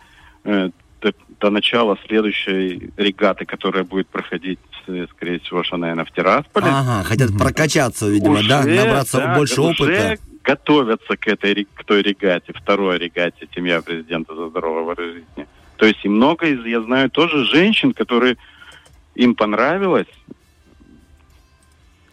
э, 0.43 0.69
до, 1.01 1.13
до 1.39 1.49
начала 1.49 1.97
следующей 2.05 2.91
регаты, 2.97 3.45
которая 3.45 3.83
будет 3.83 4.07
проходить, 4.09 4.59
э, 4.85 5.07
скорее 5.09 5.39
всего, 5.39 5.63
что, 5.63 5.77
наверное, 5.77 6.05
в 6.05 6.11
Тирасполе. 6.11 6.67
Ага, 6.69 7.03
хотят 7.03 7.35
прокачаться, 7.35 8.07
видимо, 8.07 8.43
да, 8.47 8.59
Уже, 8.59 8.75
набраться 8.75 9.17
да, 9.17 9.35
больше 9.35 9.61
уже 9.61 9.71
опыта. 9.71 10.17
готовятся 10.43 11.17
к 11.17 11.27
этой 11.27 11.65
к 11.73 11.83
той 11.83 12.03
регате, 12.03 12.53
второй 12.53 12.99
регате 12.99 13.47
семья 13.55 13.81
президента 13.81 14.35
за 14.35 14.49
здоровый 14.49 14.83
образ 14.83 14.99
жизни. 14.99 15.47
То 15.77 15.87
есть 15.87 16.03
и 16.03 16.09
много 16.09 16.45
из, 16.45 16.63
я 16.65 16.81
знаю, 16.81 17.09
тоже 17.09 17.45
женщин, 17.45 17.93
которые 17.93 18.37
им 19.17 19.35
понравилось. 19.35 20.07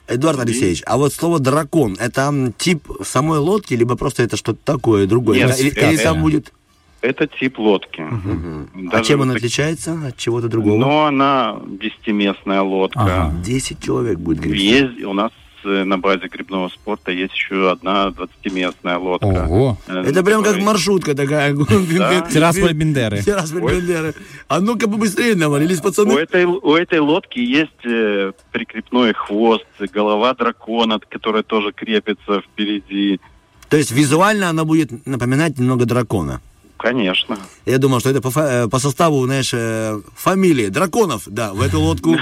Эдуард 0.06 0.40
Алексеевич, 0.40 0.82
а 0.86 0.98
вот 0.98 1.14
слово 1.14 1.38
дракон, 1.38 1.96
это 1.98 2.52
тип 2.58 2.86
самой 3.04 3.38
лодки, 3.38 3.72
либо 3.74 3.96
просто 3.96 4.22
это 4.22 4.36
что-то 4.36 4.58
такое 4.64 5.06
другое? 5.06 5.38
Нет, 5.46 5.58
или, 5.58 5.68
или 5.70 5.94
это- 5.94 6.02
там 6.02 6.20
будет. 6.20 6.52
Это 7.00 7.26
тип 7.26 7.58
лодки. 7.58 8.00
А 8.00 8.90
Даже 8.90 9.04
чем 9.04 9.20
она 9.22 9.32
так- 9.34 9.40
отличается 9.42 9.92
от 10.06 10.16
чего-то 10.16 10.48
другого? 10.48 10.78
Но 10.78 11.04
она 11.06 11.58
десятиместная 11.66 12.62
лодка. 12.62 13.00
Ага. 13.00 13.34
10 13.42 13.82
человек 13.82 14.18
будет. 14.18 14.44
Есть 14.46 15.02
у 15.04 15.12
нас 15.12 15.30
э, 15.30 15.43
на 15.64 15.98
базе 15.98 16.28
грибного 16.28 16.68
спорта 16.68 17.12
есть 17.12 17.34
еще 17.34 17.70
одна 17.70 18.08
20-местная 18.08 18.98
лодка. 18.98 19.46
Ого. 19.48 19.78
Э, 19.86 20.04
Это 20.06 20.22
прям 20.22 20.42
как 20.42 20.58
маршрутка 20.58 21.14
такая. 21.14 21.54
Тирасполь 22.32 22.72
Бендеры. 22.72 23.22
Тирасполь 23.22 23.62
Бендеры. 23.72 24.14
А 24.48 24.60
ну-ка 24.60 24.88
побыстрее 24.88 25.34
навалились, 25.34 25.80
У 25.80 25.82
пацаны. 25.82 26.12
этой, 26.14 26.44
у 26.44 26.74
этой 26.74 26.98
лодки 27.00 27.38
есть 27.38 27.84
э, 27.84 28.32
прикрепной 28.52 29.12
хвост, 29.14 29.64
голова 29.92 30.34
дракона, 30.34 30.98
которая 30.98 31.42
тоже 31.42 31.72
крепится 31.72 32.40
впереди. 32.40 33.20
То 33.68 33.76
есть 33.76 33.90
визуально 33.92 34.50
она 34.50 34.64
будет 34.64 35.06
напоминать 35.06 35.58
немного 35.58 35.84
дракона. 35.86 36.40
Конечно. 36.76 37.38
Я 37.66 37.78
думал, 37.78 38.00
что 38.00 38.10
это 38.10 38.20
по, 38.20 38.30
э, 38.38 38.68
по 38.68 38.78
составу, 38.78 39.24
знаешь, 39.24 39.52
э, 39.54 40.00
фамилии 40.16 40.68
Драконов, 40.68 41.22
да, 41.26 41.54
в 41.54 41.62
эту 41.62 41.80
лодку 41.80 42.16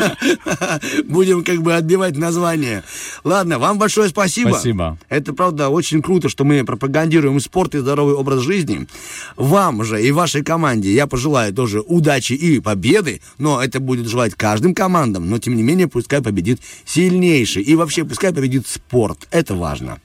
будем 1.04 1.44
как 1.44 1.62
бы 1.62 1.74
отбивать 1.74 2.16
название. 2.16 2.82
Ладно, 3.22 3.58
вам 3.58 3.78
большое 3.78 4.08
спасибо. 4.08 4.50
Спасибо. 4.50 4.98
Это, 5.08 5.34
правда, 5.34 5.68
очень 5.68 6.02
круто, 6.02 6.28
что 6.28 6.44
мы 6.44 6.64
пропагандируем 6.64 7.38
спорт 7.38 7.74
и 7.74 7.78
здоровый 7.78 8.14
образ 8.14 8.40
жизни. 8.40 8.88
Вам 9.36 9.84
же 9.84 10.02
и 10.02 10.10
вашей 10.10 10.42
команде 10.42 10.92
я 10.92 11.06
пожелаю 11.06 11.54
тоже 11.54 11.80
удачи 11.80 12.32
и 12.32 12.60
победы, 12.60 13.20
но 13.38 13.62
это 13.62 13.78
будет 13.78 14.08
желать 14.08 14.34
каждым 14.34 14.74
командам, 14.74 15.28
но 15.28 15.38
тем 15.38 15.54
не 15.54 15.62
менее 15.62 15.86
пускай 15.86 16.22
победит 16.22 16.60
сильнейший. 16.84 17.62
И 17.62 17.76
вообще 17.76 18.04
пускай 18.04 18.32
победит 18.32 18.66
спорт. 18.66 19.28
Это 19.30 19.54
важно. 19.54 20.00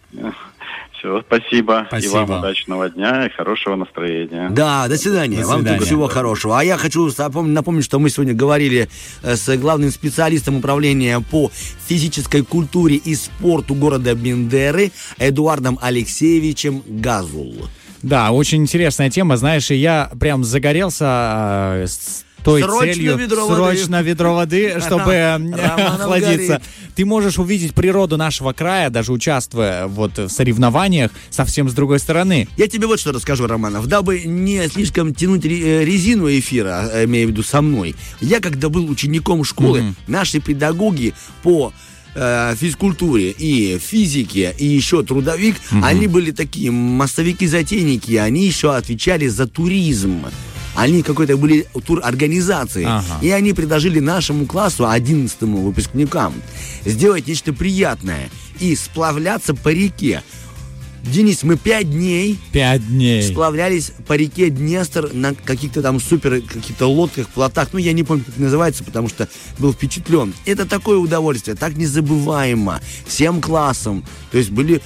Все, 1.05 1.21
спасибо. 1.21 1.81
И 1.83 1.85
Спасибо. 1.85 2.13
вам 2.13 2.39
удачного 2.39 2.89
дня 2.89 3.27
и 3.27 3.29
хорошего 3.29 3.75
настроения. 3.75 4.49
Да, 4.49 4.87
до 4.87 4.97
свидания. 4.97 5.41
До 5.41 5.47
Вам 5.47 5.59
свидания. 5.59 5.77
только 5.77 5.85
всего 5.85 6.07
хорошего. 6.07 6.59
А 6.59 6.63
я 6.63 6.77
хочу 6.77 7.11
напомнить, 7.43 7.85
что 7.85 7.99
мы 7.99 8.09
сегодня 8.09 8.33
говорили 8.33 8.89
э, 9.21 9.35
с 9.35 9.55
главным 9.57 9.91
специалистом 9.91 10.55
управления 10.57 11.19
по 11.19 11.51
физической 11.87 12.43
культуре 12.43 12.95
и 12.95 13.13
спорту 13.13 13.75
города 13.75 14.15
Бендеры 14.15 14.91
Эдуардом 15.19 15.77
Алексеевичем 15.79 16.81
Газул. 16.87 17.67
Да, 18.01 18.31
очень 18.31 18.63
интересная 18.63 19.11
тема. 19.11 19.37
Знаешь, 19.37 19.69
и 19.69 19.75
я 19.75 20.09
прям 20.19 20.43
загорелся 20.43 21.83
с 21.85 22.25
той 22.45 22.61
Срочно 22.61 22.93
целью 22.93 23.17
ведро 23.17 23.47
воды. 23.47 23.55
срочно 23.55 24.01
ведро 24.03 24.35
воды, 24.35 24.79
чтобы 24.85 25.13
э, 25.13 25.33
Романов 25.33 25.95
охладиться. 25.99 26.47
горит. 26.47 26.61
Ты 26.95 27.03
можешь 27.03 27.39
увидеть 27.39 27.73
природу 27.73 28.17
нашего 28.17 28.53
края, 28.53 28.91
даже 28.91 29.11
участвуя 29.11 29.87
вот 29.87 30.17
в 30.19 30.29
соревнованиях 30.29 31.09
совсем 31.31 31.67
с 31.67 31.73
другой 31.73 31.97
стороны. 31.99 32.47
Я 32.55 32.67
тебе 32.67 32.85
вот 32.85 32.99
что 32.99 33.11
расскажу, 33.11 33.47
Романов. 33.47 33.87
Дабы 33.87 34.21
не 34.25 34.67
слишком 34.69 35.15
тянуть 35.15 35.43
э, 35.43 35.83
резину 35.83 36.29
эфира, 36.29 36.87
э, 36.93 37.05
имею 37.05 37.29
в 37.29 37.31
виду 37.31 37.41
со 37.41 37.63
мной, 37.63 37.95
я 38.21 38.39
когда 38.39 38.69
был 38.69 38.87
учеником 38.91 39.43
школы, 39.43 39.95
наши 40.07 40.39
педагоги 40.39 41.13
по 41.41 41.73
физкультуре 42.57 43.31
и 43.31 43.77
физике, 43.77 44.55
и 44.57 44.65
еще 44.65 45.03
трудовик, 45.03 45.57
они 45.83 46.07
были 46.07 46.31
такие 46.31 46.71
массовики-затейники, 46.71 48.15
они 48.15 48.45
еще 48.45 48.73
отвечали 48.73 49.27
за 49.27 49.47
туризм. 49.47 50.21
Они 50.75 51.03
какой-то 51.03 51.37
были 51.37 51.67
турорганизации. 51.85 52.83
Ага. 52.85 53.19
И 53.21 53.29
они 53.29 53.53
предложили 53.53 53.99
нашему 53.99 54.45
классу, 54.45 54.87
11 54.87 55.41
выпускникам, 55.41 56.33
сделать 56.85 57.27
нечто 57.27 57.53
приятное 57.53 58.29
и 58.59 58.75
сплавляться 58.75 59.53
по 59.53 59.69
реке. 59.69 60.21
Денис, 61.03 61.43
мы 61.43 61.55
пять 61.55 61.91
дней 61.91 62.39
Пять 62.51 62.87
дней. 62.87 63.21
сплавлялись 63.21 63.91
по 64.07 64.13
реке 64.13 64.49
Днестр 64.49 65.11
на 65.13 65.35
каких-то 65.35 65.83
там 65.83 65.99
супер 65.99 66.41
каких-то 66.41 66.87
лодках, 66.87 67.29
плотах. 67.29 67.69
Ну, 67.73 67.79
я 67.79 67.93
не 67.93 68.03
помню, 68.03 68.23
как 68.25 68.37
называется, 68.37 68.83
потому 68.83 69.07
что 69.07 69.29
был 69.59 69.71
впечатлен. 69.71 70.33
Это 70.45 70.65
такое 70.65 70.97
удовольствие, 70.97 71.55
так 71.55 71.75
незабываемо. 71.77 72.81
Всем 73.05 73.39
классом. 73.39 74.03
То 74.31 74.39
есть 74.39 74.49
были 74.49 74.81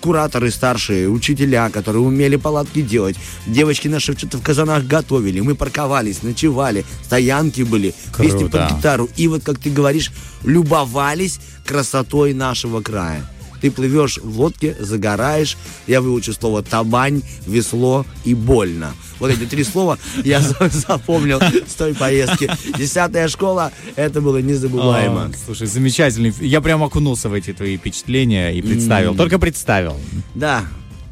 кураторы 0.00 0.50
старшие, 0.50 1.08
учителя, 1.08 1.70
которые 1.70 2.02
умели 2.02 2.36
палатки 2.36 2.80
делать. 2.82 3.16
Девочки 3.46 3.88
наши 3.88 4.16
что-то 4.16 4.38
в 4.38 4.42
казанах 4.42 4.84
готовили. 4.84 5.40
Мы 5.40 5.54
парковались, 5.54 6.22
ночевали, 6.22 6.84
стоянки 7.04 7.62
были. 7.62 7.94
Круто. 8.12 8.48
под 8.48 8.72
гитару. 8.72 9.08
И 9.16 9.28
вот, 9.28 9.42
как 9.42 9.58
ты 9.58 9.70
говоришь, 9.70 10.12
любовались 10.44 11.40
красотой 11.66 12.34
нашего 12.34 12.80
края. 12.80 13.24
Ты 13.64 13.70
плывешь 13.70 14.18
в 14.22 14.38
лодке, 14.40 14.76
загораешь. 14.78 15.56
Я 15.86 16.02
выучу 16.02 16.34
слово 16.34 16.62
табань, 16.62 17.22
весло 17.46 18.04
и 18.22 18.34
больно. 18.34 18.92
Вот 19.18 19.30
эти 19.30 19.46
три 19.46 19.64
слова 19.64 19.98
я 20.22 20.42
за- 20.42 20.68
запомнил 20.68 21.40
с 21.66 21.72
той 21.72 21.94
поездки. 21.94 22.50
Десятая 22.76 23.26
школа, 23.26 23.72
это 23.96 24.20
было 24.20 24.36
незабываемо. 24.42 25.32
Слушай, 25.46 25.66
замечательный. 25.66 26.34
Я 26.42 26.60
прям 26.60 26.82
окунулся 26.82 27.30
в 27.30 27.32
эти 27.32 27.54
твои 27.54 27.78
впечатления 27.78 28.50
и 28.50 28.60
представил. 28.60 29.14
Только 29.14 29.38
представил. 29.38 29.96
Да, 30.34 30.64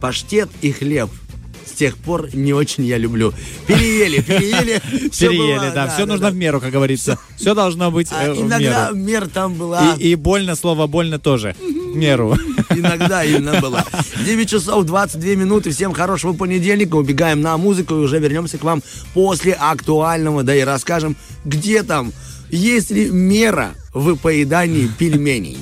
паштет 0.02 0.50
и 0.60 0.72
хлеб. 0.72 1.08
С 1.66 1.72
тех 1.72 1.96
пор 1.96 2.34
не 2.34 2.52
очень 2.52 2.84
я 2.84 2.98
люблю. 2.98 3.32
Переели, 3.66 4.20
переели. 4.20 4.80
Переели, 5.10 5.72
да, 5.74 5.88
все 5.88 6.06
нужно 6.06 6.30
в 6.30 6.34
меру, 6.34 6.60
как 6.60 6.70
говорится. 6.70 7.18
Все 7.36 7.54
должно 7.54 7.90
быть 7.90 8.08
А 8.10 8.26
э, 8.26 8.32
в 8.34 8.42
иногда 8.42 8.90
мер 8.92 9.28
там 9.28 9.54
была. 9.54 9.94
И, 9.98 10.10
и 10.10 10.14
больно, 10.14 10.54
слово 10.56 10.86
больно 10.86 11.18
тоже. 11.18 11.54
В 11.60 11.96
меру. 11.96 12.36
Иногда 12.70 13.24
именно 13.24 13.60
было. 13.60 13.84
9 14.24 14.48
часов 14.48 14.84
22 14.84 15.34
минуты. 15.34 15.70
Всем 15.70 15.92
хорошего 15.92 16.32
понедельника. 16.32 16.96
Убегаем 16.96 17.40
на 17.40 17.56
музыку 17.56 17.94
и 17.94 17.98
уже 17.98 18.18
вернемся 18.18 18.58
к 18.58 18.64
вам 18.64 18.82
после 19.14 19.52
актуального. 19.52 20.42
Да 20.42 20.54
и 20.54 20.60
расскажем, 20.60 21.16
где 21.44 21.82
там, 21.82 22.12
есть 22.50 22.90
ли 22.90 23.10
мера 23.10 23.74
в 23.92 24.16
поедании 24.16 24.88
пельменей. 24.98 25.58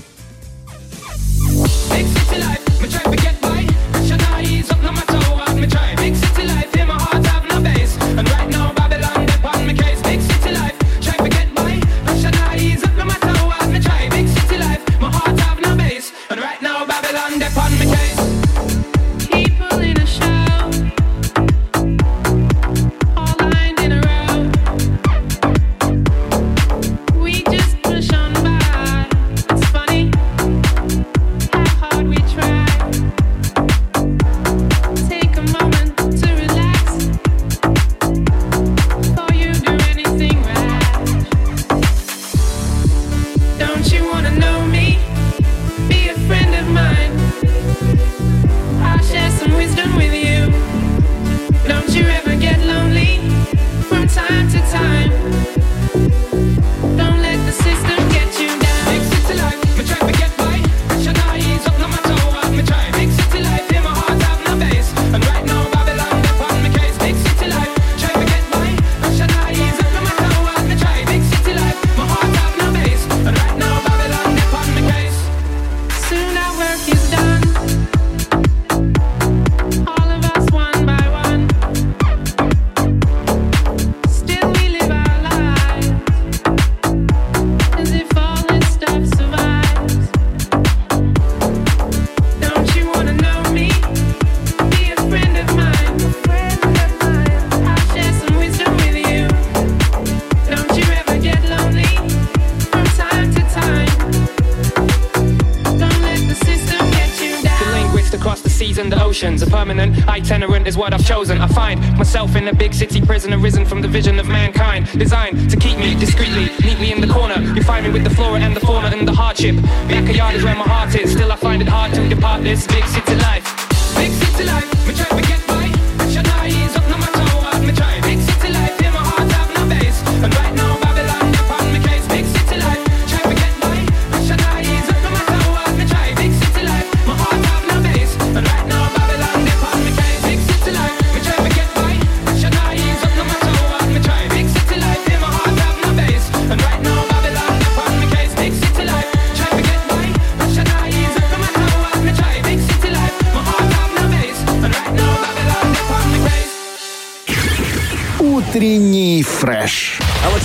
Myself 112.11 112.35
in 112.35 112.49
a 112.49 112.53
big 112.53 112.75
city 112.75 113.01
prison, 113.01 113.33
arisen 113.33 113.65
from 113.65 113.81
the 113.81 113.87
vision 113.87 114.19
of 114.19 114.27
mankind. 114.27 114.85
Designed 114.99 115.49
to 115.49 115.57
keep 115.57 115.79
me 115.79 115.95
discreetly, 115.95 116.51
meet 116.67 116.81
me 116.81 116.91
in 116.91 117.01
the 117.01 117.07
corner. 117.07 117.41
You 117.55 117.63
find 117.63 117.87
me 117.87 117.93
with 117.93 118.03
the 118.03 118.11
flora 118.11 118.41
and 118.41 118.57
the 118.57 118.59
fauna 118.59 118.89
and 118.89 119.07
the 119.07 119.13
hardship. 119.13 119.55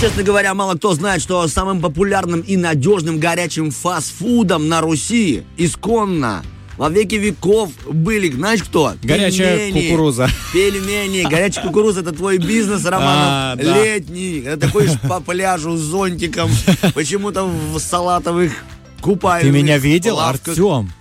Честно 0.06 0.22
говоря, 0.22 0.54
мало 0.54 0.74
кто 0.76 0.94
знает, 0.94 1.20
что 1.20 1.48
самым 1.48 1.80
популярным 1.80 2.40
и 2.40 2.56
надежным 2.56 3.18
горячим 3.18 3.72
фастфудом 3.72 4.68
на 4.68 4.80
Руси 4.80 5.42
исконно 5.56 6.44
во 6.76 6.90
веки 6.90 7.16
веков 7.16 7.72
были, 7.90 8.30
знаешь 8.30 8.62
кто? 8.62 8.92
Горячая 9.02 9.56
Пельмени. 9.58 9.88
кукуруза. 9.88 10.28
Пельмени. 10.52 11.28
Горячая 11.28 11.64
кукуруза– 11.66 12.00
это 12.02 12.12
твой 12.12 12.38
бизнес, 12.38 12.82
А, 12.86 12.90
Романов, 12.90 13.64
да. 13.64 13.82
летний. 13.82 14.42
Когда 14.42 14.66
такой 14.68 14.88
по 15.08 15.18
пляжу 15.18 15.76
с 15.76 15.80
зонтиком, 15.80 16.50
почему-то 16.94 17.42
в 17.44 17.76
салатовых 17.80 18.52
купальных 19.00 19.52
Ты 19.52 19.58
меня 19.60 19.76
видел. 19.76 20.20
Артем? 20.20 20.92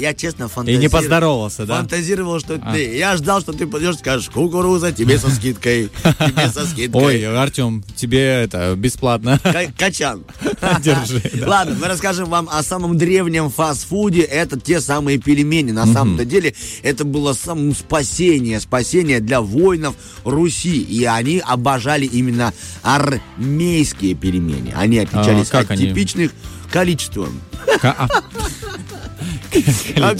Я 0.00 0.14
честно 0.14 0.44
И 0.44 0.48
фантазировал. 0.48 0.80
не 0.82 0.88
поздоровался, 0.88 1.66
да? 1.66 1.76
Фантазировал, 1.78 2.40
что 2.40 2.54
А. 2.62 2.72
ты. 2.72 2.96
Я 2.96 3.16
ждал, 3.16 3.40
что 3.40 3.52
ты 3.52 3.66
пойдешь, 3.66 3.96
скажешь, 3.98 4.28
кукуруза, 4.30 4.92
тебе 4.92 5.18
со 5.18 5.30
скидкой. 5.30 5.90
Тебе 6.02 6.48
со 6.48 6.66
скидкой. 6.66 7.02
Ой, 7.02 7.36
Артем, 7.38 7.84
тебе 7.96 8.20
это 8.42 8.74
бесплатно. 8.76 9.38
Ка- 9.42 9.72
Качан. 9.76 10.24
Держи. 10.82 11.22
Ладно, 11.46 11.76
мы 11.80 11.86
расскажем 11.88 12.28
вам 12.30 12.48
о 12.50 12.62
самом 12.62 12.96
древнем 12.98 13.50
фастфуде. 13.50 14.22
Это 14.22 14.58
те 14.58 14.80
самые 14.80 15.18
пельмени. 15.18 15.70
На 15.72 15.86
самом-то 15.86 16.24
деле 16.24 16.54
это 16.82 17.04
было 17.04 17.32
самым 17.32 17.74
спасение. 17.74 18.60
Спасение 18.60 19.20
для 19.20 19.40
воинов 19.40 19.94
Руси. 20.24 20.80
И 20.82 21.04
они 21.04 21.42
обожали 21.44 22.06
именно 22.06 22.52
армейские 22.82 24.14
пельмени. 24.14 24.72
Они 24.76 24.98
отличались 24.98 25.48
А, 25.48 25.52
как 25.62 25.70
от 25.72 25.78
типичных 25.78 26.32
количеством. 26.72 27.40
Ка- 29.52 29.60
а, 29.96 30.14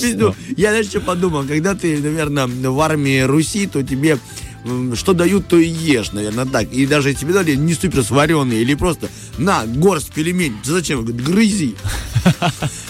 я 0.57 0.71
знаешь, 0.71 0.87
что 0.87 1.01
подумал? 1.01 1.45
Когда 1.45 1.75
ты, 1.75 1.99
наверное, 1.99 2.47
в 2.47 2.81
армии 2.81 3.21
Руси, 3.21 3.67
то 3.67 3.83
тебе 3.83 4.19
что 4.95 5.15
дают, 5.15 5.49
то 5.49 5.57
и 5.57 5.67
ешь, 5.69 6.13
наверное, 6.13 6.45
так. 6.45 6.71
И 6.73 6.85
даже 6.87 7.15
тебе 7.15 7.33
дали 7.33 7.55
не 7.55 7.73
супер 7.73 8.03
сваренные 8.05 8.61
или 8.61 8.75
просто 8.75 9.09
на, 9.39 9.65
горсть 9.65 10.13
пельмень. 10.13 10.55
Зачем? 10.65 11.01
Говорит, 11.05 11.25
грызи. 11.25 11.75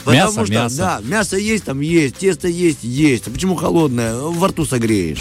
Потому 0.05 0.17
Мясо, 0.17 0.45
что, 0.45 0.53
мясо. 0.53 0.77
да, 0.77 1.01
мясо 1.05 1.37
есть, 1.37 1.65
там 1.65 1.81
есть, 1.81 2.17
тесто 2.17 2.49
есть, 2.49 2.83
есть. 2.83 3.29
А 3.29 3.31
почему 3.31 3.55
холодное? 3.55 4.17
Во 4.17 4.49
рту 4.49 4.65
согреешь. 4.65 5.21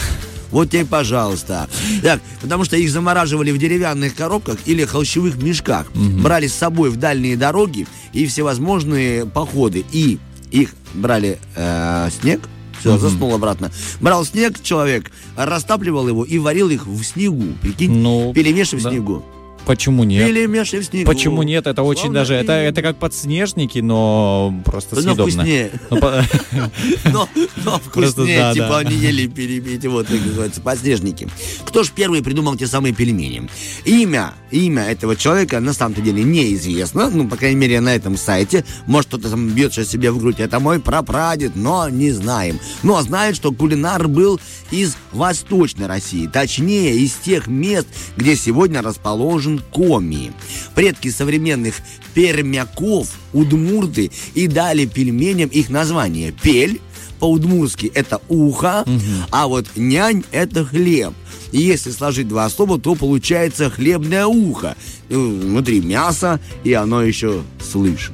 Вот 0.49 0.71
тебе, 0.71 0.83
пожалуйста. 0.85 1.69
Так, 2.01 2.21
потому 2.41 2.65
что 2.65 2.75
их 2.75 2.89
замораживали 2.89 3.51
в 3.51 3.59
деревянных 3.59 4.15
коробках 4.15 4.57
или 4.65 4.83
холщевых 4.85 5.35
мешках. 5.39 5.91
Брали 5.93 6.47
с 6.47 6.55
собой 6.55 6.89
в 6.89 6.95
дальние 6.95 7.37
дороги 7.37 7.85
и 8.13 8.25
всевозможные 8.25 9.27
походы. 9.27 9.85
И 9.91 10.17
их 10.51 10.73
брали 10.93 11.39
э, 11.55 12.09
снег, 12.19 12.41
все, 12.79 12.97
заснул 12.97 13.33
обратно. 13.33 13.71
Брал 13.99 14.23
снег 14.25 14.61
человек, 14.63 15.11
растапливал 15.35 16.07
его 16.07 16.23
и 16.23 16.37
варил 16.39 16.69
их 16.69 16.87
в 16.87 17.03
снегу. 17.03 17.53
Прикинь, 17.61 17.91
Ну, 17.91 18.33
перемешивая 18.33 18.83
да. 18.83 18.89
в 18.89 18.91
снегу. 18.93 19.25
Почему 19.65 20.03
нет? 20.03 20.27
Перемешивая 20.27 20.81
в 20.81 20.85
снегу. 20.85 21.05
Почему 21.11 21.43
нет? 21.43 21.67
Это 21.67 21.83
очень 21.83 22.11
даже... 22.11 22.33
Это, 22.33 22.53
это 22.53 22.81
как 22.81 22.97
подснежники, 22.97 23.79
но 23.79 24.53
просто 24.65 24.95
Но 24.95 25.01
съедобно. 25.01 25.23
вкуснее. 25.25 25.71
Ну, 25.91 27.27
Но, 27.63 27.79
вкуснее, 27.85 28.39
да, 28.39 28.53
типа 28.53 28.67
да. 28.69 28.77
они 28.79 28.95
ели 28.95 29.27
пере- 29.27 29.75
эти 29.75 29.87
вот, 29.87 30.07
как 30.07 30.19
называется, 30.25 30.61
подснежники. 30.61 31.27
Кто 31.65 31.83
ж 31.83 31.91
первый 31.91 32.23
придумал 32.23 32.55
те 32.55 32.67
самые 32.67 32.93
пельмени? 32.93 33.49
Имя, 33.85 34.33
имя 34.51 34.83
этого 34.83 35.15
человека 35.15 35.59
на 35.59 35.73
самом-то 35.73 36.01
деле 36.01 36.23
неизвестно, 36.23 37.09
ну, 37.09 37.27
по 37.27 37.35
крайней 37.35 37.57
мере, 37.57 37.79
на 37.81 37.95
этом 37.95 38.17
сайте. 38.17 38.65
Может, 38.85 39.09
кто-то 39.09 39.29
там 39.29 39.49
бьет 39.49 39.73
сейчас 39.73 39.89
себе 39.89 40.11
в 40.11 40.19
грудь, 40.19 40.39
это 40.39 40.59
мой 40.59 40.79
прапрадед, 40.79 41.55
но 41.55 41.89
не 41.89 42.11
знаем. 42.11 42.59
Но 42.83 43.01
знает, 43.01 43.35
что 43.35 43.51
кулинар 43.51 44.07
был 44.07 44.39
из 44.71 44.95
Восточной 45.11 45.87
России, 45.87 46.27
точнее, 46.27 46.95
из 46.97 47.13
тех 47.13 47.47
мест, 47.47 47.87
где 48.17 48.35
сегодня 48.35 48.81
расположен 48.81 49.48
Коми. 49.57 50.31
Предки 50.75 51.09
современных 51.09 51.75
пермяков, 52.13 53.07
удмурты, 53.33 54.11
и 54.35 54.45
дали 54.45 54.85
пельменям 54.85 55.49
их 55.49 55.69
название. 55.69 56.31
Пель, 56.31 56.79
по-удмурски 57.19 57.91
это 57.93 58.21
ухо, 58.29 58.85
а 59.31 59.47
вот 59.47 59.65
нянь 59.75 60.23
это 60.31 60.63
хлеб. 60.65 61.13
И 61.51 61.59
если 61.59 61.89
сложить 61.89 62.27
два 62.27 62.47
слова, 62.49 62.79
то 62.79 62.93
получается 62.93 63.69
хлебное 63.71 64.27
ухо. 64.27 64.75
Э, 65.09 65.15
Внутри 65.15 65.81
мясо, 65.81 66.39
и 66.63 66.73
оно 66.73 67.01
еще 67.01 67.41
слышит. 67.59 68.13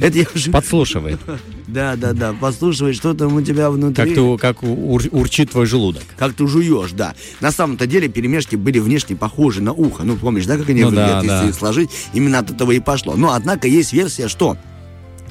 Это 0.00 0.18
я 0.18 0.26
уже... 0.34 0.50
Подслушивает. 0.50 1.20
Да, 1.72 1.96
да, 1.96 2.12
да. 2.12 2.34
Послушай, 2.38 2.92
что 2.92 3.14
там 3.14 3.34
у 3.34 3.40
тебя 3.40 3.70
внутри. 3.70 4.04
Как, 4.04 4.14
ты, 4.14 4.38
как 4.38 4.62
ур- 4.62 5.08
урчит 5.10 5.50
твой 5.50 5.64
желудок. 5.66 6.02
Как 6.16 6.34
ты 6.34 6.46
жуешь, 6.46 6.92
да. 6.92 7.14
На 7.40 7.50
самом-то 7.50 7.86
деле 7.86 8.08
пельмешки 8.08 8.56
были 8.56 8.78
внешне 8.78 9.16
похожи 9.16 9.62
на 9.62 9.72
ухо. 9.72 10.04
Ну, 10.04 10.16
помнишь, 10.16 10.44
да, 10.46 10.58
как 10.58 10.68
они 10.68 10.82
Ну 10.82 10.88
выглядят, 10.88 11.08
да, 11.10 11.16
если 11.20 11.28
да. 11.28 11.48
их 11.48 11.54
сложить? 11.54 11.90
Именно 12.12 12.40
от 12.40 12.50
этого 12.50 12.72
и 12.72 12.80
пошло. 12.80 13.14
Но, 13.16 13.32
однако, 13.32 13.68
есть 13.68 13.92
версия, 13.94 14.28
что 14.28 14.58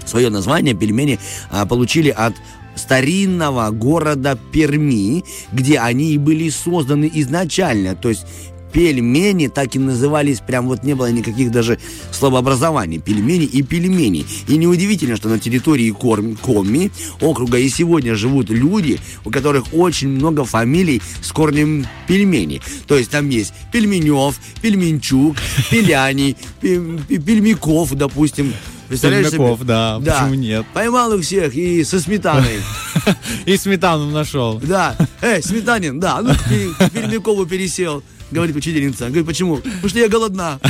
свое 0.05 0.29
название 0.29 0.73
пельмени 0.73 1.19
а, 1.51 1.65
получили 1.67 2.09
от 2.09 2.33
старинного 2.75 3.69
города 3.69 4.37
Перми, 4.51 5.23
где 5.51 5.79
они 5.79 6.13
и 6.13 6.17
были 6.17 6.49
созданы 6.49 7.09
изначально. 7.13 7.95
То 7.95 8.09
есть 8.09 8.25
пельмени 8.73 9.47
так 9.47 9.75
и 9.75 9.79
назывались, 9.79 10.39
прям 10.39 10.67
вот 10.67 10.83
не 10.83 10.93
было 10.95 11.11
никаких 11.11 11.51
даже 11.51 11.77
словообразований. 12.11 12.99
Пельмени 12.99 13.45
и 13.45 13.61
пельмени. 13.61 14.25
И 14.47 14.57
неудивительно, 14.57 15.15
что 15.17 15.29
на 15.29 15.39
территории 15.39 15.91
Корм- 15.91 16.37
Коми 16.41 16.91
округа 17.19 17.57
и 17.57 17.69
сегодня 17.69 18.15
живут 18.15 18.49
люди, 18.49 18.99
у 19.25 19.31
которых 19.31 19.73
очень 19.73 20.09
много 20.09 20.45
фамилий 20.45 21.01
с 21.21 21.31
корнем 21.31 21.85
пельмени. 22.07 22.61
То 22.87 22.97
есть 22.97 23.09
там 23.11 23.29
есть 23.29 23.53
Пельменев, 23.71 24.35
Пельменчук, 24.61 25.35
Пеляний, 25.69 26.37
Пе- 26.61 26.79
Пе- 27.07 27.17
Пельмяков, 27.17 27.93
допустим. 27.93 28.53
Представляешь 28.87 29.27
себе? 29.27 29.37
Пельмяков, 29.37 29.65
да, 29.65 29.99
почему 29.99 30.33
нет? 30.35 30.65
Поймал 30.73 31.13
их 31.13 31.23
всех 31.23 31.55
и 31.55 31.83
со 31.83 31.99
сметаной. 31.99 32.59
И 33.45 33.55
сметану 33.57 34.09
нашел. 34.11 34.59
Да. 34.63 34.95
Эй, 35.21 35.41
Сметанин, 35.41 35.99
да, 35.99 36.21
ну 36.21 36.33
к 36.77 36.89
Пермякову 36.91 37.45
пересел. 37.45 38.03
Говорит 38.31 38.55
учительница. 38.55 39.05
Говорит, 39.07 39.25
почему? 39.27 39.57
Потому 39.57 39.89
что 39.89 39.99
я 39.99 40.07
голодна. 40.09 40.59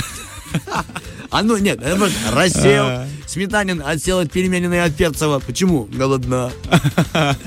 А 1.33 1.43
ну 1.43 1.55
нет, 1.55 1.79
рассел. 2.33 2.83
А. 2.87 3.07
Сметанин 3.25 3.81
отсел 3.85 4.19
от 4.19 4.29
Переменина 4.33 4.73
и 4.73 4.77
от 4.79 4.93
Перцева. 4.97 5.39
Почему? 5.39 5.87
Голодна. 5.89 6.51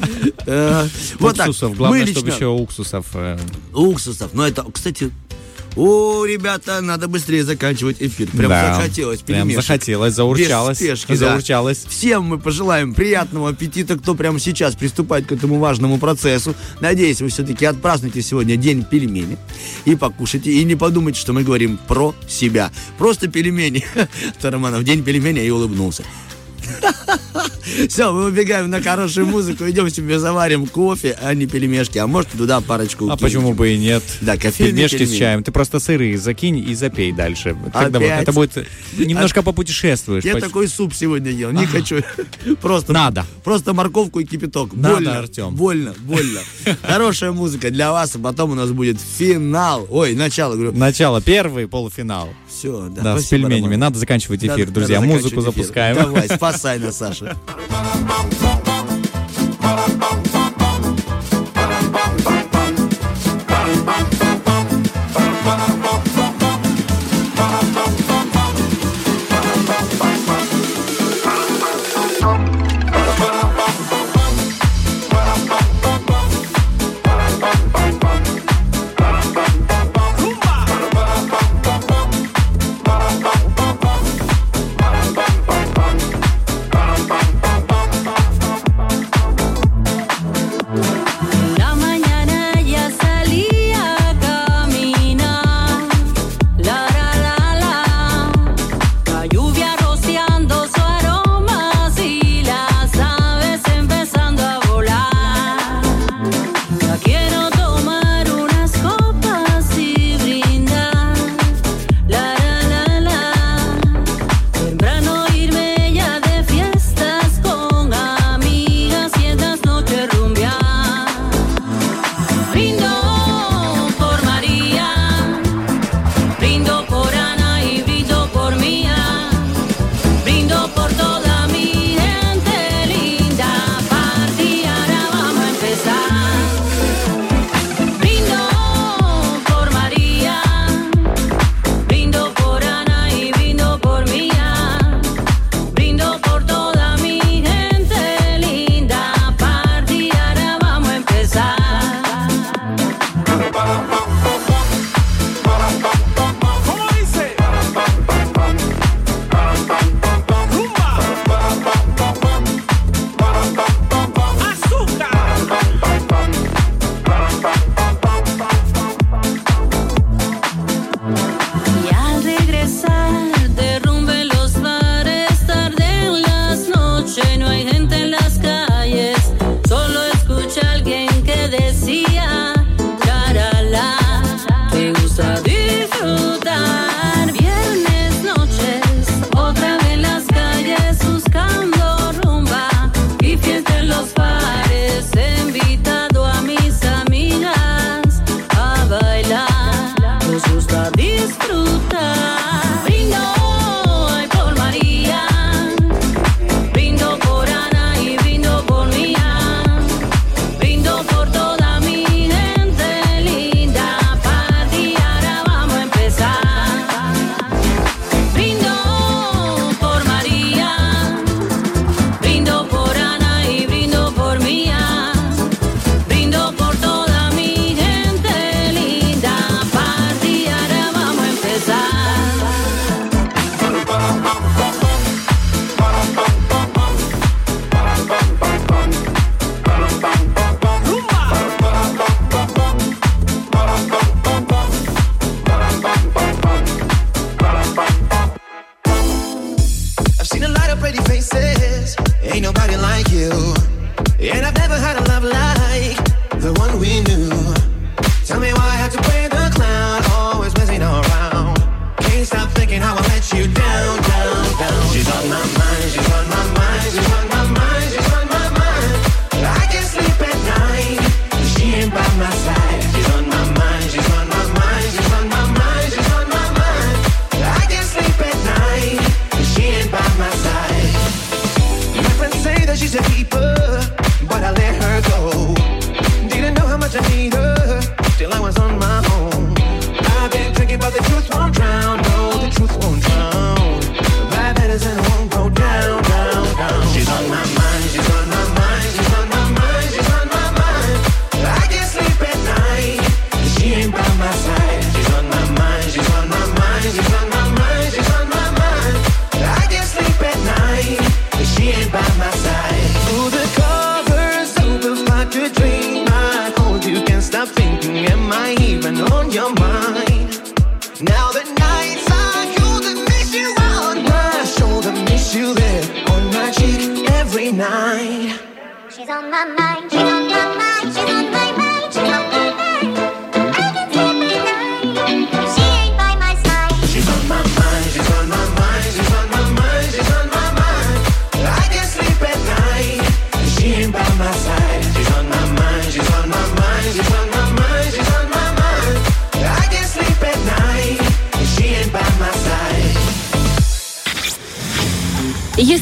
Э, 0.47 0.87
Вот 1.19 1.37
так. 1.37 1.49
Уксусов. 1.49 1.77
Главное, 1.77 2.07
чтобы 2.07 2.31
еще 2.31 2.47
уксусов. 2.47 3.07
э, 3.13 3.39
Уксусов. 3.75 4.31
Ну 4.33 4.43
это, 4.43 4.65
кстати, 4.73 5.11
о, 5.77 6.25
ребята, 6.25 6.81
надо 6.81 7.09
быстрее 7.09 7.43
заканчивать 7.45 7.97
эфир. 8.01 8.29
Прям 8.29 8.49
Да. 8.51 8.75
захотелось 8.77 9.21
Прям 9.21 9.41
пельмешек. 9.49 9.63
захотелось, 9.63 10.15
заурчалось. 10.15 10.81
Без 10.81 10.87
спешки, 11.01 11.13
да. 11.13 11.31
заурчалось. 11.31 11.85
Всем 11.89 12.25
мы 12.25 12.39
пожелаем 12.39 12.95
приятного 12.95 13.51
аппетита, 13.51 13.97
кто 13.97 14.15
прямо 14.15 14.39
сейчас 14.39 14.75
приступает 14.77 15.27
к 15.27 15.33
этому 15.33 15.59
важному 15.59 15.99
процессу. 15.99 16.55
Надеюсь, 16.81 17.21
вы 17.21 17.29
все-таки 17.29 17.65
отпразднуете 17.65 18.23
сегодня 18.23 18.57
день 18.57 18.85
пельмени 18.85 19.37
и 19.85 19.97
покушайте. 19.97 20.51
И 20.53 20.63
не 20.65 20.77
подумайте, 20.77 21.19
что 21.21 21.33
мы 21.33 21.43
говорим 21.43 21.79
про 21.89 22.15
себя. 22.29 22.71
Просто 22.99 23.29
пельмени. 23.29 23.85
Тараманов, 24.41 24.85
день 24.85 25.03
пельменя 25.03 25.43
и 25.43 25.51
улыбнулся. 25.51 26.05
Все, 27.89 28.13
мы 28.13 28.27
убегаем 28.27 28.71
на 28.71 28.83
хорошую 28.83 29.27
музыку, 29.27 29.69
идем 29.69 29.91
себе 29.91 30.19
заварим 30.19 30.67
кофе, 30.67 31.17
а 31.21 31.35
не 31.35 31.47
пельмешки. 31.47 31.99
А 31.99 32.07
может, 32.07 32.31
туда 32.31 32.61
парочку 32.61 33.11
А 33.11 33.17
почему 33.17 33.53
бы 33.55 33.73
и 33.73 33.79
нет? 33.79 34.03
Да, 34.21 34.37
кофейный 34.37 34.73
Пельмешки 34.73 35.05
с 35.05 35.17
чаем. 35.17 35.43
Ты 35.43 35.51
просто 35.51 35.81
сырые 35.81 36.19
закинь 36.19 36.59
и 36.59 36.75
запей 36.75 37.13
дальше. 37.13 37.57
Тогда 37.73 37.99
вот 37.99 38.07
Опять? 38.07 38.23
это 38.23 38.33
будет... 38.33 38.69
Немножко 38.97 39.43
попутешествуешь. 39.43 40.25
Я 40.25 40.37
такой 40.37 40.69
суп 40.69 40.95
сегодня 40.95 41.31
ел, 41.31 41.51
не 41.51 41.67
хочу. 41.67 42.03
Просто, 42.61 42.93
Надо. 42.93 43.27
Просто 43.43 43.73
морковку 43.75 44.21
и 44.21 44.25
кипяток. 44.25 44.75
Надо, 44.75 45.19
Артем. 45.19 45.55
Больно, 45.55 45.95
больно. 46.01 46.41
Хорошая 46.83 47.33
музыка 47.33 47.71
для 47.71 47.93
вас, 47.93 48.15
а 48.15 48.19
потом 48.19 48.53
у 48.53 48.55
нас 48.55 48.71
будет 48.71 48.99
финал. 49.01 49.87
Ой, 49.91 50.15
начало, 50.15 50.55
говорю. 50.55 50.73
Начало, 50.73 51.21
первый 51.21 51.67
полуфинал. 51.67 52.29
Все, 52.65 52.89
да. 52.89 53.03
Да, 53.03 53.19
с 53.19 53.27
пельменями. 53.27 53.65
Роман. 53.65 53.79
Надо 53.81 53.99
заканчивать 53.99 54.41
Надо- 54.41 54.55
эфир, 54.55 54.67
надо 54.69 54.81
друзья. 54.81 55.01
Музыку 55.03 55.19
заканчивать 55.43 55.55
эфир. 55.55 55.65
запускаем. 55.65 55.97
Давай, 55.97 56.29
спасай 56.29 56.79
нас, 56.79 56.97
Саша. 56.97 57.37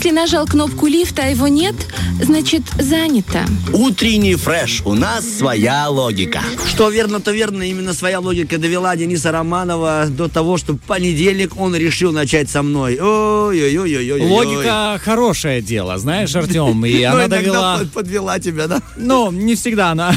Если 0.03 0.17
нажал 0.17 0.47
кнопку 0.47 0.89
лифта, 0.89 1.23
а 1.23 1.27
его 1.27 1.47
нет, 1.47 1.77
значит 2.21 2.63
занято. 2.77 3.47
Утренний 3.73 4.35
фреш. 4.35 4.83
У 4.85 4.95
нас 4.95 5.25
своя 5.25 5.89
логика. 5.89 6.41
Что 6.67 6.91
верно, 6.91 7.21
то 7.21 7.31
верно. 7.31 7.63
Именно 7.63 7.95
своя 7.95 8.19
логика 8.19 8.59
довела 8.59 8.97
Дениса 8.97 9.31
Романова 9.31 10.07
до 10.09 10.27
того, 10.27 10.57
что 10.57 10.73
в 10.73 10.79
понедельник 10.81 11.57
он 11.57 11.77
решил 11.77 12.11
начать 12.11 12.51
со 12.51 12.65
мной. 12.65 12.99
Ой-ой-ой-ой-ой. 13.01 14.23
Логика 14.23 15.01
хорошее 15.01 15.63
дело, 15.63 15.97
знаешь, 15.99 16.35
Артем, 16.35 16.85
и 16.85 17.03
Ну, 17.07 17.07
она 17.07 17.29
довела... 17.29 17.79
под- 17.79 17.93
подвела 17.93 18.41
тебя, 18.41 18.67
да? 18.67 18.83
Ну, 18.97 19.31
не 19.31 19.55
всегда 19.55 19.93
она... 19.93 20.17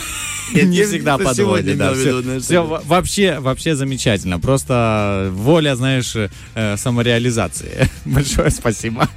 Нет, 0.52 0.66
Не 0.70 0.84
всегда 0.84 1.20
подводит, 1.20 1.78
да. 1.78 1.91
виду, 1.94 2.41
Все 2.41 2.64
вообще, 2.64 3.38
вообще 3.40 3.76
замечательно. 3.76 4.40
Просто 4.40 5.30
воля, 5.32 5.76
знаешь, 5.76 6.16
э, 6.56 6.78
самореализации. 6.78 7.88
Большое 8.06 8.49
спасибо. 8.49 9.07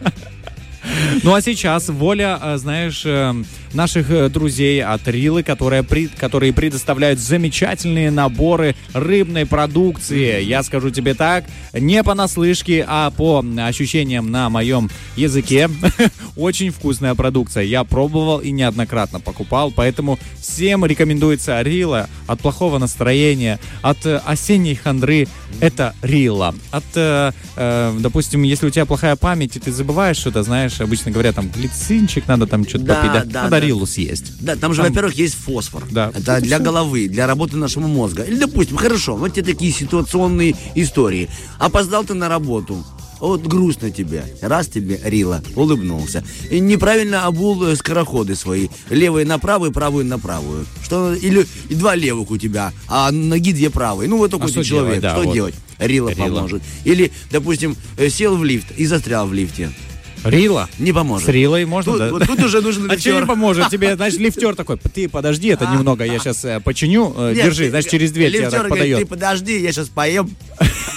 Ну 1.22 1.34
а 1.34 1.40
сейчас 1.40 1.88
воля, 1.88 2.38
э, 2.42 2.56
знаешь, 2.58 3.02
э, 3.04 3.32
наших 3.74 4.10
э, 4.10 4.28
друзей 4.28 4.82
от 4.82 5.06
Рилы, 5.08 5.42
которые, 5.42 5.82
при- 5.82 6.06
которые 6.08 6.52
предоставляют 6.52 7.18
замечательные 7.18 8.10
наборы 8.10 8.74
рыбной 8.92 9.46
продукции. 9.46 10.42
Я 10.42 10.62
скажу 10.62 10.90
тебе 10.90 11.14
так, 11.14 11.44
не 11.72 12.02
понаслышке, 12.02 12.84
а 12.88 13.10
по 13.10 13.44
ощущениям 13.66 14.30
на 14.30 14.48
моем 14.50 14.90
языке. 15.16 15.68
Очень 16.36 16.70
вкусная 16.70 17.14
продукция. 17.14 17.62
Я 17.64 17.84
пробовал 17.84 18.38
и 18.38 18.50
неоднократно 18.50 19.20
покупал, 19.20 19.70
поэтому 19.70 20.18
всем 20.40 20.84
рекомендуется 20.84 21.60
Рила. 21.62 22.08
От 22.26 22.40
плохого 22.40 22.78
настроения, 22.78 23.58
от 23.82 24.04
э, 24.06 24.20
осенней 24.24 24.74
хандры 24.74 25.26
это 25.60 25.94
Рила. 26.02 26.54
От, 26.70 26.84
э, 26.94 27.32
допустим, 27.98 28.42
если 28.42 28.66
у 28.66 28.70
тебя 28.70 28.84
плохая 28.86 29.16
память, 29.16 29.56
и 29.56 29.60
ты 29.60 29.72
забываешь 29.72 30.16
что-то, 30.16 30.42
знаешь, 30.42 30.80
обычно 30.80 31.10
говорят, 31.10 31.34
там, 31.36 31.48
глицинчик 31.50 32.26
надо 32.28 32.46
там 32.46 32.66
что-то 32.68 32.84
Да, 32.84 32.94
попить. 32.94 33.12
Да, 33.12 33.24
да, 33.24 33.48
да. 33.48 33.48
Рилу 33.60 33.86
съесть. 33.86 34.32
Да, 34.40 34.56
там 34.56 34.72
же, 34.74 34.82
Там- 34.82 34.90
во-первых, 34.90 35.14
есть 35.14 35.34
фосфор. 35.34 35.84
Да. 35.90 36.10
Это 36.14 36.40
для 36.40 36.58
головы, 36.58 37.08
для 37.08 37.26
работы 37.26 37.56
нашего 37.56 37.86
мозга. 37.86 38.22
Или, 38.22 38.36
допустим, 38.36 38.76
хорошо, 38.76 39.16
вот 39.16 39.34
тебе 39.34 39.44
такие 39.44 39.72
ситуационные 39.72 40.54
истории. 40.74 41.28
Опоздал 41.58 42.04
ты 42.04 42.14
на 42.14 42.28
работу. 42.28 42.84
Вот 43.20 43.42
грустно 43.42 43.90
тебе. 43.90 44.24
Раз 44.40 44.68
тебе 44.68 45.00
Рила 45.02 45.42
улыбнулся. 45.56 46.22
И 46.50 46.60
неправильно 46.60 47.26
обул 47.26 47.64
э, 47.64 47.74
скороходы 47.74 48.36
свои. 48.36 48.68
Левые 48.90 49.26
на 49.26 49.38
правую, 49.40 49.72
правую 49.72 50.04
на 50.04 50.20
правую. 50.20 50.66
Что, 50.84 51.12
или 51.14 51.44
и 51.68 51.74
два 51.74 51.96
левых 51.96 52.30
у 52.30 52.38
тебя, 52.38 52.72
а 52.86 53.10
ноги 53.10 53.52
две 53.52 53.70
правые. 53.70 54.08
Ну, 54.08 54.18
вот 54.18 54.30
такой 54.30 54.50
А 54.50 54.54
ты 54.54 54.62
человек. 54.62 55.00
делать, 55.00 55.02
да, 55.02 55.16
что 55.16 55.24
вот. 55.24 55.34
делать? 55.34 55.54
Рила, 55.78 56.10
Рила. 56.10 56.26
поможет. 56.26 56.62
Или, 56.84 57.10
допустим, 57.32 57.76
э, 57.96 58.08
сел 58.08 58.36
в 58.36 58.44
лифт 58.44 58.70
и 58.76 58.86
застрял 58.86 59.26
в 59.26 59.32
лифте. 59.32 59.72
Рила? 60.24 60.68
Не 60.78 60.92
поможет. 60.92 61.26
С 61.26 61.30
Рилой 61.30 61.64
можно, 61.64 61.92
Тут- 61.92 62.00
да? 62.00 62.08
вот 62.10 62.26
тут 62.26 62.40
уже 62.42 62.60
нужен 62.60 62.90
А 62.90 62.98
что 62.98 63.08
не 63.10 63.14
лифтер. 63.14 63.26
поможет? 63.26 63.68
Тебе, 63.68 63.96
значит, 63.96 64.18
лифтер 64.18 64.54
такой, 64.54 64.76
ты 64.78 65.08
подожди, 65.08 65.48
это 65.48 65.66
немного, 65.66 66.04
я 66.04 66.18
сейчас 66.18 66.44
починю, 66.64 67.14
э, 67.16 67.34
держи, 67.34 67.64
ты- 67.64 67.70
значит, 67.70 67.90
через 67.90 68.12
дверь 68.12 68.32
тебя 68.32 68.42
лифтер 68.44 68.60
так 68.62 68.68
подает. 68.70 68.98
ты 68.98 69.06
подожди, 69.06 69.58
я 69.60 69.72
сейчас 69.72 69.88
поем 69.88 70.30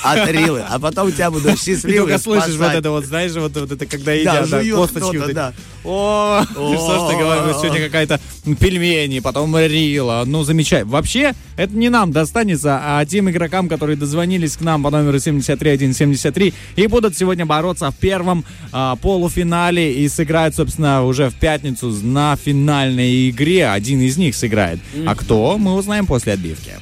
от 0.03 0.29
Рилы, 0.31 0.63
а 0.67 0.79
потом 0.79 1.11
тебя 1.11 1.29
буду 1.31 1.43
Ты 1.51 1.57
счастливый 1.57 2.09
только 2.11 2.17
слышишь 2.17 2.55
вот 2.55 2.73
это 2.73 2.89
вот, 2.89 3.05
знаешь, 3.05 3.31
вот, 3.33 3.55
это, 3.55 3.85
когда 3.85 4.11
Да, 4.23 4.41
едят, 4.41 4.75
косточки. 4.75 5.33
да. 5.33 5.53
О, 5.83 6.43
что 6.51 7.07
ж 7.07 7.11
ты 7.11 7.17
говоришь, 7.17 7.55
сегодня 7.57 7.85
какая-то 7.85 8.19
пельмени, 8.59 9.19
потом 9.19 9.57
рила, 9.57 10.23
ну, 10.25 10.43
замечательно. 10.43 10.91
Вообще, 10.91 11.33
это 11.57 11.75
не 11.75 11.89
нам 11.89 12.11
достанется, 12.11 12.79
а 12.83 13.05
тем 13.05 13.29
игрокам, 13.29 13.67
которые 13.67 13.97
дозвонились 13.97 14.57
к 14.57 14.61
нам 14.61 14.83
по 14.83 14.89
номеру 14.89 15.19
73173 15.19 16.53
и 16.75 16.87
будут 16.87 17.17
сегодня 17.17 17.45
бороться 17.45 17.89
в 17.89 17.95
первом 17.95 18.45
а, 18.71 18.95
полуфинале 18.95 19.93
и 19.93 20.07
сыграют, 20.07 20.55
собственно, 20.55 21.03
уже 21.03 21.29
в 21.29 21.35
пятницу 21.35 21.89
на 22.03 22.35
финальной 22.35 23.29
игре. 23.29 23.69
Один 23.69 24.01
из 24.01 24.17
них 24.17 24.35
сыграет. 24.35 24.79
А 25.05 25.15
кто, 25.15 25.57
мы 25.57 25.73
узнаем 25.73 26.05
после 26.05 26.33
отбивки. 26.33 26.73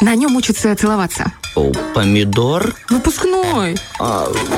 На 0.00 0.14
нем 0.14 0.36
учатся 0.36 0.74
целоваться. 0.76 1.32
Помидор? 1.94 2.74
Выпускной. 2.90 3.76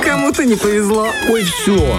Кому-то 0.04 0.44
не 0.44 0.56
повезло. 0.56 1.08
Ой, 1.28 1.44
все. 1.44 1.98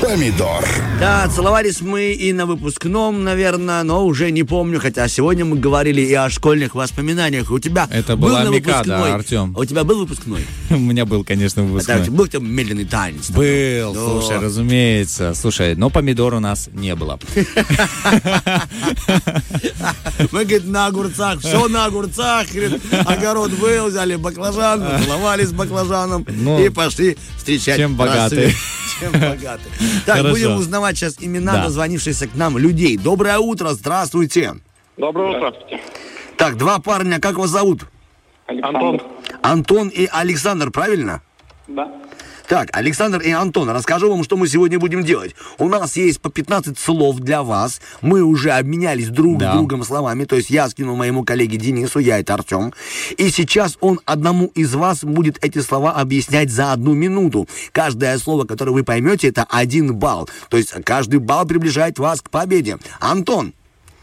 Помидор. 0.00 0.64
Да, 0.98 1.28
целовались 1.28 1.82
мы 1.82 2.12
и 2.12 2.32
на 2.32 2.46
выпускном, 2.46 3.22
наверное, 3.22 3.82
но 3.82 4.06
уже 4.06 4.30
не 4.30 4.44
помню, 4.44 4.80
хотя 4.80 5.06
сегодня 5.08 5.44
мы 5.44 5.58
говорили 5.58 6.00
и 6.00 6.14
о 6.14 6.30
школьных 6.30 6.74
воспоминаниях. 6.74 7.50
У 7.50 7.58
тебя 7.58 7.86
Это 7.90 8.16
был 8.16 8.28
была 8.28 8.44
на 8.44 8.48
Микада, 8.48 8.78
выпускной? 8.78 9.12
Артем. 9.12 9.52
А 9.56 9.60
у 9.60 9.64
тебя 9.64 9.84
был 9.84 9.98
выпускной? 10.00 10.46
У 10.70 10.78
меня 10.78 11.04
был, 11.04 11.22
конечно, 11.24 11.62
выпускной. 11.62 11.98
Так, 12.04 12.08
был 12.08 12.26
там 12.26 12.50
медленный 12.50 12.84
танец? 12.86 13.30
Был, 13.30 13.92
Да. 13.92 14.00
слушай, 14.00 14.38
разумеется. 14.38 15.34
Слушай, 15.34 15.74
но 15.76 15.90
помидор 15.90 16.34
у 16.34 16.40
нас 16.40 16.70
не 16.72 16.94
было. 16.94 17.18
Мы, 20.32 20.44
говорит, 20.44 20.66
на 20.66 20.86
огурцах, 20.86 21.40
все 21.40 21.68
на 21.68 21.84
огурцах, 21.86 22.46
огород 23.06 23.50
был, 23.52 23.88
взяли 23.88 24.16
баклажан, 24.16 24.82
целовались 25.04 25.48
с 25.48 25.52
баклажаном 25.52 26.24
Ну, 26.28 26.64
и 26.64 26.68
пошли 26.70 27.16
встречать 27.36 27.76
чем 27.76 27.96
богатые. 27.96 28.54
Чем 29.00 29.12
богатые. 29.12 29.72
Так, 30.06 30.16
Хорошо. 30.18 30.30
будем 30.30 30.56
узнавать 30.56 30.96
сейчас 30.96 31.16
имена 31.20 31.52
Да. 31.52 31.64
дозвонившихся 31.64 32.26
к 32.28 32.34
нам 32.34 32.58
людей. 32.58 32.96
Доброе 32.96 33.38
утро, 33.38 33.70
здравствуйте. 33.70 34.54
Доброе 34.96 35.36
утро. 35.38 35.54
Так, 36.36 36.56
два 36.56 36.78
парня, 36.78 37.20
как 37.20 37.36
вас 37.36 37.50
зовут? 37.50 37.82
Антон. 38.46 39.00
Антон 39.42 39.88
и 39.88 40.06
Александр, 40.10 40.70
правильно? 40.70 41.22
Да. 41.68 41.88
Так, 42.50 42.68
Александр 42.72 43.20
и 43.20 43.30
Антон, 43.30 43.70
расскажу 43.70 44.10
вам, 44.10 44.24
что 44.24 44.36
мы 44.36 44.48
сегодня 44.48 44.80
будем 44.80 45.04
делать. 45.04 45.36
У 45.58 45.68
нас 45.68 45.96
есть 45.96 46.20
по 46.20 46.30
15 46.30 46.76
слов 46.76 47.20
для 47.20 47.44
вас. 47.44 47.80
Мы 48.00 48.22
уже 48.24 48.50
обменялись 48.50 49.08
друг 49.08 49.38
Да. 49.38 49.52
с 49.52 49.56
другом 49.56 49.84
словами. 49.84 50.24
То 50.24 50.34
есть 50.34 50.50
я 50.50 50.68
скинул 50.68 50.96
моему 50.96 51.22
коллеге 51.22 51.58
Денису, 51.58 52.00
я 52.00 52.18
это 52.18 52.34
Артем. 52.34 52.72
И 53.16 53.30
сейчас 53.30 53.78
он 53.80 54.00
одному 54.04 54.46
из 54.56 54.74
вас 54.74 55.04
будет 55.04 55.38
эти 55.44 55.60
слова 55.60 55.92
объяснять 55.92 56.50
за 56.50 56.72
одну 56.72 56.92
минуту. 56.92 57.46
Каждое 57.70 58.18
слово, 58.18 58.46
которое 58.46 58.72
вы 58.72 58.82
поймете, 58.82 59.28
это 59.28 59.46
один 59.48 59.94
балл. 59.94 60.28
То 60.48 60.56
есть 60.56 60.72
каждый 60.82 61.20
балл 61.20 61.46
приближает 61.46 62.00
вас 62.00 62.20
к 62.20 62.30
победе. 62.30 62.78
Антон, 62.98 63.54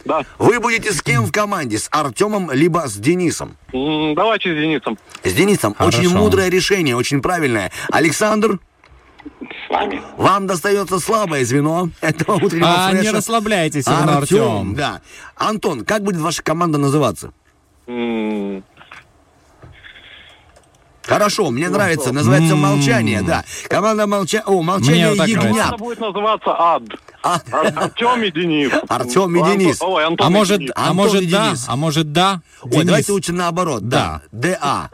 Да. 0.07 0.23
вы 0.39 0.59
будете 0.59 0.91
с 0.93 1.01
кем 1.01 1.25
в 1.25 1.31
команде? 1.31 1.77
С 1.77 1.87
Артемом 1.91 2.49
либо 2.51 2.87
с 2.87 2.95
Денисом? 2.95 3.57
Давайте 3.71 4.53
с 4.53 4.55
Денисом. 4.55 4.97
С 5.23 5.33
Денисом. 5.33 5.73
Хорошо. 5.73 5.99
Очень 5.99 6.15
мудрое 6.15 6.49
решение, 6.49 6.95
очень 6.95 7.21
правильное. 7.21 7.71
Александр, 7.91 8.59
С 9.41 9.69
вами. 9.69 10.01
вам 10.17 10.47
достается 10.47 10.99
слабое 10.99 11.43
звено 11.45 11.89
этого 12.01 12.35
утреннего 12.35 12.85
А, 12.87 12.91
не 12.93 12.99
фреша. 12.99 13.17
расслабляйтесь, 13.17 13.87
Иван 13.87 14.09
Артем, 14.09 14.43
Артем. 14.43 14.75
да. 14.75 15.01
Антон, 15.35 15.83
как 15.85 16.03
будет 16.03 16.21
ваша 16.21 16.41
команда 16.41 16.77
называться? 16.77 17.31
М, 17.87 18.63
Хорошо, 21.03 21.51
мне 21.51 21.69
нравится. 21.69 22.11
Называется. 22.11 22.55
«Молчание», 22.57 23.21
да. 23.21 23.45
Команда 23.69 24.07
молча... 24.07 24.43
О, 24.45 24.61
Мне 24.61 24.61
«Молчание 24.63 25.09
вот 25.15 25.25
ягнят». 25.25 25.53
Команда 25.53 25.77
будет 25.77 25.99
называться 26.01 26.49
Ад. 26.59 26.83
А, 27.27 27.41
Ар- 27.51 27.73
Артем 27.75 28.23
и 28.23 28.31
Денис. 28.31 28.71
Артем 28.87 29.35
и 29.35 29.39
Антон- 29.39 29.57
Денис. 29.57 29.81
Ой, 29.81 30.05
Антон 30.05 30.27
А 30.27 30.29
и 30.29 30.33
может, 30.33 30.59
Денис. 30.59 30.71
а 30.75 30.93
может 30.93 31.21
и 31.23 31.25
да, 31.27 31.53
а 31.67 31.75
может 31.75 32.11
да, 32.13 32.41
Ой, 32.61 32.71
Денис. 32.71 32.85
давайте 32.85 33.11
лучше 33.11 33.33
наоборот. 33.33 33.87
Да. 33.87 34.21
ДА. 34.31 34.89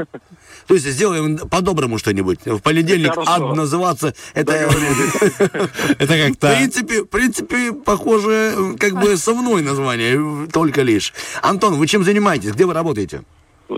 То 0.68 0.74
есть 0.76 0.86
сделаем 0.90 1.38
по-доброму 1.50 1.98
что-нибудь. 1.98 2.40
В 2.46 2.60
понедельник 2.60 3.10
Хорошо. 3.14 3.32
ад 3.50 3.56
называться. 3.56 4.14
Это, 4.34 4.54
Это 6.00 6.14
в 6.14 6.28
как-то... 6.28 6.56
принципе, 6.56 7.04
в 7.04 7.08
принципе, 7.08 7.74
похоже, 7.74 8.76
как 8.80 8.94
бы 9.00 9.18
со 9.18 9.34
мной 9.34 9.62
название, 9.62 10.48
только 10.52 10.82
лишь. 10.82 11.14
Антон, 11.42 11.76
вы 11.76 11.86
чем 11.88 12.04
занимаетесь? 12.04 12.52
Где 12.52 12.66
вы 12.66 12.74
работаете? 12.74 13.24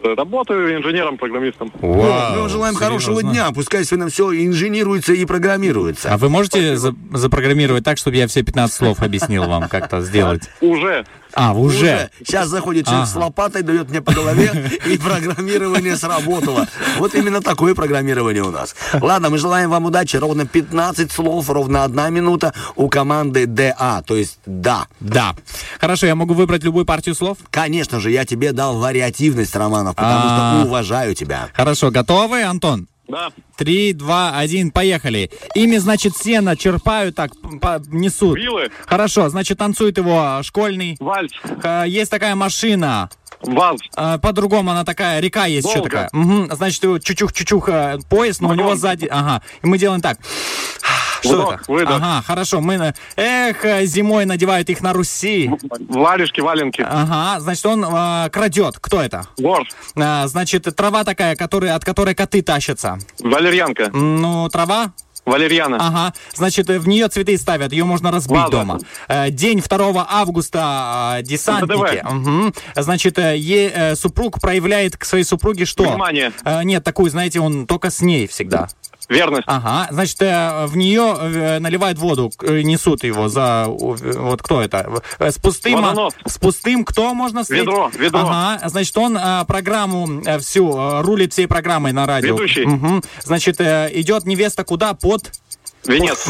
Работаю 0.04 0.76
инженером-программистом. 0.78 1.72
О, 1.82 2.32
мы 2.34 2.40
вам 2.42 2.50
желаем 2.50 2.76
хорошего 2.76 3.22
дня. 3.24 3.50
Пускай 3.54 3.84
все 3.84 3.96
все 4.10 4.32
инжинируется 4.34 5.14
и 5.14 5.26
программируется. 5.26 6.14
А 6.14 6.18
вы 6.18 6.30
можете 6.30 6.76
за- 6.78 6.96
запрограммировать 7.14 7.84
так, 7.84 7.98
чтобы 7.98 8.18
я 8.18 8.28
все 8.28 8.44
15 8.44 8.76
слов 8.76 9.02
объяснил 9.02 9.46
вам, 9.46 9.68
как-то 9.70 10.02
сделать? 10.02 10.50
Уже. 10.62 11.06
А, 11.36 11.54
вы 11.54 11.64
уже? 11.66 12.10
Сейчас 12.26 12.48
заходит 12.48 12.86
человек 12.88 13.08
с 13.08 13.12
Ага. 13.12 13.26
лопатой, 13.26 13.62
дает 13.62 13.90
мне 13.90 14.02
по 14.02 14.14
голове, 14.14 14.72
и 14.86 14.98
программирование 14.98 15.98
сработало. 15.98 16.66
Вот 16.98 17.14
именно 17.14 17.42
такое 17.42 17.76
программирование 17.76 18.42
у 18.44 18.52
нас. 18.52 18.74
Ладно, 18.94 19.30
мы 19.30 19.38
желаем 19.38 19.70
вам 19.70 19.86
удачи. 19.86 20.16
Ровно 20.16 20.46
15 20.46 21.12
слов, 21.12 21.50
ровно 21.50 21.84
одна 21.84 22.10
минута 22.10 22.54
у 22.76 22.88
команды 22.88 23.46
ДА, 23.48 24.02
то 24.08 24.16
есть 24.16 24.40
да. 24.46 24.88
Да. 25.02 25.36
Хорошо, 25.80 26.08
я 26.08 26.16
могу 26.16 26.34
выбрать 26.34 26.64
любую 26.64 26.86
партию 26.86 27.16
слов? 27.16 27.38
Конечно 27.52 28.00
же, 28.00 28.12
я 28.12 28.26
тебе 28.26 28.54
дал 28.54 28.78
вариативность, 28.80 29.56
Романов, 29.56 29.96
потому 29.96 30.22
А. 30.24 30.60
что 30.62 30.68
уважаю 30.68 31.16
тебя. 31.16 31.50
Хорошо, 31.54 31.92
готовы, 31.92 32.44
Антон? 32.44 32.88
Да. 33.08 33.30
Три, 33.56 33.94
два, 33.94 34.38
один, 34.38 34.72
поехали. 34.72 35.30
Ими, 35.54 35.78
значит, 35.78 36.18
сено 36.18 36.58
черпают, 36.58 37.16
так, 37.16 37.32
несут. 37.88 38.38
Вилы. 38.38 38.72
Хорошо, 38.86 39.30
значит, 39.30 39.58
танцует 39.60 39.98
его 39.98 40.20
а, 40.22 40.44
школьный. 40.44 40.98
Вальс. 41.00 41.32
Есть 41.86 42.12
такая 42.12 42.36
машина. 42.36 43.10
Вальс. 43.42 43.82
А, 43.96 44.18
По-другому 44.18 44.72
она 44.72 44.84
такая, 44.84 45.20
река 45.20 45.46
есть 45.46 45.68
еще 45.68 45.80
Волга. 45.80 45.90
такая. 45.90 46.10
Мгм, 46.14 46.56
Значит, 46.56 46.84
его 46.84 46.98
чучух-чучух 46.98 47.70
а, 47.70 48.00
пояс, 48.10 48.40
но 48.42 48.50
у 48.50 48.54
него 48.54 48.76
сзади... 48.76 49.08
Ага, 49.12 49.44
и 49.62 49.68
мы 49.68 49.78
делаем 49.78 50.02
так. 50.02 50.18
Что 51.26 51.54
это? 51.54 51.64
выдох. 51.72 51.96
Ага, 51.96 52.24
хорошо. 52.26 52.62
Мы, 52.62 52.78
на- 52.78 52.94
эх, 53.16 53.64
э, 53.66 53.86
зимой 53.86 54.26
надевают 54.26 54.70
их 54.70 54.82
на 54.82 54.94
Руси. 54.94 55.50
Варежки, 55.90 56.42
валенки. 56.42 56.82
Ага, 56.88 57.40
значит, 57.40 57.66
он 57.66 57.86
а, 57.88 58.30
крадет. 58.30 58.76
Кто 58.80 59.02
это? 59.02 59.26
Вор. 59.38 59.64
А, 59.96 60.28
значит, 60.28 60.64
трава 60.76 61.04
такая, 61.04 61.36
который, 61.36 61.72
от 61.72 61.84
которой 61.84 62.16
коты 62.16 62.42
тащатся. 62.42 62.98
Валерьянка. 63.20 63.90
Ну, 63.94 64.48
трава? 64.50 64.92
Валерьяна. 65.26 65.78
Ага, 65.80 66.14
значит, 66.36 66.70
э, 66.70 66.78
в 66.78 66.88
нее 66.88 67.08
цветы 67.08 67.36
ставят, 67.40 67.72
ее 67.72 67.84
можно 67.84 68.12
разбить 68.12 68.38
Ваза. 68.38 68.52
дома. 68.52 68.80
Э, 69.08 69.32
День 69.32 69.60
2 69.60 70.06
августа 70.08 71.18
э, 71.20 71.24
десантники. 71.24 72.04
Мгм. 72.08 72.54
Значит, 72.76 73.18
э, 73.18 73.36
е- 73.36 73.72
э, 73.74 73.96
супруг 73.96 74.40
проявляет 74.40 74.98
к 74.98 75.04
своей 75.06 75.24
супруге 75.24 75.66
что? 75.66 75.84
Внимание. 75.84 76.32
Э, 76.44 76.62
Нет, 76.64 76.84
такую, 76.84 77.10
знаете, 77.10 77.40
он 77.40 77.66
только 77.66 77.90
с 77.90 78.02
ней 78.02 78.28
всегда. 78.28 78.68
Верность. 79.10 79.44
Ага, 79.48 79.88
значит, 79.92 80.22
э, 80.22 80.66
в 80.66 80.76
нее 80.76 81.16
э, 81.20 81.60
наливают 81.60 82.00
воду, 82.00 82.32
э, 82.42 82.62
несут 82.62 83.04
его 83.04 83.30
за... 83.30 83.66
Вот 83.68 84.42
кто 84.42 84.62
это? 84.62 85.02
С 85.20 85.38
пустым... 85.38 85.82
Водонос. 85.82 86.14
С 86.26 86.38
пустым 86.38 86.84
кто 86.84 87.14
можно 87.14 87.44
встретить? 87.44 87.68
Ведро, 87.68 87.92
ведро. 87.94 88.20
Ага, 88.20 88.68
значит, 88.68 88.98
он 88.98 89.18
программу 89.46 90.24
всю, 90.40 91.02
рулит 91.02 91.34
всей 91.34 91.48
программой 91.48 91.92
на 91.92 92.06
радио. 92.06 92.36
Ведущий. 92.36 92.66
Мгм. 92.66 93.04
Значит, 93.22 93.62
идет 93.62 94.26
невеста 94.26 94.64
куда? 94.64 94.94
Под... 94.94 95.32
Венец. 95.86 96.28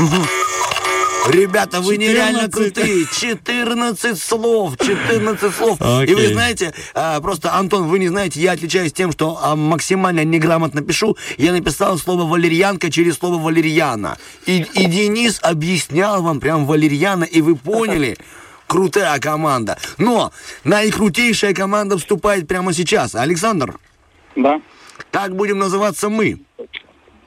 Ребята, 1.28 1.82
вы 1.82 1.98
нереально 1.98 2.44
14. 2.50 2.54
крутые. 2.74 3.06
14 3.12 4.22
слов, 4.22 4.78
14 4.78 5.54
слов. 5.54 5.80
И 6.08 6.14
вы 6.14 6.28
знаете, 6.28 6.74
а, 6.94 7.20
просто, 7.20 7.54
Антон, 7.56 7.88
вы 7.88 8.00
не 8.00 8.08
знаете, 8.10 8.40
я 8.40 8.52
отличаюсь 8.52 8.94
тем, 8.94 9.12
что 9.12 9.40
а, 9.42 9.56
максимально 9.56 10.24
неграмотно 10.24 10.82
пишу. 10.82 11.18
Я 11.38 11.52
написал 11.52 11.98
слово 11.98 12.24
«валерьянка» 12.30 12.92
через 12.92 13.18
слово 13.18 13.42
«валерьяна». 13.42 14.18
И, 14.46 14.66
и 14.74 14.86
Денис 14.86 15.40
объяснял 15.42 16.22
вам 16.22 16.40
прям 16.40 16.66
«валерьяна», 16.66 17.24
и 17.24 17.42
вы 17.42 17.56
поняли, 17.56 18.18
крутая 18.68 19.20
команда. 19.20 19.78
Но 19.98 20.32
наикрутейшая 20.64 21.54
команда 21.54 21.98
вступает 21.98 22.48
прямо 22.48 22.74
сейчас. 22.74 23.16
Александр, 23.16 23.80
Да. 24.36 24.62
как 25.12 25.36
будем 25.36 25.58
называться 25.60 26.10
мы? 26.10 26.40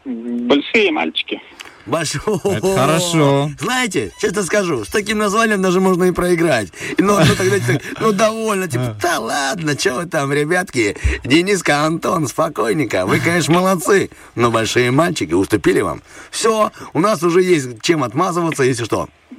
Большие 0.05 0.91
мальчики. 0.93 1.41
Большого. 1.89 2.56
Это 2.56 2.77
хорошо. 2.77 3.51
Знаете, 3.59 4.12
честно 4.20 4.43
скажу, 4.43 4.85
с 4.85 4.89
таким 4.89 5.19
названием 5.19 5.62
даже 5.62 5.81
можно 5.81 6.05
и 6.05 6.12
проиграть. 6.12 6.69
Ну, 6.98 7.19
ну, 7.19 7.35
тогда, 7.36 7.56
так, 7.59 7.82
ну 8.01 8.12
довольно, 8.12 8.69
типа, 8.69 8.97
да 9.01 9.19
ладно, 9.19 9.78
что 9.78 9.94
вы 9.94 10.06
там, 10.06 10.32
ребятки, 10.32 10.97
Дениска, 11.24 11.85
Антон, 11.85 12.28
спокойненько, 12.28 13.06
вы, 13.06 13.20
конечно, 13.20 13.55
молодцы, 13.55 14.10
но 14.35 14.51
большие 14.51 14.90
мальчики 14.90 15.32
уступили 15.32 15.81
вам. 15.81 16.02
Все, 16.31 16.70
у 16.93 17.01
нас 17.01 17.23
уже 17.23 17.43
есть 17.43 17.81
чем 17.82 18.05
отмазываться, 18.05 18.62
если 18.62 18.85
что. 18.85 19.09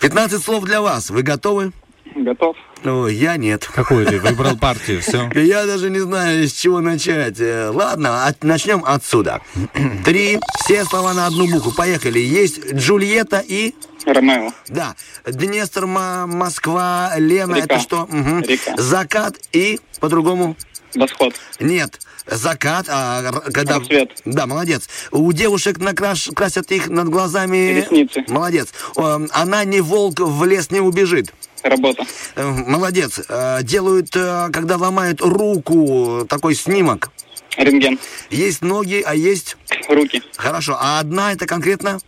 15 0.00 0.42
слов 0.42 0.64
для 0.64 0.82
вас, 0.82 1.10
вы 1.10 1.22
готовы? 1.22 1.72
Готов. 2.14 2.56
О, 2.84 3.06
я 3.06 3.36
нет. 3.36 3.66
Какую 3.72 4.04
ты 4.06 4.18
выбрал 4.20 4.56
партию? 4.56 5.00
Все. 5.00 5.30
Я 5.34 5.66
даже 5.66 5.88
не 5.88 6.00
знаю, 6.00 6.46
с 6.48 6.52
чего 6.52 6.80
начать. 6.80 7.40
Э, 7.40 7.70
Ладно, 7.72 8.26
от- 8.26 8.42
начнем 8.44 8.82
отсюда. 8.84 9.40
Три, 10.04 10.38
все 10.64 10.84
слова 10.84 11.14
на 11.14 11.26
одну 11.26 11.48
букву. 11.48 11.72
Поехали. 11.72 12.18
Есть 12.18 12.72
Джульетта 12.74 13.38
и... 13.46 13.74
Ромео. 14.04 14.50
Да. 14.68 14.94
Днестр, 15.24 15.86
Ма- 15.86 16.26
Москва, 16.26 17.12
Лена, 17.16 17.54
Река. 17.56 17.64
это 17.76 17.78
что? 17.80 18.06
Мгм. 18.10 18.42
Река. 18.42 18.76
Закат 18.76 19.36
и 19.52 19.80
по-другому? 20.00 20.56
Восход. 20.94 21.34
Нет. 21.60 22.00
Закат, 22.26 22.86
а 22.88 23.32
когда... 23.52 23.78
Рассвет. 23.78 24.20
Да, 24.24 24.46
молодец. 24.46 24.88
У 25.12 25.32
девушек 25.32 25.78
накраш... 25.78 26.28
красят 26.34 26.70
их 26.72 26.88
над 26.88 27.08
глазами... 27.08 27.80
Ресницы. 27.80 28.24
Молодец. 28.28 28.68
Она 28.96 29.64
не 29.64 29.80
волк, 29.80 30.20
в 30.20 30.44
лес 30.44 30.70
не 30.70 30.80
убежит. 30.80 31.32
Работа. 31.62 32.04
Э, 32.36 32.44
Молодец. 32.44 33.20
Э, 33.28 33.62
Делают, 33.62 34.14
э, 34.16 34.48
когда 34.52 34.76
ломают 34.76 35.20
руку, 35.20 36.26
такой 36.28 36.54
снимок. 36.54 37.10
Рентген. 37.56 37.98
Есть 38.30 38.62
ноги, 38.62 39.02
а 39.04 39.14
есть... 39.14 39.56
Руки. 39.88 40.22
Хорошо. 40.36 40.76
А 40.80 40.98
одна 41.00 41.32
это 41.32 41.46
конкретно 41.46 41.98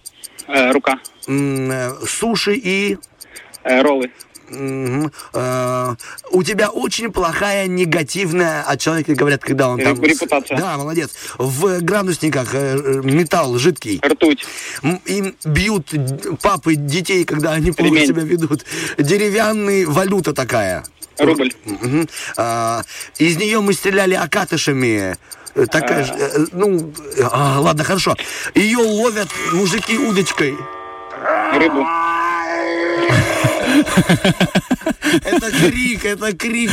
Э, 0.47 0.71
рука. 0.73 0.99
суши 2.07 2.55
и... 2.55 2.99
Э, 3.63 3.81
роллы. 3.83 4.11
Э, 4.51 5.95
у 6.31 6.43
тебя 6.43 6.71
очень 6.71 7.13
плохая 7.13 7.67
негативная, 7.67 8.63
от 8.63 8.81
человека 8.81 9.15
говорят, 9.15 9.43
когда 9.43 9.69
он 9.69 9.81
там... 9.81 10.03
Репутация. 10.03 10.59
Да, 10.59 10.77
молодец. 10.77 11.11
В 11.39 11.81
градусниках 11.81 12.55
э, 12.55 13.01
металл 13.03 13.59
жидкий. 13.59 14.01
Ртуть. 14.05 14.45
Им 15.07 15.35
бьют 15.45 15.93
папы 16.43 16.75
детей, 16.75 17.25
когда 17.25 17.53
они 17.53 17.73
плохо 17.73 18.07
себя 18.07 18.23
ведут. 18.23 18.65
Деревянный, 18.99 19.85
валюта 19.85 20.33
такая. 20.33 20.85
Рубль. 21.19 21.53
А, 22.37 22.83
из 23.19 23.37
нее 23.37 23.61
мы 23.61 23.73
стреляли 23.73 24.15
окатышами. 24.15 25.17
Э, 25.55 25.67
Такая 25.67 26.05
же, 26.05 26.13
э, 26.15 26.47
ну, 26.53 26.93
а, 27.31 27.61
ладно, 27.61 27.85
хорошо. 27.85 28.17
Ее 28.55 28.79
ловят 28.79 29.29
мужики 29.53 29.97
удочкой. 29.97 30.57
Рыбу. 31.55 31.87
Это 35.25 35.51
крик, 35.51 36.05
это 36.05 36.33
крик. 36.37 36.71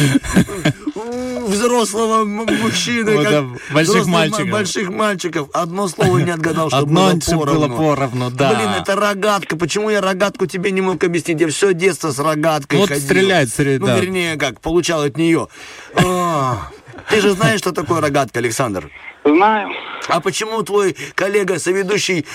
взрослого 1.47 2.23
мужчины, 2.25 3.15
Вот, 3.17 3.25
как 3.27 3.45
больших 3.73 3.95
взрослых 4.03 4.05
ма- 4.07 4.11
мальчиков. 4.19 4.49
больших 4.49 4.89
мальчиков. 4.89 5.49
Одно 5.53 5.87
слово 5.87 6.17
не 6.19 6.31
отгадал, 6.31 6.69
что 6.69 6.77
Одно, 6.79 7.11
было 7.11 7.19
поровну. 7.39 7.67
было 7.67 7.77
поровну, 7.77 8.29
да. 8.31 8.53
Блин, 8.53 8.69
это 8.79 8.95
рогатка. 8.95 9.55
Почему 9.57 9.89
я 9.89 10.01
рогатку 10.01 10.45
тебе 10.45 10.71
не 10.71 10.81
мог 10.81 11.03
объяснить? 11.03 11.39
Я 11.41 11.47
все 11.49 11.73
детство 11.73 12.11
с 12.11 12.19
рогаткой 12.19 12.79
Вот 12.79 12.89
ходил. 12.89 13.03
стреляет, 13.05 13.49
стреляет, 13.49 13.81
Ну, 13.81 13.87
да. 13.87 13.99
вернее, 13.99 14.37
как, 14.37 14.59
получал 14.61 15.01
от 15.03 15.17
нее. 15.17 15.47
А, 15.95 16.69
Ты 17.09 17.21
же 17.21 17.31
знаешь, 17.31 17.59
что 17.59 17.71
такое 17.71 17.99
рогатка, 18.01 18.39
Александр? 18.39 18.89
Знаю. 19.25 19.69
А 20.07 20.19
почему 20.19 20.61
твой 20.63 20.95
коллега, 21.15 21.59
соведущий, 21.59 22.25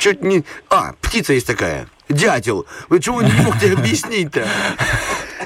чуть 0.00 0.22
не... 0.22 0.44
А, 0.68 0.94
птица 1.00 1.32
есть 1.32 1.46
такая, 1.46 1.86
дятел. 2.08 2.66
Вы 2.88 3.00
чего 3.00 3.22
не 3.22 3.32
мог 3.32 3.58
тебе 3.58 3.74
объяснить-то? 3.74 4.46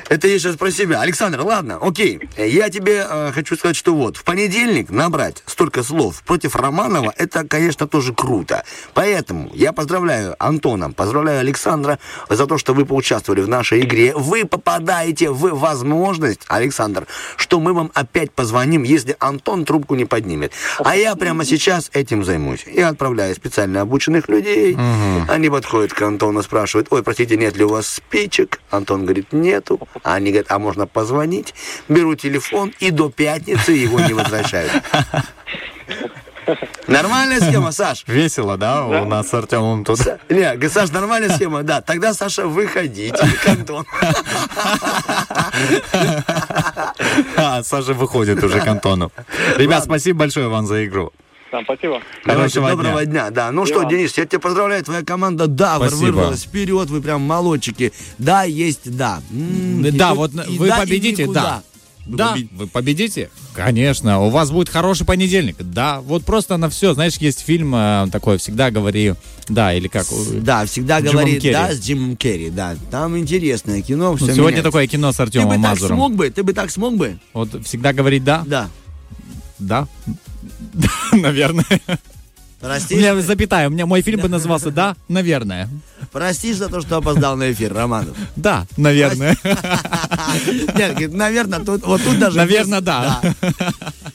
Это 0.08 0.26
я 0.26 0.38
сейчас 0.38 0.56
про 0.56 0.70
себя. 0.70 1.02
Александр, 1.02 1.40
ладно, 1.42 1.78
окей. 1.82 2.20
Я 2.36 2.70
тебе 2.70 3.06
э, 3.08 3.30
хочу 3.32 3.56
сказать, 3.56 3.76
что 3.76 3.94
вот, 3.94 4.16
в 4.16 4.24
понедельник 4.24 4.88
набрать 4.90 5.42
столько 5.44 5.82
слов 5.82 6.22
против 6.22 6.56
Романова, 6.56 7.12
это, 7.16 7.44
конечно, 7.44 7.86
тоже 7.86 8.14
круто. 8.14 8.64
Поэтому 8.94 9.50
я 9.54 9.72
поздравляю 9.72 10.34
Антона, 10.38 10.90
поздравляю 10.92 11.40
Александра 11.40 11.98
за 12.30 12.46
то, 12.46 12.56
что 12.56 12.72
вы 12.72 12.86
поучаствовали 12.86 13.42
в 13.42 13.48
нашей 13.48 13.80
игре. 13.80 14.14
Вы 14.14 14.46
попадаете 14.46 15.30
в 15.30 15.54
возможность, 15.54 16.40
Александр, 16.48 17.06
что 17.36 17.60
мы 17.60 17.74
вам 17.74 17.90
опять 17.92 18.32
позвоним, 18.32 18.84
если 18.84 19.14
Антон 19.18 19.66
трубку 19.66 19.94
не 19.94 20.06
поднимет. 20.06 20.52
А 20.78 20.96
я 20.96 21.14
прямо 21.16 21.44
сейчас 21.44 21.90
этим 21.92 22.24
займусь. 22.24 22.64
Я 22.66 22.88
отправляю 22.88 23.34
специально 23.34 23.82
обученных 23.82 24.28
людей. 24.28 24.76
Они 25.28 25.50
подходят 25.50 25.92
к 25.92 26.00
Антону, 26.00 26.42
спрашивают, 26.42 26.88
ой, 26.90 27.02
простите, 27.02 27.36
нет 27.36 27.58
ли 27.58 27.64
у 27.64 27.68
вас 27.68 27.86
спичек? 27.86 28.60
Антон 28.70 29.04
говорит, 29.04 29.32
нету. 29.32 29.78
Они 30.02 30.30
говорят, 30.30 30.50
а 30.50 30.58
можно 30.58 30.86
позвонить? 30.86 31.54
Беру 31.88 32.14
телефон 32.14 32.72
и 32.80 32.90
до 32.90 33.10
пятницы 33.10 33.72
его 33.72 34.00
не 34.00 34.14
возвращают. 34.14 34.72
Нормальная 36.86 37.40
схема, 37.40 37.72
Саш? 37.72 38.04
Весело, 38.06 38.56
да, 38.56 38.86
у 38.86 39.04
нас 39.04 39.28
с 39.28 39.34
Артемом 39.34 39.84
тут. 39.84 40.00
Не, 40.28 40.68
Саш, 40.68 40.90
нормальная 40.90 41.30
схема, 41.30 41.62
да. 41.62 41.80
Тогда, 41.80 42.14
Саша, 42.14 42.46
выходите 42.46 43.18
к 43.42 43.46
Антону. 43.46 43.86
А, 47.36 47.62
Саша 47.62 47.92
выходит 47.92 48.42
уже 48.42 48.60
к 48.60 48.66
Антону. 48.66 49.12
Ребят, 49.56 49.84
спасибо 49.84 50.20
большое 50.20 50.48
вам 50.48 50.66
за 50.66 50.86
игру. 50.86 51.12
Спасибо. 51.48 52.00
Давайте, 52.26 52.60
Хорошего 52.60 52.70
доброго 52.70 53.06
дня. 53.06 53.30
Да. 53.30 53.50
Ну 53.52 53.64
И 53.64 53.66
что, 53.66 53.80
вам. 53.80 53.88
Денис, 53.88 54.16
я 54.18 54.26
тебя 54.26 54.38
поздравляю, 54.38 54.84
твоя 54.84 55.02
команда 55.02 55.46
да, 55.46 55.76
выр- 55.78 55.88
Спасибо. 55.88 56.04
вырвалась 56.06 56.42
вперед, 56.42 56.90
вы 56.90 57.00
прям 57.00 57.22
молодчики. 57.22 57.92
Да, 58.18 58.44
есть 58.44 58.94
да. 58.96 59.22
М, 59.30 59.84
и 59.84 59.90
Да, 59.92 60.10
тут- 60.10 60.18
вот 60.18 60.32
и 60.48 60.58
вы 60.58 60.68
да, 60.68 60.76
и 60.76 60.80
победите, 60.80 61.26
да. 61.26 61.62
Вы 62.06 62.16
Да, 62.16 62.32
победите. 62.32 62.54
вы 62.54 62.66
победите? 62.66 63.30
Конечно, 63.54 64.20
у 64.20 64.30
вас 64.30 64.50
будет 64.50 64.68
хороший 64.70 65.04
понедельник. 65.06 65.56
Да, 65.58 66.00
вот 66.00 66.24
просто 66.24 66.56
на 66.56 66.70
все. 66.70 66.94
Знаешь, 66.94 67.16
есть 67.16 67.40
фильм 67.40 67.74
э, 67.74 68.06
такой, 68.10 68.38
всегда 68.38 68.70
говори, 68.70 69.14
да, 69.48 69.74
или 69.74 69.88
как? 69.88 70.06
Да, 70.40 70.64
всегда 70.64 71.00
говорит 71.02 71.42
Керри. 71.42 71.52
да 71.54 71.72
с 71.74 71.80
Джимом 71.80 72.16
Керри, 72.16 72.48
да. 72.50 72.76
Там 72.90 73.18
интересное 73.18 73.82
кино, 73.82 74.12
Ну, 74.12 74.16
все 74.16 74.26
сегодня 74.26 74.42
меняется. 74.42 74.62
такое 74.64 74.86
кино 74.86 75.12
с 75.12 75.16
Ты 75.16 75.22
Артемом 75.22 75.48
бы 75.48 75.54
так 75.54 75.62
Мазуром. 75.62 75.96
смог 75.96 76.14
бы? 76.14 76.30
Ты 76.30 76.42
бы 76.42 76.52
так 76.54 76.70
смог 76.70 76.96
бы? 76.96 77.18
Вот 77.34 77.50
всегда 77.66 77.92
говорить 77.92 78.24
да? 78.24 78.42
Да. 78.46 78.68
Да. 79.58 79.86
Наверное. 81.12 81.64
У 82.60 82.64
Простишь, 82.64 82.98
меня 82.98 83.20
запятая, 83.20 83.68
у 83.68 83.70
меня 83.70 83.86
мой 83.86 84.02
фильм 84.02 84.20
бы 84.20 84.28
назывался 84.28 84.72
«Да, 84.72 84.96
наверное». 85.06 85.68
простишь 86.10 86.56
за 86.56 86.68
то, 86.68 86.80
что 86.80 86.96
опоздал 86.96 87.36
на 87.36 87.52
эфир, 87.52 87.72
Романов. 87.72 88.16
Да, 88.34 88.66
наверное. 88.76 89.36
Нет, 89.44 90.90
говорит, 90.90 91.12
наверное, 91.12 91.60
тут, 91.60 91.86
вот 91.86 92.02
тут 92.02 92.18
даже... 92.18 92.36
Наверное, 92.36 92.80
да. 92.80 93.20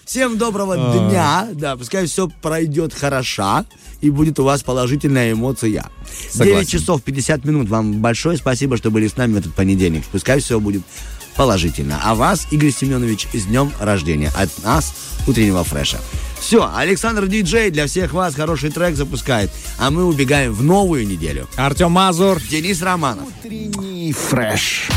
Всем 0.03 0.37
доброго 0.37 0.75
дня. 0.75 1.47
Да, 1.53 1.77
пускай 1.77 2.05
все 2.05 2.27
пройдет 2.41 2.93
хорошо 2.93 3.65
и 4.01 4.09
будет 4.09 4.37
у 4.39 4.43
вас 4.43 4.61
положительная 4.61 5.31
эмоция. 5.31 5.85
Согласен. 6.29 6.55
9 6.55 6.69
часов 6.69 7.01
50 7.03 7.45
минут. 7.45 7.69
Вам 7.69 8.01
большое 8.01 8.35
спасибо, 8.37 8.75
что 8.75 8.91
были 8.91 9.07
с 9.07 9.15
нами 9.15 9.35
в 9.35 9.37
этот 9.37 9.55
понедельник. 9.55 10.03
Пускай 10.11 10.41
все 10.41 10.59
будет 10.59 10.81
положительно. 11.35 11.99
А 12.03 12.15
вас, 12.15 12.47
Игорь 12.51 12.71
Семенович, 12.71 13.27
с 13.33 13.45
днем 13.45 13.71
рождения. 13.79 14.31
От 14.35 14.49
нас, 14.63 14.93
утреннего 15.27 15.63
фреша. 15.63 15.99
Все, 16.39 16.69
Александр 16.75 17.27
Диджей 17.27 17.71
для 17.71 17.87
всех 17.87 18.11
вас 18.11 18.35
хороший 18.35 18.69
трек 18.69 18.95
запускает. 18.95 19.49
А 19.79 19.91
мы 19.91 20.03
убегаем 20.05 20.53
в 20.53 20.61
новую 20.61 21.07
неделю. 21.07 21.47
Артем 21.55 21.91
Мазур. 21.91 22.41
Денис 22.41 22.81
Романов. 22.81 23.27
Утренний 23.39 24.11
фреш. 24.11 24.89